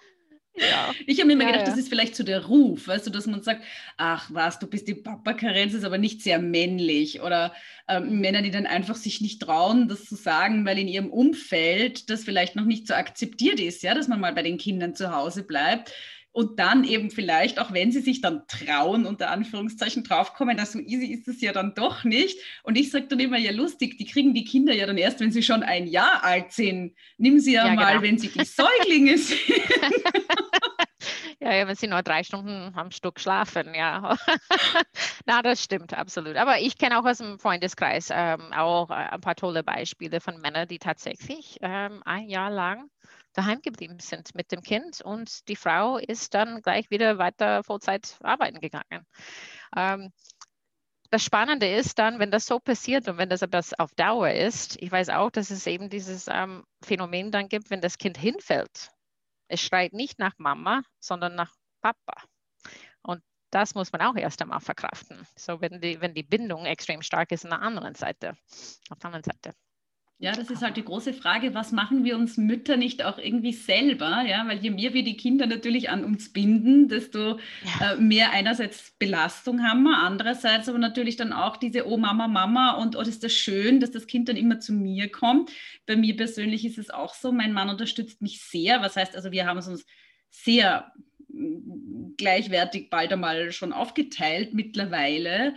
Ja. 0.57 0.95
Ich 1.07 1.19
habe 1.19 1.27
mir 1.27 1.35
immer 1.35 1.45
ja, 1.45 1.51
gedacht, 1.51 1.67
ja. 1.67 1.71
das 1.73 1.79
ist 1.79 1.89
vielleicht 1.89 2.17
so 2.17 2.25
der 2.25 2.47
Ruf, 2.47 2.89
weißt 2.89 3.07
du, 3.07 3.11
dass 3.11 3.27
man 3.27 3.43
sagt, 3.43 3.63
ach 3.97 4.29
was, 4.33 4.59
du 4.59 4.67
bist 4.67 4.89
die 4.89 4.95
Papa-Karenz, 4.95 5.75
ist 5.75 5.85
aber 5.85 5.99
nicht 5.99 6.23
sehr 6.23 6.39
männlich. 6.39 7.21
Oder 7.21 7.53
ähm, 7.89 8.21
Männer, 8.21 8.43
die 8.43 8.51
dann 8.51 8.67
einfach 8.67 8.97
sich 8.97 9.21
nicht 9.21 9.43
trauen, 9.43 9.89
das 9.89 10.07
zu 10.07 10.15
sagen, 10.15 10.65
weil 10.65 10.79
in 10.79 10.89
ihrem 10.89 11.11
Umfeld 11.11 12.11
das 12.11 12.25
vielleicht 12.25 12.57
noch 12.57 12.65
nicht 12.65 12.87
so 12.87 12.95
akzeptiert 12.95 13.61
ist, 13.61 13.83
ja, 13.83 13.95
dass 13.95 14.09
man 14.09 14.21
mal 14.21 14.33
bei 14.33 14.43
den 14.43 14.59
Kindern 14.59 14.95
zu 14.95 15.15
Hause 15.15 15.43
bleibt 15.43 15.93
und 16.37 16.59
dann 16.59 16.85
eben 16.85 17.11
vielleicht, 17.11 17.59
auch 17.59 17.73
wenn 17.73 17.91
sie 17.91 18.03
sich 18.03 18.21
dann 18.21 18.47
trauen, 18.47 19.07
unter 19.07 19.31
Anführungszeichen 19.31 20.05
draufkommen, 20.05 20.55
dass 20.55 20.73
so 20.73 20.79
easy 20.81 21.07
ist 21.07 21.27
es 21.29 21.41
ja 21.41 21.51
dann 21.51 21.75
doch 21.75 22.05
nicht. 22.05 22.39
Und 22.63 22.77
ich 22.77 22.91
sage 22.91 23.07
dann 23.07 23.21
immer, 23.21 23.39
ja 23.39 23.53
lustig, 23.53 23.97
die 23.97 24.05
kriegen 24.05 24.35
die 24.35 24.45
Kinder 24.45 24.75
ja 24.75 24.85
dann 24.85 24.99
erst, 24.99 25.19
wenn 25.21 25.33
sie 25.33 25.43
schon 25.43 25.63
ein 25.63 25.87
Jahr 25.87 26.23
alt 26.23 26.53
sind. 26.53 26.95
Nimm 27.17 27.39
sie 27.39 27.55
ja, 27.55 27.69
ja 27.69 27.73
mal, 27.73 27.93
genau. 27.93 28.03
wenn 28.03 28.19
sie 28.19 28.29
die 28.29 28.45
Säuglinge 28.45 29.17
sind. 29.17 29.41
Ja, 31.41 31.55
ja, 31.55 31.67
wenn 31.67 31.77
sie 31.77 31.87
nur 31.87 32.03
drei 32.03 32.23
Stunden 32.23 32.73
am 32.75 32.91
Stück 32.91 33.19
schlafen, 33.19 33.75
ja. 33.75 34.19
Na, 35.25 35.41
das 35.41 35.63
stimmt 35.63 35.95
absolut. 35.95 36.37
Aber 36.37 36.61
ich 36.61 36.77
kenne 36.77 36.99
auch 36.99 37.07
aus 37.07 37.19
dem 37.19 37.39
Freundeskreis 37.39 38.11
ähm, 38.13 38.53
auch 38.53 38.91
äh, 38.91 38.95
ein 38.95 39.21
paar 39.23 39.37
tolle 39.37 39.63
Beispiele 39.63 40.21
von 40.21 40.39
Männern, 40.41 40.69
die 40.69 40.79
tatsächlich 40.79 41.57
ähm, 41.63 42.03
ein 42.05 42.29
Jahr 42.29 42.51
lang 42.51 42.91
daheim 43.37 43.61
geblieben 43.61 43.99
sind 44.01 44.35
mit 44.35 44.53
dem 44.53 44.63
Kind 44.63 45.01
und 45.01 45.49
die 45.49 45.57
Frau 45.57 45.99
ist 45.99 46.35
dann 46.35 46.63
gleich 46.63 46.91
wieder 46.91 47.19
weiter 47.19 47.63
Vollzeit 47.65 48.17
arbeiten 48.23 48.61
gegangen. 48.61 49.07
Ähm, 49.77 50.13
das 51.11 51.25
Spannende 51.25 51.73
ist 51.73 51.99
dann, 51.99 52.19
wenn 52.19 52.31
das 52.31 52.47
so 52.47 52.59
passiert 52.59 53.09
und 53.09 53.19
wenn 53.19 53.29
das 53.29 53.43
etwas 53.43 53.75
auf 53.75 53.95
Dauer 53.95 54.31
ist, 54.31 54.81
ich 54.83 54.91
weiß 54.91 55.11
auch, 55.11 55.31
dass 55.31 55.51
es 55.51 55.67
eben 55.67 55.89
dieses 55.89 56.27
ähm, 56.29 56.65
Phänomen 56.83 57.31
dann 57.31 57.49
gibt, 57.49 57.71
wenn 57.71 57.81
das 57.81 57.99
Kind 57.99 58.19
hinfällt. 58.19 58.91
Es 59.49 59.61
schreit 59.61 59.93
nicht 59.93 60.19
nach 60.19 60.35
Mama, 60.39 60.83
sondern 60.99 61.37
nach 61.37 61.55
Papa. 61.81 62.23
Und 63.03 63.23
das 63.51 63.75
muss 63.75 63.93
man 63.93 64.03
auch 64.03 64.17
erst 64.17 64.43
einmal 64.43 64.61
verkraften. 64.61 65.25
So, 65.37 65.61
wenn 65.61 65.81
die, 65.81 66.01
wenn 66.01 66.15
die 66.15 66.25
Bindung 66.25 66.67
extrem 66.67 67.03
stark 67.03 67.31
ist 67.31 67.45
an 67.45 67.51
der 67.51 67.63
anderen 67.63 67.95
Seite, 67.95 68.37
auf 68.91 68.99
der 68.99 69.07
anderen 69.07 69.25
Seite. 69.25 69.55
Ja, 70.19 70.33
das 70.33 70.49
ist 70.49 70.63
halt 70.63 70.79
die 70.79 70.85
große 70.85 71.13
Frage, 71.13 71.53
was 71.53 71.73
machen 71.73 72.03
wir 72.03 72.17
uns 72.17 72.39
Mütter 72.39 72.79
nicht 72.79 73.05
auch 73.05 73.19
irgendwie 73.19 73.53
selber? 73.53 74.23
Ja, 74.27 74.49
weil 74.49 74.59
je 74.59 74.71
mehr 74.71 74.95
wir 74.95 75.05
die 75.05 75.19
Kinder 75.19 75.47
natürlich 75.47 75.91
an 75.91 76.05
uns 76.05 76.33
binden, 76.33 76.89
desto 76.89 77.39
ja. 77.81 77.93
äh, 77.93 77.97
mehr 77.97 78.31
einerseits 78.31 78.93
Belastung 78.99 79.63
haben 79.63 79.83
wir, 79.83 79.99
andererseits 79.99 80.71
aber 80.71 80.79
natürlich 80.79 81.17
dann 81.17 81.35
auch 81.35 81.59
diese 81.59 81.87
Oh 81.87 81.99
Mama, 81.99 82.29
Mama 82.29 82.77
und 82.77 82.97
oh, 82.97 83.01
ist 83.01 83.25
das 83.25 83.35
schön, 83.35 83.79
dass 83.79 83.91
das 83.91 84.07
Kind 84.07 84.31
dann 84.31 84.39
immer 84.39 84.59
zu 84.59 84.73
mir 84.73 85.13
kommt. 85.13 85.51
Bei 85.85 85.97
mir 85.97 86.17
persönlich 86.17 86.65
ist 86.65 86.79
es 86.79 86.89
auch 86.89 87.13
so, 87.13 87.31
mein 87.31 87.53
Mann 87.53 87.69
unterstützt 87.69 88.23
mich 88.23 88.41
sehr. 88.41 88.81
Was 88.81 88.97
heißt 88.97 89.17
also, 89.17 89.33
wir 89.33 89.45
haben 89.45 89.59
es 89.59 89.69
uns 89.69 89.85
sehr 90.31 90.93
mm, 91.29 92.15
gleichwertig 92.17 92.89
bald 92.89 93.13
einmal 93.13 93.53
schon 93.53 93.75
aufgeteilt 93.75 94.55
mittlerweile. 94.55 95.57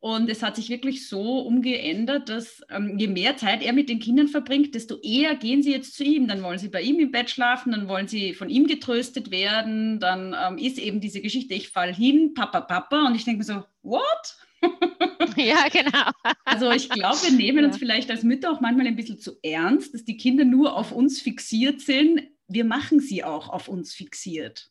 Und 0.00 0.30
es 0.30 0.44
hat 0.44 0.54
sich 0.54 0.68
wirklich 0.68 1.08
so 1.08 1.40
umgeändert, 1.40 2.28
dass 2.28 2.62
ähm, 2.70 2.98
je 2.98 3.08
mehr 3.08 3.36
Zeit 3.36 3.62
er 3.62 3.72
mit 3.72 3.88
den 3.88 3.98
Kindern 3.98 4.28
verbringt, 4.28 4.76
desto 4.76 4.96
eher 5.02 5.34
gehen 5.34 5.60
sie 5.62 5.72
jetzt 5.72 5.94
zu 5.94 6.04
ihm. 6.04 6.28
Dann 6.28 6.42
wollen 6.42 6.58
sie 6.58 6.68
bei 6.68 6.82
ihm 6.82 7.00
im 7.00 7.10
Bett 7.10 7.30
schlafen, 7.30 7.72
dann 7.72 7.88
wollen 7.88 8.06
sie 8.06 8.32
von 8.32 8.48
ihm 8.48 8.68
getröstet 8.68 9.32
werden. 9.32 9.98
Dann 9.98 10.36
ähm, 10.40 10.56
ist 10.56 10.78
eben 10.78 11.00
diese 11.00 11.20
Geschichte, 11.20 11.54
ich 11.54 11.70
fall 11.70 11.92
hin, 11.92 12.32
Papa, 12.34 12.60
Papa. 12.60 13.06
Und 13.06 13.16
ich 13.16 13.24
denke 13.24 13.38
mir 13.38 13.44
so, 13.44 13.64
what? 13.82 14.36
ja, 15.36 15.68
genau. 15.68 16.10
also 16.44 16.70
ich 16.70 16.88
glaube, 16.90 17.20
wir 17.22 17.32
nehmen 17.32 17.64
uns 17.64 17.76
vielleicht 17.76 18.10
als 18.10 18.22
Mütter 18.22 18.52
auch 18.52 18.60
manchmal 18.60 18.86
ein 18.86 18.96
bisschen 18.96 19.18
zu 19.18 19.36
ernst, 19.42 19.94
dass 19.94 20.04
die 20.04 20.16
Kinder 20.16 20.44
nur 20.44 20.76
auf 20.76 20.92
uns 20.92 21.20
fixiert 21.20 21.80
sind. 21.80 22.22
Wir 22.46 22.64
machen 22.64 23.00
sie 23.00 23.24
auch 23.24 23.48
auf 23.48 23.66
uns 23.66 23.94
fixiert. 23.94 24.70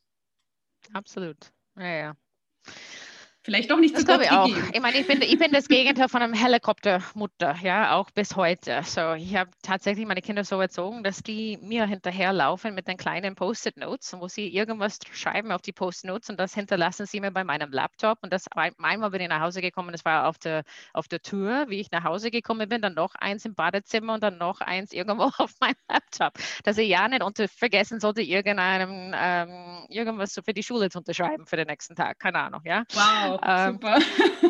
Absolut. 0.93 1.37
Ja, 1.77 1.95
ja 1.95 2.17
vielleicht 3.47 3.71
doch 3.71 3.79
nicht 3.79 3.95
das 3.95 4.01
so 4.01 4.07
Gott 4.07 4.21
ich 4.21 4.29
auch. 4.29 4.49
Ich 4.73 4.81
meine, 4.81 4.97
ich 4.99 5.07
bin, 5.07 5.21
ich 5.21 5.39
bin 5.39 5.53
das 5.53 5.69
Gegenteil 5.69 6.09
von 6.09 6.21
einem 6.21 6.33
Helikoptermutter, 6.33 7.55
ja, 7.63 7.95
auch 7.95 8.11
bis 8.11 8.35
heute. 8.35 8.81
So, 8.83 9.13
ich 9.13 9.37
habe 9.37 9.49
tatsächlich 9.61 10.05
meine 10.05 10.21
Kinder 10.21 10.43
so 10.43 10.59
erzogen, 10.59 11.01
dass 11.01 11.23
die 11.23 11.57
mir 11.61 11.85
hinterherlaufen 11.85 12.75
mit 12.75 12.89
den 12.89 12.97
kleinen 12.97 13.35
Post-it-Notes, 13.35 14.17
wo 14.19 14.27
sie 14.27 14.49
irgendwas 14.49 14.99
schreiben 15.13 15.53
auf 15.53 15.61
die 15.61 15.71
Post-it-Notes 15.71 16.29
und 16.29 16.37
das 16.37 16.53
hinterlassen 16.55 17.05
sie 17.05 17.21
mir 17.21 17.31
bei 17.31 17.45
meinem 17.45 17.71
Laptop. 17.71 18.17
Und 18.21 18.33
das 18.33 18.47
einmal 18.51 19.11
bin 19.11 19.21
ich 19.21 19.29
nach 19.29 19.39
Hause 19.39 19.61
gekommen, 19.61 19.93
das 19.93 20.03
war 20.03 20.27
auf 20.27 20.37
der, 20.39 20.63
auf 20.91 21.07
der 21.07 21.21
Tour, 21.21 21.67
wie 21.69 21.79
ich 21.79 21.89
nach 21.91 22.03
Hause 22.03 22.31
gekommen 22.31 22.67
bin, 22.67 22.81
dann 22.81 22.95
noch 22.95 23.15
eins 23.15 23.45
im 23.45 23.55
Badezimmer 23.55 24.15
und 24.15 24.23
dann 24.23 24.37
noch 24.37 24.59
eins 24.59 24.91
irgendwo 24.91 25.23
auf 25.37 25.53
meinem 25.61 25.77
Laptop, 25.89 26.33
dass 26.65 26.77
ich 26.77 26.89
ja 26.89 27.07
nicht 27.07 27.23
unter, 27.23 27.47
vergessen 27.47 28.01
sollte, 28.01 28.21
irgendeinem, 28.23 29.15
ähm, 29.17 29.85
irgendwas 29.87 30.33
für 30.33 30.53
die 30.53 30.63
Schule 30.63 30.89
zu 30.89 30.97
unterschreiben 30.97 31.45
für 31.45 31.55
den 31.55 31.67
nächsten 31.67 31.95
Tag. 31.95 32.19
Keine 32.19 32.39
Ahnung, 32.39 32.59
ja. 32.65 32.83
Wow 32.91 33.36
ähm, 33.43 33.73
super. 33.73 33.99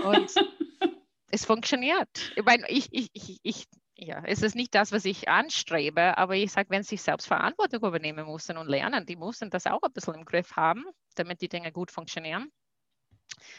Und 0.05 0.33
es 1.31 1.45
funktioniert. 1.45 2.31
Ich 2.35 2.43
meine, 2.43 2.69
ich, 2.69 2.87
ich, 2.91 3.09
ich, 3.13 3.39
ich 3.43 3.67
ja, 3.99 4.21
es 4.25 4.43
ist 4.43 4.55
nicht 4.55 4.75
das, 4.75 4.91
was 4.91 5.05
ich 5.05 5.27
anstrebe, 5.27 6.17
aber 6.17 6.35
ich 6.35 6.51
sage, 6.51 6.69
wenn 6.69 6.83
sie 6.83 6.97
selbst 6.97 7.27
Verantwortung 7.27 7.83
übernehmen 7.83 8.27
müssen 8.27 8.57
und 8.57 8.67
lernen, 8.67 9.07
die 9.07 9.15
müssen 9.15 9.49
das 9.49 9.65
auch 9.65 9.81
ein 9.81 9.91
bisschen 9.91 10.13
im 10.13 10.25
Griff 10.25 10.55
haben, 10.55 10.85
damit 11.15 11.41
die 11.41 11.49
Dinge 11.49 11.71
gut 11.71 11.89
funktionieren, 11.89 12.51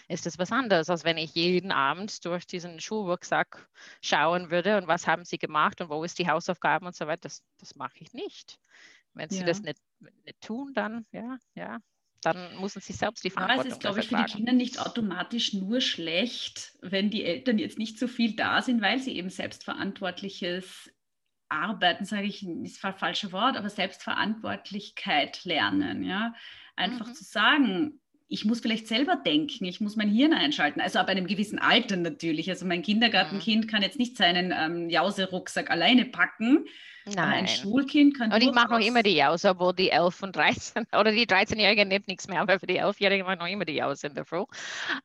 ist 0.07 0.27
das 0.27 0.39
was 0.39 0.53
anderes, 0.53 0.91
als 0.91 1.05
wenn 1.05 1.19
ich 1.19 1.35
jeden 1.35 1.73
Abend 1.73 2.25
durch 2.25 2.47
diesen 2.47 2.81
Schulrucksack 2.81 3.69
schauen 4.01 4.51
würde 4.51 4.77
und 4.79 4.87
was 4.87 5.07
haben 5.07 5.25
sie 5.25 5.39
gemacht 5.39 5.81
und 5.81 5.91
wo 5.91 6.05
ist 6.05 6.19
die 6.19 6.29
Hausaufgaben 6.29 6.87
und 6.87 6.95
so 6.95 7.07
weiter. 7.07 7.23
Das, 7.23 7.43
das 7.59 7.75
mache 7.75 7.99
ich 7.99 8.13
nicht. 8.13 8.59
Wenn 9.15 9.31
sie 9.31 9.41
ja. 9.41 9.47
das 9.47 9.63
nicht, 9.63 9.79
nicht 10.25 10.41
tun, 10.41 10.73
dann 10.75 11.05
ja, 11.11 11.39
ja, 11.55 11.79
dann 12.33 12.61
müssen 12.61 12.81
sie 12.81 12.93
selbst 12.93 13.25
die 13.25 13.31
Verantwortung 13.31 13.65
ja, 13.65 13.71
es 13.71 13.77
ist, 13.77 13.81
glaube 13.81 14.01
ich, 14.01 14.09
für 14.09 14.17
die 14.17 14.33
Kinder 14.33 14.53
nicht 14.53 14.81
automatisch 14.81 15.53
nur 15.55 15.81
schlecht, 15.81 16.77
wenn 16.81 17.11
die 17.11 17.25
Eltern 17.25 17.59
jetzt 17.59 17.79
nicht 17.79 17.99
so 17.99 18.09
viel 18.09 18.35
da 18.35 18.63
sind, 18.63 18.81
weil 18.81 18.99
sie 18.99 19.17
eben 19.17 19.31
selbstverantwortliches 19.31 20.93
Arbeiten, 21.49 22.05
sage 22.05 22.27
ich, 22.27 22.47
ist 22.47 22.85
ein 22.85 22.95
falsches 22.95 23.33
Wort, 23.33 23.57
aber 23.57 23.71
Selbstverantwortlichkeit 23.71 25.45
lernen. 25.45 26.03
Ja? 26.03 26.35
Einfach 26.77 27.09
mhm. 27.09 27.15
zu 27.15 27.25
sagen, 27.25 28.01
ich 28.29 28.45
muss 28.45 28.61
vielleicht 28.61 28.87
selber 28.87 29.17
denken, 29.17 29.65
ich 29.65 29.81
muss 29.81 29.97
mein 29.97 30.11
Hirn 30.11 30.35
einschalten, 30.35 30.81
also 30.81 30.99
ab 30.99 31.09
einem 31.09 31.27
gewissen 31.27 31.59
Alter 31.59 31.97
natürlich. 31.97 32.51
Also 32.51 32.67
mein 32.67 32.83
Kindergartenkind 32.83 33.65
mhm. 33.65 33.69
kann 33.69 33.83
jetzt 33.83 33.99
nicht 33.99 34.17
seinen 34.17 34.53
ähm, 34.57 34.91
Jause-Rucksack 34.91 35.71
alleine 35.71 36.05
packen. 36.05 36.67
Nein. 37.15 37.35
ein 37.35 37.49
Schulkind 37.49 38.19
kann. 38.19 38.33
Und 38.33 38.43
ich 38.43 38.53
mache 38.53 38.71
noch 38.71 38.87
immer 38.87 39.03
die 39.03 39.17
Jause, 39.17 39.51
obwohl 39.51 39.75
die 39.75 39.91
11 39.91 40.23
und 40.23 40.37
13 40.37 40.85
oder 40.93 41.11
die 41.11 41.27
13-Jährigen 41.27 41.89
nimmt 41.89 42.07
nichts 42.07 42.29
mehr, 42.29 42.43
aber 42.43 42.59
für 42.59 42.67
die 42.67 42.83
11-Jährigen 42.83 43.25
mache 43.25 43.37
ich 43.37 43.41
noch 43.41 43.49
immer 43.49 43.65
die 43.65 43.77
Jause 43.77 44.09
in 44.09 44.15
der 44.15 44.27
Früh. 44.27 44.45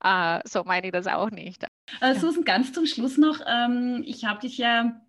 Uh, 0.04 0.40
so 0.44 0.66
meine 0.66 0.88
ich 0.88 0.92
das 0.92 1.08
auch 1.08 1.32
nicht. 1.32 1.66
Uh, 2.02 2.14
Susan, 2.20 2.44
ganz 2.44 2.74
zum 2.74 2.86
Schluss 2.86 3.18
noch, 3.18 3.40
ähm, 3.48 4.04
ich 4.06 4.26
habe 4.26 4.42
dich 4.42 4.58
ja 4.58 5.02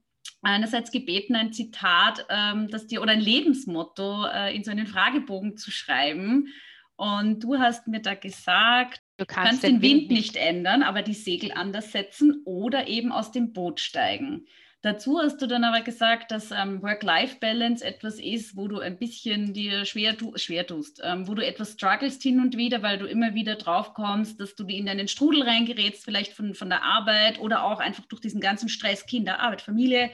einerseits 0.43 0.91
gebeten, 0.91 1.35
ein 1.35 1.53
Zitat, 1.53 2.27
ähm, 2.29 2.69
das 2.69 2.87
dir 2.87 3.03
oder 3.03 3.13
ein 3.13 3.21
Lebensmotto 3.21 4.27
äh, 4.27 4.55
in 4.55 4.63
so 4.63 4.71
einen 4.71 4.87
Fragebogen 4.87 5.57
zu 5.57 5.71
schreiben. 5.71 6.49
Und 6.97 7.43
du 7.43 7.59
hast 7.59 7.89
mir 7.89 8.01
da 8.01 8.15
gesagt, 8.15 9.01
du 9.17 9.27
kannst, 9.27 9.51
kannst 9.51 9.63
den, 9.65 9.83
Wind, 9.83 10.03
Wind 10.03 10.11
nicht 10.11 10.37
ändern, 10.37 10.83
aber 10.83 11.03
die 11.03 11.15
Segel 11.15 11.53
anders 11.53 11.93
setzen 11.93 12.43
oder 12.45 12.87
eben 12.87 13.11
aus 13.11 13.33
dem 13.33 13.53
Boot 13.53 13.81
steigen. 13.81 14.47
Dazu 14.85 15.19
hast 15.19 15.41
du 15.41 15.47
dann 15.47 15.65
aber 15.65 15.81
gesagt, 15.81 16.31
dass 16.31 16.51
ähm, 16.51 16.83
Work-Life-Balance 16.83 17.83
etwas 17.83 18.21
ist, 18.21 18.55
wo 18.55 18.69
du 18.69 18.81
ein 18.81 18.99
bisschen 18.99 19.55
dir 19.55 19.87
schwer, 19.87 20.19
tu 20.19 20.37
schwer 20.37 20.67
tust, 20.67 21.01
ähm, 21.03 21.27
wo 21.27 21.33
du 21.33 21.45
etwas 21.45 21.73
strugglest 21.73 22.23
hin 22.23 22.39
und 22.39 22.55
wieder, 22.59 22.83
weil 22.83 22.99
du 22.99 23.07
immer 23.07 23.35
wieder 23.35 23.55
drauf 23.55 23.95
kommst, 23.95 24.39
dass 24.41 24.55
du 24.57 24.67
in 24.67 24.87
einen 24.87 25.09
Strudel 25.09 25.43
reingerätst, 25.43 26.05
vielleicht 26.05 26.35
von, 26.35 26.53
von 26.53 26.69
der 26.69 26.83
Arbeit 26.83 27.39
oder 27.39 27.65
auch 27.65 27.81
einfach 27.81 28.05
durch 28.05 28.21
diesen 28.21 28.43
ganzen 28.43 28.69
Stress, 28.69 29.07
Kinder, 29.07 29.41
Arbeit, 29.41 29.63
Familie 29.63 30.11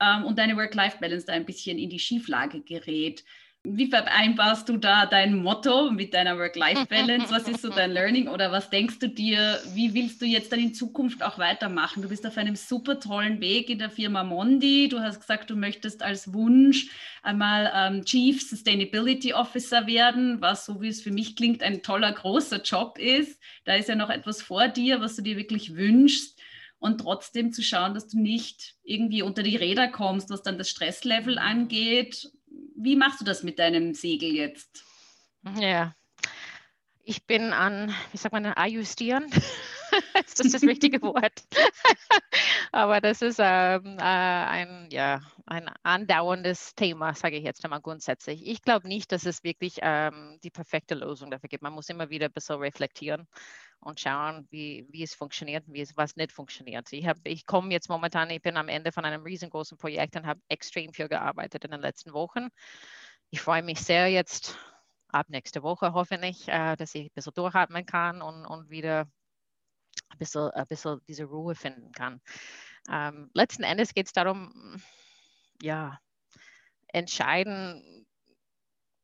ähm, 0.00 0.24
und 0.24 0.38
deine 0.38 0.56
Work-Life-Balance 0.56 1.26
da 1.26 1.32
ein 1.32 1.44
bisschen 1.44 1.76
in 1.76 1.90
die 1.90 1.98
Schieflage 1.98 2.62
gerät. 2.62 3.24
Wie 3.68 3.88
vereinbarst 3.88 4.68
du 4.68 4.76
da 4.76 5.06
dein 5.06 5.42
Motto 5.42 5.90
mit 5.90 6.14
deiner 6.14 6.38
Work-Life-Balance? 6.38 7.32
Was 7.32 7.48
ist 7.48 7.62
so 7.62 7.68
dein 7.68 7.90
Learning 7.92 8.28
oder 8.28 8.52
was 8.52 8.70
denkst 8.70 9.00
du 9.00 9.08
dir, 9.08 9.60
wie 9.74 9.92
willst 9.92 10.22
du 10.22 10.24
jetzt 10.24 10.52
dann 10.52 10.60
in 10.60 10.72
Zukunft 10.72 11.22
auch 11.22 11.38
weitermachen? 11.38 12.02
Du 12.02 12.08
bist 12.08 12.24
auf 12.26 12.36
einem 12.38 12.54
super 12.54 13.00
tollen 13.00 13.40
Weg 13.40 13.68
in 13.68 13.80
der 13.80 13.90
Firma 13.90 14.22
Mondi. 14.22 14.88
Du 14.88 15.00
hast 15.00 15.20
gesagt, 15.20 15.50
du 15.50 15.56
möchtest 15.56 16.04
als 16.04 16.32
Wunsch 16.32 16.90
einmal 17.22 17.72
ähm, 17.74 18.04
Chief 18.04 18.40
Sustainability 18.40 19.32
Officer 19.32 19.88
werden, 19.88 20.40
was 20.40 20.64
so 20.64 20.80
wie 20.80 20.88
es 20.88 21.02
für 21.02 21.10
mich 21.10 21.34
klingt, 21.34 21.62
ein 21.64 21.82
toller, 21.82 22.12
großer 22.12 22.62
Job 22.62 22.98
ist. 22.98 23.40
Da 23.64 23.74
ist 23.74 23.88
ja 23.88 23.96
noch 23.96 24.10
etwas 24.10 24.42
vor 24.42 24.68
dir, 24.68 25.00
was 25.00 25.16
du 25.16 25.22
dir 25.22 25.36
wirklich 25.36 25.74
wünschst 25.74 26.38
und 26.78 26.98
trotzdem 26.98 27.52
zu 27.52 27.62
schauen, 27.62 27.94
dass 27.94 28.06
du 28.06 28.20
nicht 28.20 28.74
irgendwie 28.84 29.22
unter 29.22 29.42
die 29.42 29.56
Räder 29.56 29.88
kommst, 29.88 30.30
was 30.30 30.42
dann 30.42 30.56
das 30.56 30.68
Stresslevel 30.68 31.38
angeht 31.38 32.30
wie 32.76 32.96
machst 32.96 33.20
du 33.20 33.24
das 33.24 33.42
mit 33.42 33.58
deinem 33.58 33.94
Segel 33.94 34.34
jetzt? 34.34 34.84
Ja, 35.58 35.94
ich 37.02 37.24
bin 37.24 37.52
an, 37.52 37.94
wie 38.10 38.16
sagt 38.16 38.32
man, 38.32 38.46
ajustieren. 38.46 39.30
ist 40.26 40.40
das 40.40 40.52
das 40.52 40.62
richtige 40.62 41.00
Wort? 41.02 41.44
Aber 42.72 43.00
das 43.00 43.22
ist 43.22 43.38
ähm, 43.40 43.98
äh, 43.98 44.02
ein, 44.02 44.88
ja, 44.90 45.20
ein 45.46 45.68
andauerndes 45.82 46.74
Thema, 46.74 47.14
sage 47.14 47.36
ich 47.36 47.44
jetzt 47.44 47.64
einmal 47.64 47.80
grundsätzlich. 47.80 48.46
Ich 48.46 48.62
glaube 48.62 48.88
nicht, 48.88 49.12
dass 49.12 49.26
es 49.26 49.44
wirklich 49.44 49.78
ähm, 49.82 50.38
die 50.42 50.50
perfekte 50.50 50.94
Lösung 50.94 51.30
dafür 51.30 51.48
gibt. 51.48 51.62
Man 51.62 51.72
muss 51.72 51.88
immer 51.88 52.10
wieder 52.10 52.26
ein 52.26 52.32
bisschen 52.32 52.56
reflektieren 52.56 53.26
und 53.80 54.00
schauen, 54.00 54.46
wie, 54.50 54.86
wie 54.90 55.02
es 55.02 55.14
funktioniert 55.14 55.66
und 55.66 55.74
wie 55.74 55.80
es 55.80 55.96
was 55.96 56.16
nicht 56.16 56.32
funktioniert. 56.32 56.92
Ich, 56.92 57.06
ich 57.24 57.46
komme 57.46 57.72
jetzt 57.72 57.88
momentan, 57.88 58.30
ich 58.30 58.42
bin 58.42 58.56
am 58.56 58.68
Ende 58.68 58.92
von 58.92 59.04
einem 59.04 59.22
riesengroßen 59.22 59.78
Projekt 59.78 60.16
und 60.16 60.26
habe 60.26 60.40
extrem 60.48 60.92
viel 60.92 61.08
gearbeitet 61.08 61.64
in 61.64 61.70
den 61.70 61.80
letzten 61.80 62.12
Wochen. 62.12 62.48
Ich 63.30 63.40
freue 63.40 63.62
mich 63.62 63.80
sehr 63.80 64.08
jetzt 64.08 64.56
ab 65.08 65.26
nächste 65.28 65.62
Woche 65.62 65.92
hoffentlich, 65.94 66.48
äh, 66.48 66.76
dass 66.76 66.94
ich 66.94 67.06
ein 67.06 67.14
bisschen 67.14 67.34
durchatmen 67.34 67.86
kann 67.86 68.22
und, 68.22 68.44
und 68.46 68.70
wieder 68.70 69.06
ein 70.08 70.18
bisschen, 70.18 70.50
ein 70.50 70.66
bisschen 70.66 71.00
diese 71.08 71.24
Ruhe 71.24 71.54
finden 71.54 71.92
kann. 71.92 72.20
Ähm, 72.90 73.30
letzten 73.34 73.62
Endes 73.62 73.94
geht 73.94 74.06
es 74.06 74.12
darum, 74.12 74.80
ja, 75.60 75.98
entscheiden, 76.88 78.06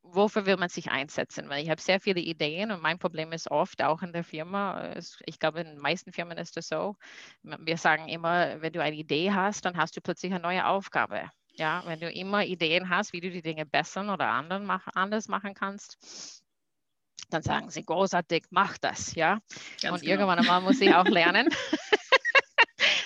wofür 0.02 0.46
will 0.46 0.56
man 0.56 0.68
sich 0.68 0.90
einsetzen? 0.90 1.48
Weil 1.48 1.62
ich 1.62 1.70
habe 1.70 1.80
sehr 1.80 2.00
viele 2.00 2.20
Ideen 2.20 2.70
und 2.70 2.82
mein 2.82 2.98
Problem 2.98 3.32
ist 3.32 3.50
oft 3.50 3.82
auch 3.82 4.02
in 4.02 4.12
der 4.12 4.24
Firma, 4.24 4.94
ich 5.26 5.38
glaube, 5.38 5.60
in 5.60 5.68
den 5.68 5.78
meisten 5.78 6.12
Firmen 6.12 6.38
ist 6.38 6.56
das 6.56 6.68
so, 6.68 6.96
wir 7.42 7.76
sagen 7.76 8.08
immer, 8.08 8.60
wenn 8.60 8.72
du 8.72 8.82
eine 8.82 8.96
Idee 8.96 9.32
hast, 9.32 9.64
dann 9.64 9.76
hast 9.76 9.96
du 9.96 10.00
plötzlich 10.00 10.32
eine 10.32 10.42
neue 10.42 10.66
Aufgabe. 10.66 11.30
Ja, 11.54 11.82
wenn 11.86 12.00
du 12.00 12.10
immer 12.10 12.44
Ideen 12.44 12.88
hast, 12.88 13.12
wie 13.12 13.20
du 13.20 13.30
die 13.30 13.42
Dinge 13.42 13.66
besser 13.66 14.10
oder 14.12 14.26
anders 14.28 15.28
machen 15.28 15.54
kannst, 15.54 16.41
dann 17.32 17.42
sagen 17.42 17.70
sie 17.70 17.84
großartig, 17.84 18.44
mach 18.50 18.78
das, 18.78 19.14
ja. 19.14 19.38
Ganz 19.80 19.94
und 19.94 20.00
genau. 20.00 20.12
irgendwann 20.12 20.38
einmal 20.38 20.60
muss 20.60 20.80
ich 20.80 20.94
auch 20.94 21.06
lernen, 21.06 21.48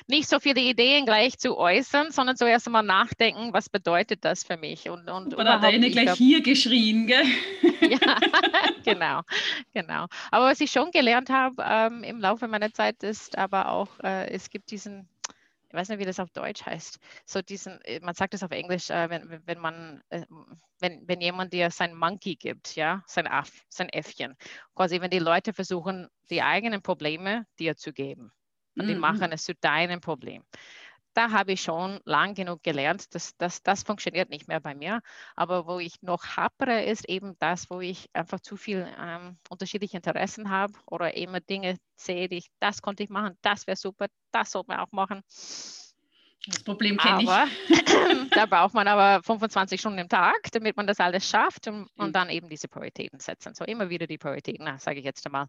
nicht 0.09 0.29
so 0.29 0.39
viele 0.39 0.61
Ideen 0.61 1.05
gleich 1.05 1.39
zu 1.39 1.57
äußern, 1.57 2.11
sondern 2.13 2.37
zuerst 2.37 2.67
einmal 2.67 2.83
nachdenken, 2.83 3.53
was 3.53 3.69
bedeutet 3.69 4.25
das 4.25 4.45
für 4.45 4.57
mich. 4.57 4.89
Und, 4.89 5.09
und 5.09 5.35
Oder 5.35 5.61
hat 5.61 5.65
eine 5.65 5.91
gleich 5.91 6.05
glaub, 6.07 6.17
hier 6.17 6.43
geschrien, 6.43 7.07
gell? 7.07 7.25
ja, 7.81 8.19
genau, 8.85 9.23
genau. 9.75 10.07
Aber 10.31 10.47
was 10.47 10.61
ich 10.61 10.71
schon 10.71 10.91
gelernt 10.91 11.31
habe 11.31 11.63
ähm, 11.67 12.03
im 12.05 12.21
Laufe 12.21 12.47
meiner 12.49 12.73
Zeit 12.73 13.03
ist 13.03 13.37
aber 13.37 13.71
auch, 13.71 13.89
äh, 14.03 14.31
es 14.31 14.51
gibt 14.51 14.71
diesen 14.71 15.09
ich 15.69 15.75
weiß 15.75 15.89
nicht, 15.89 15.99
wie 15.99 16.05
das 16.05 16.21
auf 16.21 16.31
Deutsch 16.31 16.65
heißt, 16.65 16.99
so 17.25 17.43
diesen, 17.43 17.81
äh, 17.83 18.01
man 18.01 18.15
sagt 18.15 18.35
es 18.35 18.43
auf 18.43 18.51
Englisch, 18.51 18.91
äh, 18.91 19.11
wenn, 19.11 19.43
wenn 19.47 19.59
man, 19.59 20.03
äh, 20.11 20.23
wenn, 20.79 21.07
wenn 21.09 21.21
jemand 21.21 21.53
dir 21.53 21.71
sein 21.71 21.95
Monkey 21.95 22.37
gibt, 22.37 22.77
ja, 22.77 23.03
sein 23.07 23.27
Aff, 23.27 23.51
sein 23.69 23.89
Äffchen, 23.89 24.37
quasi 24.75 25.01
wenn 25.01 25.11
die 25.11 25.19
Leute 25.19 25.53
versuchen, 25.53 26.09
die 26.31 26.43
eigenen 26.43 26.83
Probleme 26.83 27.47
dir 27.59 27.77
zu 27.77 27.93
geben 27.93 28.33
und 28.79 28.87
die 28.87 28.95
mhm. 28.95 29.01
machen 29.01 29.33
es 29.33 29.45
zu 29.45 29.55
deinem 29.55 30.01
Problem. 30.01 30.45
Da 31.17 31.31
habe 31.31 31.53
ich 31.53 31.63
schon 31.63 31.99
lang 32.05 32.35
genug 32.35 32.63
gelernt, 32.63 33.15
dass, 33.15 33.35
dass 33.39 33.63
das 33.63 33.85
funktioniert 33.85 34.29
nicht 34.29 34.49
mehr 34.49 34.61
bei 34.61 34.75
mir. 34.75 35.01
Aber 35.35 35.67
wo 35.67 35.79
ich 35.79 36.03
noch 36.03 36.37
happere, 36.37 36.85
ist 36.85 37.09
eben 37.09 37.37
das, 37.39 37.71
wo 37.71 37.81
ich 37.81 38.11
einfach 38.13 38.39
zu 38.41 38.59
viel 38.59 38.87
ähm, 39.01 39.39
unterschiedliche 39.49 39.97
Interessen 39.97 40.51
habe 40.51 40.75
oder 40.85 41.17
immer 41.17 41.41
Dinge 41.41 41.79
sehe, 41.97 42.29
die 42.29 42.37
ich, 42.37 42.51
das 42.61 42.83
konnte 42.83 43.03
ich 43.03 43.09
machen, 43.09 43.39
das 43.41 43.67
wäre 43.67 43.79
super, 43.79 44.09
das 44.31 44.51
sollte 44.51 44.69
man 44.69 44.81
auch 44.81 44.93
machen. 44.93 45.23
Das 46.49 46.63
Problem 46.63 46.99
kenne 46.99 47.23
ich. 47.23 47.29
da 48.33 48.45
braucht 48.45 48.75
man 48.75 48.87
aber 48.87 49.23
25 49.23 49.81
Stunden 49.81 50.01
im 50.01 50.11
Tag, 50.11 50.53
damit 50.53 50.77
man 50.77 50.87
das 50.87 51.01
alles 51.01 51.27
schafft 51.27 51.67
und, 51.67 51.89
und 51.97 52.13
dann 52.15 52.29
eben 52.29 52.51
diese 52.51 52.69
Prioritäten 52.69 53.21
setzen. 53.21 53.55
So 53.55 53.65
immer 53.65 53.89
wieder 53.89 54.07
die 54.07 54.19
Prioritäten, 54.19 54.69
sage 54.79 54.99
ich 54.99 55.05
jetzt 55.07 55.25
einmal, 55.25 55.47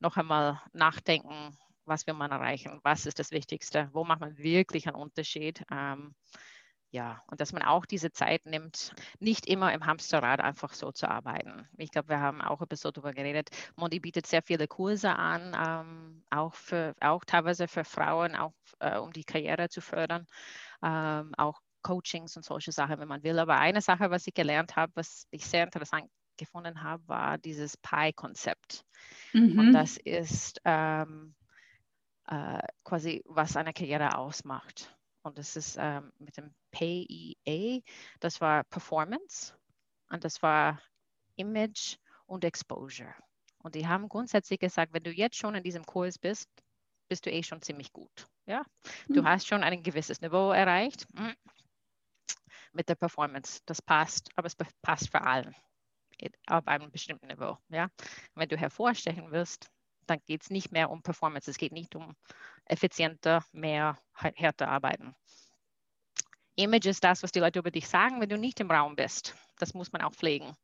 noch 0.00 0.16
einmal 0.16 0.60
nachdenken, 0.72 1.56
was 1.86 2.06
will 2.06 2.14
man 2.14 2.30
erreichen, 2.30 2.80
was 2.82 3.06
ist 3.06 3.18
das 3.18 3.30
Wichtigste, 3.30 3.88
wo 3.92 4.04
macht 4.04 4.20
man 4.20 4.36
wirklich 4.38 4.86
einen 4.86 4.96
Unterschied. 4.96 5.64
Ähm, 5.70 6.14
ja, 6.90 7.22
und 7.26 7.40
dass 7.40 7.52
man 7.52 7.62
auch 7.62 7.84
diese 7.84 8.10
Zeit 8.10 8.46
nimmt, 8.46 8.94
nicht 9.18 9.46
immer 9.46 9.72
im 9.74 9.84
Hamsterrad 9.84 10.40
einfach 10.40 10.72
so 10.72 10.92
zu 10.92 11.08
arbeiten. 11.08 11.68
Ich 11.76 11.90
glaube, 11.90 12.08
wir 12.08 12.20
haben 12.20 12.40
auch 12.40 12.60
ein 12.60 12.68
bisschen 12.68 12.92
darüber 12.92 13.12
geredet. 13.12 13.50
Mondi 13.76 14.00
bietet 14.00 14.26
sehr 14.26 14.42
viele 14.42 14.66
Kurse 14.66 15.14
an, 15.14 15.54
ähm, 15.54 16.24
auch, 16.30 16.54
für, 16.54 16.94
auch 17.00 17.24
teilweise 17.24 17.68
für 17.68 17.84
Frauen, 17.84 18.34
auch 18.34 18.54
äh, 18.78 18.96
um 18.96 19.12
die 19.12 19.24
Karriere 19.24 19.68
zu 19.68 19.80
fördern, 19.80 20.26
ähm, 20.82 21.34
auch 21.36 21.60
Coachings 21.82 22.36
und 22.36 22.44
solche 22.44 22.72
Sachen, 22.72 22.98
wenn 22.98 23.08
man 23.08 23.22
will. 23.22 23.38
Aber 23.38 23.58
eine 23.58 23.80
Sache, 23.80 24.10
was 24.10 24.26
ich 24.26 24.34
gelernt 24.34 24.74
habe, 24.74 24.90
was 24.96 25.26
ich 25.30 25.46
sehr 25.46 25.64
interessant 25.64 26.10
gefunden 26.36 26.82
habe, 26.82 27.06
war 27.06 27.38
dieses 27.38 27.76
Pi-Konzept. 27.76 28.84
Mhm. 29.32 29.58
Und 29.58 29.72
das 29.72 29.96
ist, 29.96 30.60
ähm, 30.64 31.35
äh, 32.28 32.60
quasi, 32.84 33.22
was 33.26 33.56
eine 33.56 33.72
Karriere 33.72 34.16
ausmacht. 34.16 34.96
Und 35.22 35.38
das 35.38 35.56
ist 35.56 35.76
ähm, 35.78 36.12
mit 36.18 36.36
dem 36.36 36.54
PEA, 36.70 37.80
das 38.20 38.40
war 38.40 38.64
Performance 38.64 39.54
und 40.10 40.22
das 40.24 40.40
war 40.42 40.80
Image 41.34 41.96
und 42.26 42.44
Exposure. 42.44 43.14
Und 43.58 43.74
die 43.74 43.88
haben 43.88 44.08
grundsätzlich 44.08 44.60
gesagt, 44.60 44.92
wenn 44.92 45.02
du 45.02 45.10
jetzt 45.10 45.36
schon 45.36 45.56
in 45.56 45.64
diesem 45.64 45.84
Kurs 45.84 46.18
bist, 46.18 46.48
bist 47.08 47.26
du 47.26 47.32
eh 47.32 47.42
schon 47.42 47.62
ziemlich 47.62 47.92
gut. 47.92 48.28
Ja? 48.46 48.64
Du 49.08 49.22
mhm. 49.22 49.28
hast 49.28 49.46
schon 49.46 49.64
ein 49.64 49.82
gewisses 49.82 50.20
Niveau 50.20 50.52
erreicht 50.52 51.06
mhm. 51.14 51.34
mit 52.72 52.88
der 52.88 52.94
Performance. 52.94 53.60
Das 53.66 53.82
passt, 53.82 54.30
aber 54.36 54.46
es 54.46 54.56
passt 54.82 55.10
für 55.10 55.22
allen 55.22 55.54
auf 56.46 56.66
einem 56.66 56.90
bestimmten 56.90 57.26
Niveau. 57.26 57.58
Ja? 57.68 57.90
Wenn 58.34 58.48
du 58.48 58.56
hervorstechen 58.56 59.30
willst, 59.32 59.70
dann 60.06 60.20
geht 60.26 60.42
es 60.42 60.50
nicht 60.50 60.72
mehr 60.72 60.90
um 60.90 61.02
Performance, 61.02 61.50
es 61.50 61.58
geht 61.58 61.72
nicht 61.72 61.94
um 61.94 62.14
effizienter, 62.64 63.44
mehr, 63.52 63.98
härter 64.12 64.68
arbeiten. 64.68 65.14
Image 66.56 66.86
ist 66.86 67.04
das, 67.04 67.22
was 67.22 67.32
die 67.32 67.40
Leute 67.40 67.58
über 67.58 67.70
dich 67.70 67.88
sagen, 67.88 68.20
wenn 68.20 68.28
du 68.28 68.38
nicht 68.38 68.60
im 68.60 68.70
Raum 68.70 68.96
bist. 68.96 69.34
Das 69.58 69.74
muss 69.74 69.92
man 69.92 70.02
auch 70.02 70.14
pflegen. 70.14 70.56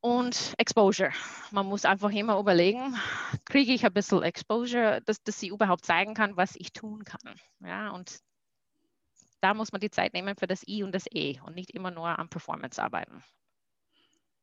Und 0.00 0.54
Exposure. 0.58 1.12
Man 1.50 1.66
muss 1.66 1.84
einfach 1.84 2.10
immer 2.10 2.38
überlegen, 2.38 2.94
kriege 3.46 3.72
ich 3.72 3.86
ein 3.86 3.92
bisschen 3.92 4.22
Exposure, 4.22 5.00
dass, 5.06 5.22
dass 5.22 5.40
sie 5.40 5.48
überhaupt 5.48 5.84
zeigen 5.84 6.14
kann, 6.14 6.36
was 6.36 6.56
ich 6.56 6.72
tun 6.72 7.04
kann. 7.04 7.34
Ja, 7.60 7.90
und 7.90 8.20
da 9.40 9.54
muss 9.54 9.72
man 9.72 9.80
die 9.80 9.90
Zeit 9.90 10.12
nehmen 10.12 10.36
für 10.36 10.46
das 10.46 10.62
I 10.68 10.82
und 10.82 10.92
das 10.92 11.06
E 11.10 11.40
und 11.40 11.54
nicht 11.54 11.70
immer 11.70 11.90
nur 11.90 12.18
am 12.18 12.28
Performance 12.28 12.82
arbeiten. 12.82 13.24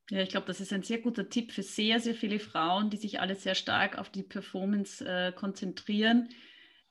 Ja, 0.09 0.21
ich 0.21 0.29
glaube, 0.29 0.47
das 0.47 0.59
ist 0.59 0.73
ein 0.73 0.83
sehr 0.83 0.99
guter 0.99 1.29
Tipp 1.29 1.51
für 1.53 1.63
sehr, 1.63 1.99
sehr 2.01 2.15
viele 2.15 2.39
Frauen, 2.39 2.89
die 2.89 2.97
sich 2.97 3.21
alle 3.21 3.35
sehr 3.35 3.55
stark 3.55 3.97
auf 3.97 4.09
die 4.09 4.23
Performance 4.23 5.05
äh, 5.05 5.31
konzentrieren. 5.31 6.29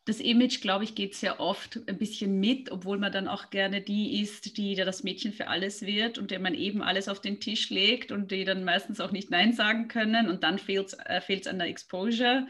Das 0.07 0.21
Image, 0.21 0.63
glaube 0.63 0.85
ich, 0.85 0.95
geht 0.95 1.15
sehr 1.15 1.39
oft 1.39 1.79
ein 1.87 1.99
bisschen 1.99 2.41
mit, 2.41 2.71
obwohl 2.71 2.99
man 2.99 3.13
dann 3.13 3.29
auch 3.29 3.51
gerne 3.51 3.83
die 3.83 4.21
ist, 4.23 4.57
die 4.57 4.75
da 4.75 4.85
das 4.87 5.03
Mädchen 5.05 5.33
für 5.35 5.49
alles 5.49 5.83
wird 5.83 6.17
und 6.19 6.31
der 6.31 6.41
man 6.41 6.55
eben 6.55 6.83
alles 6.83 7.09
auf 7.09 7.21
den 7.21 7.41
Tisch 7.41 7.69
legt 7.69 8.11
und 8.11 8.31
die 8.31 8.45
dann 8.45 8.65
meistens 8.65 9.01
auch 9.01 9.13
nicht 9.13 9.31
Nein 9.31 9.53
sagen 9.53 9.89
können 9.89 10.29
und 10.31 10.43
dann 10.43 10.59
fehlt 10.59 10.87
es 10.89 10.95
äh, 10.95 11.49
an 11.51 11.59
der 11.59 11.69
Exposure 11.69 12.47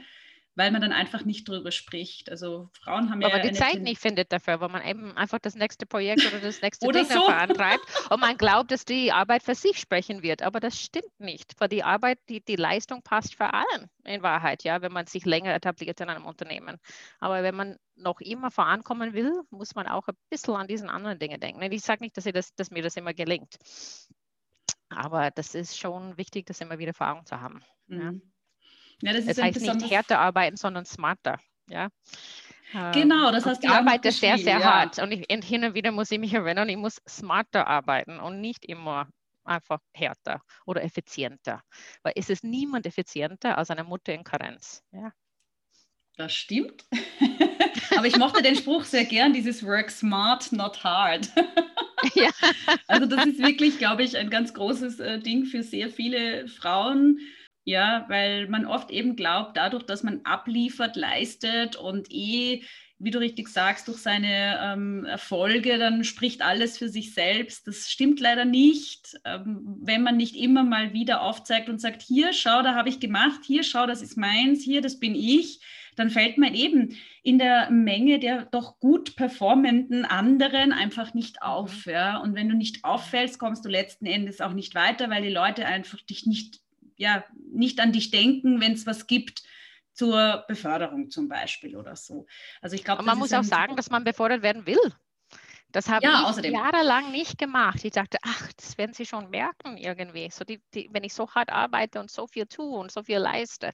weil 0.56 0.70
man 0.70 0.80
dann 0.80 0.92
einfach 0.92 1.24
nicht 1.24 1.48
drüber 1.48 1.70
spricht. 1.70 2.30
Also 2.30 2.70
Frauen 2.82 3.10
haben 3.10 3.22
aber 3.22 3.36
ja. 3.36 3.40
Aber 3.40 3.48
die 3.48 3.54
Zeit 3.54 3.80
nicht 3.80 4.00
findet 4.00 4.32
dafür, 4.32 4.60
weil 4.60 4.68
man 4.68 4.84
eben 4.86 5.16
einfach 5.16 5.38
das 5.38 5.54
nächste 5.54 5.86
Projekt 5.86 6.26
oder 6.26 6.40
das 6.40 6.60
nächste 6.60 6.86
oder 6.86 7.04
Ding 7.04 7.10
so. 7.10 7.20
vorantreibt 7.20 7.80
und 8.10 8.20
man 8.20 8.36
glaubt, 8.36 8.70
dass 8.70 8.84
die 8.84 9.12
Arbeit 9.12 9.42
für 9.42 9.54
sich 9.54 9.78
sprechen 9.78 10.22
wird. 10.22 10.42
Aber 10.42 10.60
das 10.60 10.80
stimmt 10.80 11.18
nicht, 11.18 11.54
weil 11.58 11.68
die 11.68 11.84
Arbeit, 11.84 12.18
die, 12.28 12.44
die 12.44 12.56
Leistung 12.56 13.02
passt 13.02 13.36
für 13.36 13.52
allen 13.52 13.90
in 14.04 14.22
Wahrheit, 14.22 14.64
ja, 14.64 14.82
wenn 14.82 14.92
man 14.92 15.06
sich 15.06 15.24
länger 15.24 15.54
etabliert 15.54 16.00
in 16.00 16.08
einem 16.08 16.26
Unternehmen. 16.26 16.78
Aber 17.20 17.42
wenn 17.42 17.54
man 17.54 17.76
noch 17.96 18.20
immer 18.20 18.50
vorankommen 18.50 19.12
will, 19.12 19.32
muss 19.50 19.74
man 19.74 19.86
auch 19.86 20.08
ein 20.08 20.16
bisschen 20.30 20.54
an 20.56 20.66
diesen 20.66 20.88
anderen 20.88 21.18
Dinge 21.18 21.38
denken. 21.38 21.62
Ich 21.70 21.82
sage 21.82 22.02
nicht, 22.02 22.16
dass, 22.16 22.24
das, 22.24 22.54
dass 22.54 22.70
mir 22.70 22.82
das 22.82 22.96
immer 22.96 23.14
gelingt. 23.14 23.56
Aber 24.88 25.30
das 25.30 25.54
ist 25.54 25.78
schon 25.78 26.16
wichtig, 26.16 26.46
das 26.46 26.60
immer 26.60 26.78
wieder 26.78 26.94
vor 26.94 27.08
Augen 27.08 27.24
zu 27.24 27.40
haben. 27.40 27.62
Mhm. 27.86 28.00
Ja. 28.00 28.12
Ja, 29.02 29.12
das, 29.12 29.26
das 29.26 29.40
heißt 29.40 29.60
nicht 29.60 29.90
härter 29.90 30.18
arbeiten, 30.18 30.56
sondern 30.56 30.84
smarter. 30.84 31.38
Ja. 31.68 31.88
Genau, 32.92 33.32
das 33.32 33.46
heißt, 33.46 33.64
ich 33.64 33.70
arbeite 33.70 34.12
sehr, 34.12 34.38
sehr 34.38 34.60
ja. 34.60 34.64
hart 34.64 35.00
und, 35.00 35.10
ich, 35.10 35.32
und 35.32 35.44
hin 35.44 35.64
und 35.64 35.74
wieder 35.74 35.90
muss 35.90 36.10
ich 36.10 36.20
mich 36.20 36.32
erinnern, 36.34 36.68
ich 36.68 36.76
muss 36.76 37.00
smarter 37.08 37.66
arbeiten 37.66 38.20
und 38.20 38.40
nicht 38.40 38.64
immer 38.64 39.08
einfach 39.44 39.80
härter 39.92 40.42
oder 40.66 40.82
effizienter. 40.84 41.62
Weil 42.02 42.12
es 42.16 42.30
ist 42.30 42.44
niemand 42.44 42.86
effizienter 42.86 43.58
als 43.58 43.70
eine 43.70 43.84
Mutter 43.84 44.12
in 44.12 44.22
Karenz. 44.22 44.82
Ja. 44.92 45.12
Das 46.16 46.34
stimmt. 46.34 46.84
Aber 47.96 48.06
ich 48.06 48.16
mochte 48.18 48.42
den 48.42 48.54
Spruch 48.54 48.84
sehr 48.84 49.04
gern, 49.04 49.32
dieses 49.32 49.64
Work 49.64 49.90
smart, 49.90 50.52
not 50.52 50.84
hard. 50.84 51.28
ja. 52.14 52.30
Also 52.86 53.06
das 53.06 53.26
ist 53.26 53.38
wirklich, 53.38 53.78
glaube 53.78 54.04
ich, 54.04 54.16
ein 54.16 54.30
ganz 54.30 54.54
großes 54.54 55.00
äh, 55.00 55.18
Ding 55.18 55.46
für 55.46 55.62
sehr 55.62 55.88
viele 55.88 56.46
Frauen 56.46 57.20
ja, 57.64 58.04
weil 58.08 58.48
man 58.48 58.66
oft 58.66 58.90
eben 58.90 59.16
glaubt, 59.16 59.56
dadurch, 59.56 59.84
dass 59.84 60.02
man 60.02 60.20
abliefert, 60.24 60.96
leistet 60.96 61.76
und 61.76 62.08
eh, 62.10 62.62
wie 62.98 63.10
du 63.10 63.18
richtig 63.18 63.48
sagst, 63.48 63.88
durch 63.88 63.98
seine 63.98 64.58
ähm, 64.62 65.04
Erfolge, 65.06 65.78
dann 65.78 66.04
spricht 66.04 66.42
alles 66.42 66.76
für 66.76 66.88
sich 66.88 67.14
selbst. 67.14 67.66
Das 67.66 67.90
stimmt 67.90 68.20
leider 68.20 68.44
nicht, 68.44 69.18
ähm, 69.24 69.78
wenn 69.82 70.02
man 70.02 70.18
nicht 70.18 70.36
immer 70.36 70.64
mal 70.64 70.92
wieder 70.92 71.22
aufzeigt 71.22 71.68
und 71.68 71.80
sagt, 71.80 72.02
hier, 72.02 72.32
schau, 72.32 72.62
da 72.62 72.74
habe 72.74 72.90
ich 72.90 73.00
gemacht, 73.00 73.40
hier, 73.46 73.62
schau, 73.62 73.86
das 73.86 74.02
ist 74.02 74.18
meins, 74.18 74.62
hier, 74.62 74.82
das 74.82 75.00
bin 75.00 75.14
ich 75.14 75.60
dann 76.00 76.10
fällt 76.10 76.38
man 76.38 76.54
eben 76.54 76.96
in 77.22 77.38
der 77.38 77.70
Menge 77.70 78.18
der 78.18 78.46
doch 78.46 78.78
gut 78.80 79.16
performenden 79.16 80.04
anderen 80.04 80.72
einfach 80.72 81.14
nicht 81.14 81.42
auf. 81.42 81.86
Mhm. 81.86 81.92
Ja? 81.92 82.18
Und 82.18 82.34
wenn 82.34 82.48
du 82.48 82.56
nicht 82.56 82.84
auffällst, 82.84 83.38
kommst 83.38 83.64
du 83.64 83.68
letzten 83.68 84.06
Endes 84.06 84.40
auch 84.40 84.54
nicht 84.54 84.74
weiter, 84.74 85.10
weil 85.10 85.22
die 85.22 85.28
Leute 85.28 85.66
einfach 85.66 86.00
dich 86.00 86.26
nicht 86.26 86.60
ja, 87.00 87.24
nicht 87.50 87.80
an 87.80 87.92
dich 87.92 88.10
denken, 88.10 88.60
wenn 88.60 88.72
es 88.72 88.86
was 88.86 89.06
gibt 89.06 89.42
zur 89.94 90.44
Beförderung 90.46 91.10
zum 91.10 91.28
Beispiel 91.28 91.76
oder 91.76 91.96
so. 91.96 92.26
Also 92.60 92.76
ich 92.76 92.84
glaube, 92.84 93.02
man 93.02 93.18
muss 93.18 93.32
auch 93.32 93.42
sagen, 93.42 93.74
dass 93.74 93.90
man 93.90 94.04
befördert 94.04 94.42
werden 94.42 94.66
will. 94.66 94.78
Das 95.72 95.88
habe 95.88 96.04
ja, 96.04 96.20
ich 96.20 96.26
außerdem. 96.26 96.52
jahrelang 96.52 97.10
nicht 97.10 97.38
gemacht. 97.38 97.84
Ich 97.84 97.92
dachte, 97.92 98.18
ach, 98.22 98.52
das 98.52 98.76
werden 98.76 98.92
sie 98.92 99.06
schon 99.06 99.30
merken 99.30 99.78
irgendwie. 99.78 100.28
So 100.30 100.44
die, 100.44 100.60
die, 100.74 100.90
wenn 100.92 101.04
ich 101.04 101.14
so 101.14 101.30
hart 101.30 101.50
arbeite 101.50 102.00
und 102.00 102.10
so 102.10 102.26
viel 102.26 102.46
tue 102.46 102.78
und 102.78 102.92
so 102.92 103.02
viel 103.02 103.18
leiste. 103.18 103.70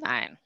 Nein, 0.00 0.38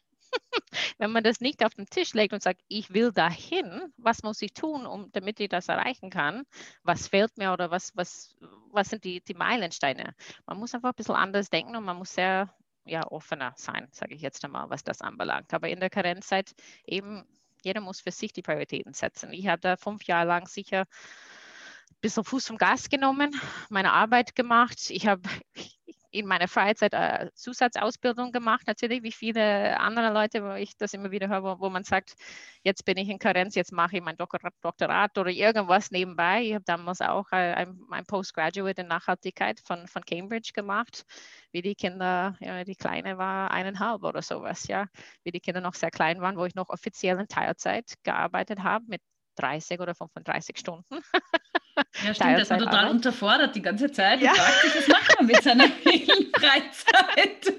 wenn 0.98 1.10
man 1.10 1.24
das 1.24 1.40
nicht 1.40 1.64
auf 1.64 1.74
den 1.74 1.86
Tisch 1.86 2.14
legt 2.14 2.32
und 2.32 2.42
sagt, 2.42 2.60
ich 2.68 2.92
will 2.92 3.12
dahin, 3.12 3.92
was 3.96 4.22
muss 4.22 4.42
ich 4.42 4.52
tun, 4.52 4.86
um, 4.86 5.10
damit 5.12 5.40
ich 5.40 5.48
das 5.48 5.68
erreichen 5.68 6.10
kann? 6.10 6.44
Was 6.82 7.08
fehlt 7.08 7.36
mir 7.36 7.52
oder 7.52 7.70
was, 7.70 7.92
was, 7.94 8.36
was 8.70 8.88
sind 8.88 9.04
die, 9.04 9.20
die 9.20 9.34
Meilensteine? 9.34 10.14
Man 10.46 10.58
muss 10.58 10.74
einfach 10.74 10.90
ein 10.90 10.96
bisschen 10.96 11.14
anders 11.14 11.50
denken 11.50 11.76
und 11.76 11.84
man 11.84 11.96
muss 11.96 12.14
sehr 12.14 12.54
ja, 12.84 13.06
offener 13.10 13.52
sein, 13.56 13.88
sage 13.90 14.14
ich 14.14 14.22
jetzt 14.22 14.44
einmal, 14.44 14.70
was 14.70 14.84
das 14.84 15.00
anbelangt. 15.00 15.52
Aber 15.52 15.68
in 15.68 15.80
der 15.80 15.90
Karenzzeit 15.90 16.54
eben, 16.86 17.24
jeder 17.62 17.80
muss 17.80 18.00
für 18.00 18.12
sich 18.12 18.32
die 18.32 18.42
Prioritäten 18.42 18.94
setzen. 18.94 19.32
Ich 19.32 19.48
habe 19.48 19.60
da 19.60 19.76
fünf 19.76 20.04
Jahre 20.04 20.28
lang 20.28 20.46
sicher 20.46 20.82
ein 20.82 22.00
bisschen 22.00 22.24
Fuß 22.24 22.46
vom 22.46 22.58
Gas 22.58 22.88
genommen, 22.88 23.34
meine 23.68 23.92
Arbeit 23.92 24.34
gemacht. 24.34 24.78
Ich 24.90 25.06
habe 25.06 25.22
in 26.16 26.26
meiner 26.26 26.48
Freizeit 26.48 26.94
äh, 26.94 27.30
Zusatzausbildung 27.34 28.32
gemacht, 28.32 28.66
natürlich 28.66 29.02
wie 29.02 29.12
viele 29.12 29.78
andere 29.78 30.12
Leute, 30.12 30.42
wo 30.42 30.54
ich 30.54 30.76
das 30.76 30.94
immer 30.94 31.10
wieder 31.10 31.28
höre, 31.28 31.42
wo, 31.42 31.60
wo 31.60 31.70
man 31.70 31.84
sagt, 31.84 32.14
jetzt 32.62 32.84
bin 32.84 32.96
ich 32.96 33.08
in 33.08 33.18
Karenz, 33.18 33.54
jetzt 33.54 33.72
mache 33.72 33.96
ich 33.96 34.02
mein 34.02 34.16
Doktorat, 34.16 34.54
Doktorat 34.62 35.18
oder 35.18 35.30
irgendwas 35.30 35.90
nebenbei. 35.90 36.42
Ich 36.42 36.54
habe 36.54 36.64
damals 36.64 37.00
auch 37.00 37.30
äh, 37.32 37.52
ein, 37.54 37.78
ein, 37.90 38.06
Postgraduate 38.06 38.80
in 38.80 38.88
Nachhaltigkeit 38.88 39.60
von, 39.60 39.86
von 39.88 40.02
Cambridge 40.02 40.52
gemacht, 40.54 41.04
wie 41.52 41.62
die 41.62 41.74
Kinder, 41.74 42.36
ja, 42.40 42.64
die 42.64 42.76
Kleine 42.76 43.18
war 43.18 43.50
eineinhalb 43.50 44.02
oder 44.02 44.22
sowas, 44.22 44.66
ja, 44.68 44.86
wie 45.24 45.32
die 45.32 45.40
Kinder 45.40 45.60
noch 45.60 45.74
sehr 45.74 45.90
klein 45.90 46.20
waren, 46.20 46.36
wo 46.36 46.44
ich 46.46 46.54
noch 46.54 46.70
offiziell 46.70 47.18
in 47.20 47.28
Teilzeit 47.28 47.94
gearbeitet 48.04 48.62
habe 48.62 48.84
mit 48.88 49.02
30 49.36 49.80
oder 49.80 49.94
35 49.94 50.58
Stunden. 50.58 51.02
Ja, 52.04 52.14
stimmt, 52.14 52.38
ist 52.38 52.50
man 52.50 52.60
total 52.60 52.90
unterfordert 52.90 53.54
die 53.54 53.62
ganze 53.62 53.90
Zeit 53.90 54.20
ja. 54.20 54.30
und 54.30 54.38
fragt 54.38 54.60
sich, 54.62 54.76
was 54.76 54.88
macht 54.88 55.16
man 55.18 55.26
mit 55.26 55.42
seiner 55.42 55.64
vielen 55.82 56.32
Freizeit? 56.32 57.52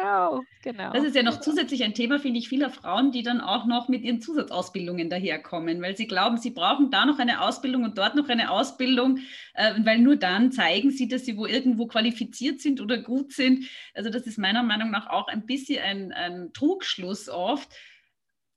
genau, 0.00 0.42
genau. 0.62 0.92
Das 0.92 1.04
ist 1.04 1.14
ja 1.14 1.22
noch 1.22 1.40
zusätzlich 1.40 1.84
ein 1.84 1.94
Thema, 1.94 2.18
finde 2.18 2.38
ich, 2.38 2.48
vieler 2.48 2.70
Frauen, 2.70 3.12
die 3.12 3.22
dann 3.22 3.40
auch 3.40 3.66
noch 3.66 3.88
mit 3.88 4.02
ihren 4.02 4.20
Zusatzausbildungen 4.20 5.10
daherkommen, 5.10 5.82
weil 5.82 5.96
sie 5.96 6.06
glauben, 6.06 6.38
sie 6.38 6.50
brauchen 6.50 6.90
da 6.90 7.06
noch 7.06 7.18
eine 7.18 7.42
Ausbildung 7.42 7.84
und 7.84 7.98
dort 7.98 8.14
noch 8.14 8.28
eine 8.28 8.50
Ausbildung, 8.50 9.18
äh, 9.54 9.74
weil 9.84 9.98
nur 9.98 10.16
dann 10.16 10.52
zeigen 10.52 10.90
sie, 10.90 11.08
dass 11.08 11.24
sie 11.24 11.36
wo 11.36 11.46
irgendwo 11.46 11.86
qualifiziert 11.86 12.60
sind 12.60 12.80
oder 12.80 12.98
gut 12.98 13.32
sind. 13.32 13.66
Also 13.94 14.10
das 14.10 14.26
ist 14.26 14.38
meiner 14.38 14.62
Meinung 14.62 14.90
nach 14.90 15.08
auch 15.08 15.28
ein 15.28 15.46
bisschen 15.46 15.82
ein, 15.82 16.12
ein 16.12 16.52
Trugschluss 16.52 17.28
oft, 17.28 17.68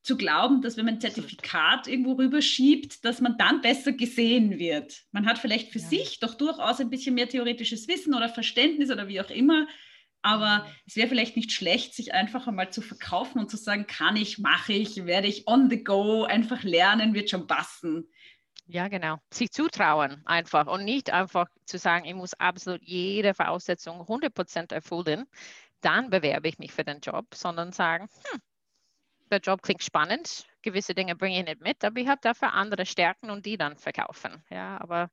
zu 0.04 0.18
glauben, 0.18 0.62
dass 0.62 0.78
wenn 0.78 0.86
man 0.86 0.96
ein 0.96 1.02
Zertifikat 1.02 1.88
irgendwo 1.88 2.14
rüberschiebt, 2.14 3.04
dass 3.06 3.22
man 3.22 3.38
dann 3.38 3.62
besser 3.62 3.94
gesehen 3.94 4.60
wird. 4.60 5.02
Man 5.12 5.26
hat 5.26 5.40
vielleicht 5.40 5.72
für 5.72 5.80
ja. 5.80 5.88
sich 5.88 6.20
doch 6.20 6.36
durchaus 6.36 6.80
ein 6.82 6.90
bisschen 6.90 7.16
mehr 7.16 7.30
theoretisches 7.30 7.88
Wissen 7.88 8.14
oder 8.14 8.30
Verständnis 8.30 8.92
oder 8.92 9.08
wie 9.08 9.22
auch 9.22 9.30
immer, 9.30 9.66
aber 10.22 10.66
es 10.86 10.96
wäre 10.96 11.10
vielleicht 11.10 11.36
nicht 11.36 11.52
schlecht, 11.52 11.94
sich 11.94 12.14
einfach 12.14 12.48
einmal 12.48 12.72
zu 12.72 12.82
verkaufen 12.82 13.40
und 13.40 13.52
zu 13.52 13.58
sagen, 13.58 13.88
kann 13.88 14.16
ich, 14.16 14.40
mache 14.40 14.74
ich, 14.74 15.06
werde 15.06 15.28
ich 15.28 15.48
on 15.48 15.70
the 15.70 15.84
go, 15.84 16.24
einfach 16.24 16.64
lernen, 16.64 17.14
wird 17.14 17.30
schon 17.30 17.46
passen. 17.46 18.10
Ja, 18.66 18.88
genau. 18.88 19.18
Sich 19.34 19.52
zutrauen 19.52 20.22
einfach 20.26 20.68
und 20.68 20.86
nicht 20.86 21.12
einfach 21.12 21.48
zu 21.66 21.78
sagen, 21.78 22.06
ich 22.06 22.14
muss 22.14 22.34
absolut 22.36 22.82
jede 22.82 23.34
Voraussetzung 23.34 24.02
100% 24.02 24.74
erfüllen, 24.74 25.26
dann 25.82 26.10
bewerbe 26.10 26.48
ich 26.48 26.58
mich 26.58 26.72
für 26.72 26.86
den 26.86 27.02
Job, 27.02 27.36
sondern 27.36 27.74
sagen, 27.74 28.08
hm, 28.32 28.40
der 29.34 29.40
Job 29.40 29.64
klingt 29.64 29.84
spannend, 29.84 30.46
gewisse 30.62 30.94
Dinge 30.94 31.16
bringe 31.16 31.40
ich 31.40 31.46
nicht 31.46 31.62
mit, 31.62 31.84
aber 31.84 32.00
ich 32.00 32.08
habe 32.08 32.22
dafür 32.22 32.54
andere 32.54 32.86
Stärken 32.86 33.30
und 33.32 33.46
die 33.46 33.58
dann 33.58 33.78
verkaufen. 33.78 34.44
Ja, 34.50 34.80
aber 34.80 35.10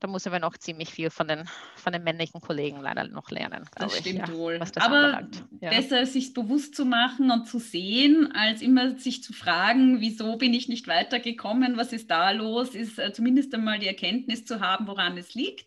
da 0.00 0.08
muss 0.08 0.26
aber 0.26 0.38
noch 0.38 0.56
ziemlich 0.56 0.90
viel 0.90 1.10
von 1.10 1.28
den, 1.28 1.44
von 1.76 1.92
den 1.92 2.02
männlichen 2.02 2.40
Kollegen 2.40 2.80
leider 2.80 3.06
noch 3.06 3.30
lernen. 3.30 3.68
Das 3.76 3.98
stimmt 3.98 4.28
ja, 4.28 4.34
wohl. 4.34 4.58
aber 4.76 5.28
ja. 5.60 5.70
besser 5.70 6.06
sich 6.06 6.32
bewusst 6.32 6.74
zu 6.74 6.86
machen 6.86 7.30
und 7.30 7.46
zu 7.46 7.58
sehen, 7.58 8.32
als 8.32 8.62
immer 8.62 8.98
sich 8.98 9.22
zu 9.22 9.32
fragen, 9.32 10.00
wieso 10.00 10.36
bin 10.38 10.54
ich 10.54 10.68
nicht 10.68 10.88
weitergekommen, 10.88 11.76
was 11.76 11.92
ist 11.92 12.10
da 12.10 12.30
los, 12.30 12.74
ist 12.74 12.98
äh, 12.98 13.12
zumindest 13.12 13.54
einmal 13.54 13.78
die 13.78 13.86
Erkenntnis 13.88 14.44
zu 14.44 14.60
haben, 14.60 14.86
woran 14.86 15.18
es 15.18 15.34
liegt. 15.34 15.66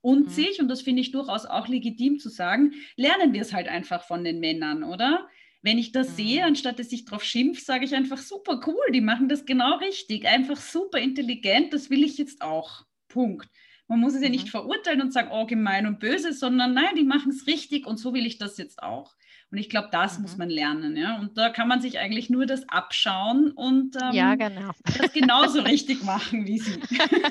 Und 0.00 0.26
mhm. 0.26 0.30
sich, 0.30 0.60
und 0.60 0.68
das 0.68 0.80
finde 0.80 1.02
ich 1.02 1.12
durchaus 1.12 1.44
auch 1.44 1.68
legitim 1.68 2.18
zu 2.18 2.30
sagen, 2.30 2.72
lernen 2.96 3.34
wir 3.34 3.42
es 3.42 3.52
halt 3.52 3.68
einfach 3.68 4.02
von 4.02 4.24
den 4.24 4.40
Männern, 4.40 4.82
oder? 4.82 5.28
Wenn 5.62 5.78
ich 5.78 5.92
das 5.92 6.16
sehe, 6.16 6.40
mhm. 6.42 6.48
anstatt 6.48 6.78
dass 6.78 6.92
ich 6.92 7.04
drauf 7.04 7.24
schimpfe, 7.24 7.60
sage 7.60 7.84
ich 7.84 7.94
einfach 7.94 8.18
super 8.18 8.60
cool, 8.66 8.92
die 8.92 9.00
machen 9.00 9.28
das 9.28 9.44
genau 9.44 9.76
richtig, 9.78 10.26
einfach 10.26 10.56
super 10.56 10.98
intelligent, 10.98 11.72
das 11.72 11.90
will 11.90 12.04
ich 12.04 12.16
jetzt 12.18 12.42
auch. 12.42 12.84
Punkt. 13.08 13.48
Man 13.88 14.00
muss 14.00 14.14
es 14.14 14.22
ja 14.22 14.28
nicht 14.28 14.46
mhm. 14.46 14.50
verurteilen 14.50 15.00
und 15.00 15.12
sagen, 15.12 15.30
oh, 15.32 15.46
gemein 15.46 15.86
und 15.86 15.98
böse, 15.98 16.32
sondern 16.32 16.74
nein, 16.74 16.94
die 16.96 17.04
machen 17.04 17.32
es 17.32 17.46
richtig 17.46 17.86
und 17.86 17.96
so 17.96 18.12
will 18.12 18.26
ich 18.26 18.38
das 18.38 18.58
jetzt 18.58 18.82
auch. 18.82 19.14
Und 19.50 19.56
ich 19.56 19.70
glaube, 19.70 19.88
das 19.90 20.18
mhm. 20.18 20.22
muss 20.22 20.36
man 20.36 20.50
lernen. 20.50 20.96
Ja? 20.96 21.18
Und 21.18 21.38
da 21.38 21.48
kann 21.48 21.68
man 21.68 21.80
sich 21.80 21.98
eigentlich 21.98 22.28
nur 22.28 22.44
das 22.44 22.68
abschauen 22.68 23.50
und 23.52 23.96
ähm, 23.96 24.12
ja, 24.12 24.34
genau. 24.34 24.72
das 24.84 25.12
genauso 25.12 25.62
richtig 25.62 26.02
machen 26.02 26.46
wie 26.46 26.58
sie. 26.58 26.78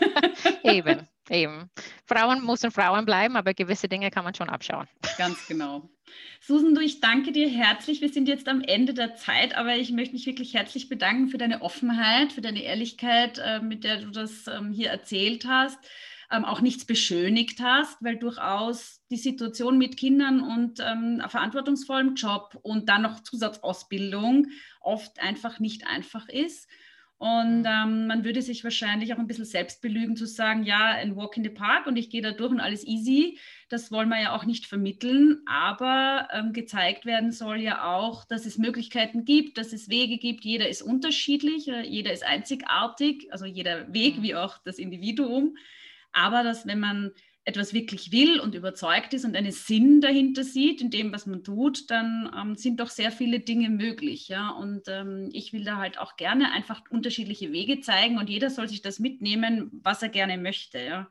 eben, 0.63 1.07
eben. 1.29 1.69
Frauen 2.05 2.45
müssen 2.45 2.71
Frauen 2.71 3.05
bleiben, 3.05 3.35
aber 3.35 3.53
gewisse 3.53 3.87
Dinge 3.87 4.11
kann 4.11 4.23
man 4.23 4.33
schon 4.33 4.49
abschauen. 4.49 4.87
Ganz 5.17 5.45
genau. 5.47 5.89
Susan, 6.39 6.73
du, 6.73 6.81
ich 6.81 7.01
danke 7.01 7.31
dir 7.31 7.49
herzlich. 7.49 8.01
Wir 8.01 8.09
sind 8.09 8.27
jetzt 8.27 8.47
am 8.47 8.61
Ende 8.61 8.93
der 8.93 9.15
Zeit, 9.15 9.55
aber 9.55 9.75
ich 9.75 9.91
möchte 9.91 10.13
mich 10.13 10.25
wirklich 10.25 10.53
herzlich 10.53 10.87
bedanken 10.87 11.27
für 11.29 11.37
deine 11.37 11.61
Offenheit, 11.61 12.31
für 12.31 12.41
deine 12.41 12.63
Ehrlichkeit, 12.63 13.39
äh, 13.39 13.59
mit 13.59 13.83
der 13.83 14.01
du 14.01 14.11
das 14.11 14.47
ähm, 14.47 14.71
hier 14.71 14.89
erzählt 14.89 15.45
hast. 15.45 15.79
ähm, 16.31 16.45
auch 16.45 16.61
nichts 16.61 16.85
beschönigt 16.85 17.61
hast, 17.61 18.03
weil 18.03 18.17
durchaus 18.17 19.01
die 19.09 19.17
Situation 19.17 19.77
mit 19.77 19.97
Kindern 19.97 20.41
und 20.41 20.79
ähm, 20.79 21.21
verantwortungsvollem 21.27 22.15
Job 22.15 22.57
und 22.61 22.89
dann 22.89 23.03
noch 23.03 23.21
Zusatzausbildung 23.21 24.47
oft 24.81 25.19
einfach 25.21 25.59
nicht 25.59 25.87
einfach 25.87 26.27
ist. 26.27 26.67
Und 27.19 27.61
mhm. 27.61 27.65
ähm, 27.65 28.07
man 28.07 28.23
würde 28.23 28.41
sich 28.43 28.63
wahrscheinlich 28.63 29.13
auch 29.13 29.17
ein 29.17 29.25
bisschen 29.25 29.45
selbst 29.45 29.81
belügen 29.81 30.15
zu 30.15 30.27
sagen, 30.27 30.63
ja, 30.63 30.91
ein 30.91 31.15
Walk 31.15 31.35
in 31.37 31.43
the 31.43 31.49
Park 31.49 31.87
und 31.87 31.97
ich 31.97 32.09
gehe 32.09 32.21
da 32.21 32.31
durch 32.31 32.51
und 32.51 32.59
alles 32.59 32.85
easy. 32.85 33.39
Das 33.69 33.91
wollen 33.91 34.09
wir 34.09 34.21
ja 34.21 34.35
auch 34.35 34.45
nicht 34.45 34.67
vermitteln, 34.67 35.41
aber 35.47 36.27
ähm, 36.31 36.53
gezeigt 36.53 37.05
werden 37.05 37.31
soll 37.31 37.57
ja 37.59 37.91
auch, 37.91 38.23
dass 38.25 38.45
es 38.45 38.59
Möglichkeiten 38.59 39.25
gibt, 39.25 39.57
dass 39.57 39.73
es 39.73 39.89
Wege 39.89 40.17
gibt. 40.19 40.45
Jeder 40.45 40.69
ist 40.69 40.83
unterschiedlich, 40.83 41.67
äh, 41.67 41.81
jeder 41.81 42.13
ist 42.13 42.23
einzigartig, 42.23 43.31
also 43.31 43.45
jeder 43.45 43.91
Weg 43.91 44.17
mhm. 44.17 44.23
wie 44.23 44.35
auch 44.35 44.59
das 44.59 44.77
Individuum. 44.77 45.57
Aber 46.11 46.43
dass 46.43 46.67
wenn 46.67 46.79
man 46.79 47.11
etwas 47.47 47.73
wirklich 47.73 48.11
will 48.11 48.41
und 48.41 48.55
überzeugt 48.55 49.13
ist 49.13 49.23
und 49.23 49.33
einen 49.33 49.53
Sinn 49.53 50.01
dahinter 50.01 50.43
sieht 50.43 50.81
in 50.81 50.89
dem, 50.89 51.13
was 51.13 51.25
man 51.25 51.45
tut, 51.45 51.89
dann 51.89 52.29
ähm, 52.37 52.55
sind 52.55 52.81
doch 52.81 52.89
sehr 52.89 53.09
viele 53.09 53.39
Dinge 53.39 53.69
möglich. 53.69 54.27
Ja? 54.27 54.49
Und 54.49 54.89
ähm, 54.89 55.29
ich 55.31 55.53
will 55.53 55.63
da 55.63 55.77
halt 55.77 55.97
auch 55.97 56.17
gerne 56.17 56.51
einfach 56.51 56.81
unterschiedliche 56.89 57.53
Wege 57.53 57.79
zeigen 57.79 58.17
und 58.17 58.29
jeder 58.29 58.49
soll 58.49 58.67
sich 58.67 58.81
das 58.81 58.99
mitnehmen, 58.99 59.71
was 59.81 60.03
er 60.03 60.09
gerne 60.09 60.37
möchte. 60.37 60.79
Ja? 60.79 61.09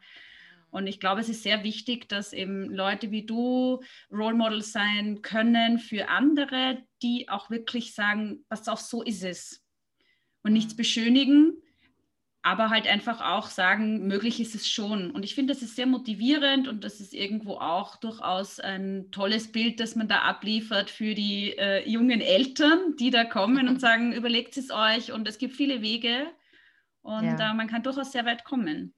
Und 0.68 0.87
ich 0.89 1.01
glaube, 1.01 1.22
es 1.22 1.30
ist 1.30 1.43
sehr 1.43 1.64
wichtig, 1.64 2.07
dass 2.07 2.34
eben 2.34 2.70
Leute 2.70 3.11
wie 3.11 3.24
du 3.24 3.80
Role 4.12 4.37
Models 4.37 4.72
sein 4.72 5.22
können 5.22 5.78
für 5.78 6.11
andere, 6.11 6.82
die 7.03 7.30
auch 7.30 7.49
wirklich 7.49 7.95
sagen, 7.95 8.45
was 8.51 8.68
auch 8.68 8.76
so 8.76 9.03
ist 9.03 9.24
es. 9.24 9.64
Und 10.43 10.53
nichts 10.53 10.74
mhm. 10.74 10.76
beschönigen, 10.76 11.62
aber 12.47 12.71
halt 12.71 12.87
einfach 12.87 13.21
auch 13.21 13.49
sagen, 13.49 14.07
möglich 14.07 14.39
ist 14.39 14.55
es 14.55 14.69
schon. 14.69 15.11
Und 15.11 15.25
ich 15.25 15.35
finde, 15.35 15.53
das 15.53 15.65
ist 15.65 15.75
sehr 15.75 15.87
motivierend 15.87 16.69
und 16.69 16.85
das 16.85 17.01
ist 17.01 17.13
irgendwo 17.13 17.55
auch 17.55 17.97
durchaus 17.97 18.61
ein 18.61 19.11
tolles 19.11 19.51
Bild, 19.51 19.81
das 19.81 19.97
man 19.97 20.07
da 20.07 20.21
abliefert 20.21 20.89
für 20.89 21.17
die 21.17 21.59
äh, 21.59 21.85
jungen 21.91 22.21
Eltern, 22.21 22.95
die 23.01 23.11
da 23.11 23.25
kommen 23.25 23.67
und 23.67 23.81
sagen, 23.81 24.13
überlegt 24.13 24.57
es 24.57 24.71
euch 24.71 25.11
und 25.11 25.27
es 25.27 25.39
gibt 25.39 25.57
viele 25.57 25.83
Wege 25.83 26.29
und 27.03 27.25
ja. 27.25 27.51
äh, 27.51 27.55
man 27.55 27.67
kann 27.67 27.83
durchaus 27.83 28.13
sehr 28.13 28.25
weit 28.27 28.45
kommen. 28.45 28.95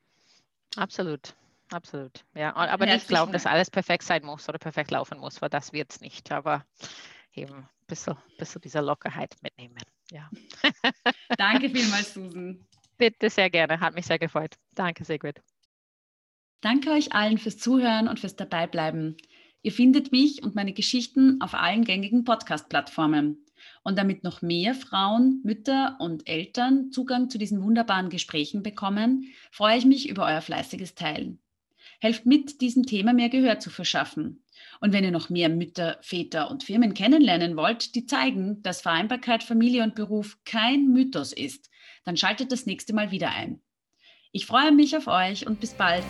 Absolut. 0.76 1.34
Absolut, 1.70 2.24
ja. 2.34 2.54
Aber 2.54 2.84
Herzlich 2.84 2.92
nicht 2.92 3.08
glauben, 3.08 3.32
dass 3.32 3.46
alles 3.46 3.70
perfekt 3.70 4.02
sein 4.02 4.24
muss 4.24 4.46
oder 4.48 4.58
perfekt 4.58 4.90
laufen 4.90 5.18
muss, 5.18 5.40
weil 5.40 5.50
das 5.50 5.72
wird 5.72 5.90
es 5.90 6.00
nicht. 6.02 6.32
Aber 6.32 6.66
eben 7.32 7.54
ein 7.54 7.68
bisschen, 7.86 8.16
bisschen 8.38 8.60
dieser 8.60 8.82
Lockerheit 8.82 9.36
mitnehmen. 9.42 9.76
Ja. 10.10 10.30
Danke 11.36 11.68
vielmals, 11.74 12.12
Susan. 12.12 12.66
Bitte 12.98 13.30
sehr 13.30 13.48
gerne, 13.48 13.80
hat 13.80 13.94
mich 13.94 14.06
sehr 14.06 14.18
gefreut. 14.18 14.56
Danke, 14.74 15.04
Sigrid. 15.04 15.40
Danke 16.60 16.90
euch 16.90 17.12
allen 17.12 17.38
fürs 17.38 17.56
Zuhören 17.56 18.08
und 18.08 18.18
fürs 18.18 18.34
Dabeibleiben. 18.34 19.16
Ihr 19.62 19.72
findet 19.72 20.10
mich 20.10 20.42
und 20.42 20.56
meine 20.56 20.72
Geschichten 20.72 21.40
auf 21.40 21.54
allen 21.54 21.84
gängigen 21.84 22.24
Podcast-Plattformen. 22.24 23.44
Und 23.84 23.98
damit 23.98 24.24
noch 24.24 24.42
mehr 24.42 24.74
Frauen, 24.74 25.40
Mütter 25.44 25.96
und 26.00 26.28
Eltern 26.28 26.90
Zugang 26.90 27.30
zu 27.30 27.38
diesen 27.38 27.62
wunderbaren 27.62 28.10
Gesprächen 28.10 28.62
bekommen, 28.62 29.32
freue 29.50 29.78
ich 29.78 29.84
mich 29.84 30.08
über 30.08 30.26
euer 30.26 30.40
fleißiges 30.40 30.94
Teilen. 30.94 31.40
Helft 32.00 32.26
mit, 32.26 32.60
diesem 32.60 32.84
Thema 32.84 33.12
mehr 33.12 33.28
Gehör 33.28 33.58
zu 33.58 33.70
verschaffen. 33.70 34.44
Und 34.80 34.92
wenn 34.92 35.04
ihr 35.04 35.10
noch 35.10 35.30
mehr 35.30 35.48
Mütter, 35.48 35.98
Väter 36.02 36.50
und 36.50 36.62
Firmen 36.64 36.94
kennenlernen 36.94 37.56
wollt, 37.56 37.94
die 37.94 38.06
zeigen, 38.06 38.62
dass 38.62 38.82
Vereinbarkeit 38.82 39.42
Familie 39.42 39.82
und 39.82 39.94
Beruf 39.94 40.38
kein 40.44 40.88
Mythos 40.88 41.32
ist, 41.32 41.70
dann 42.08 42.16
schaltet 42.16 42.50
das 42.50 42.64
nächste 42.64 42.94
Mal 42.94 43.10
wieder 43.10 43.30
ein. 43.32 43.60
Ich 44.32 44.46
freue 44.46 44.72
mich 44.72 44.96
auf 44.96 45.08
euch 45.08 45.46
und 45.46 45.60
bis 45.60 45.74
bald. 45.74 46.06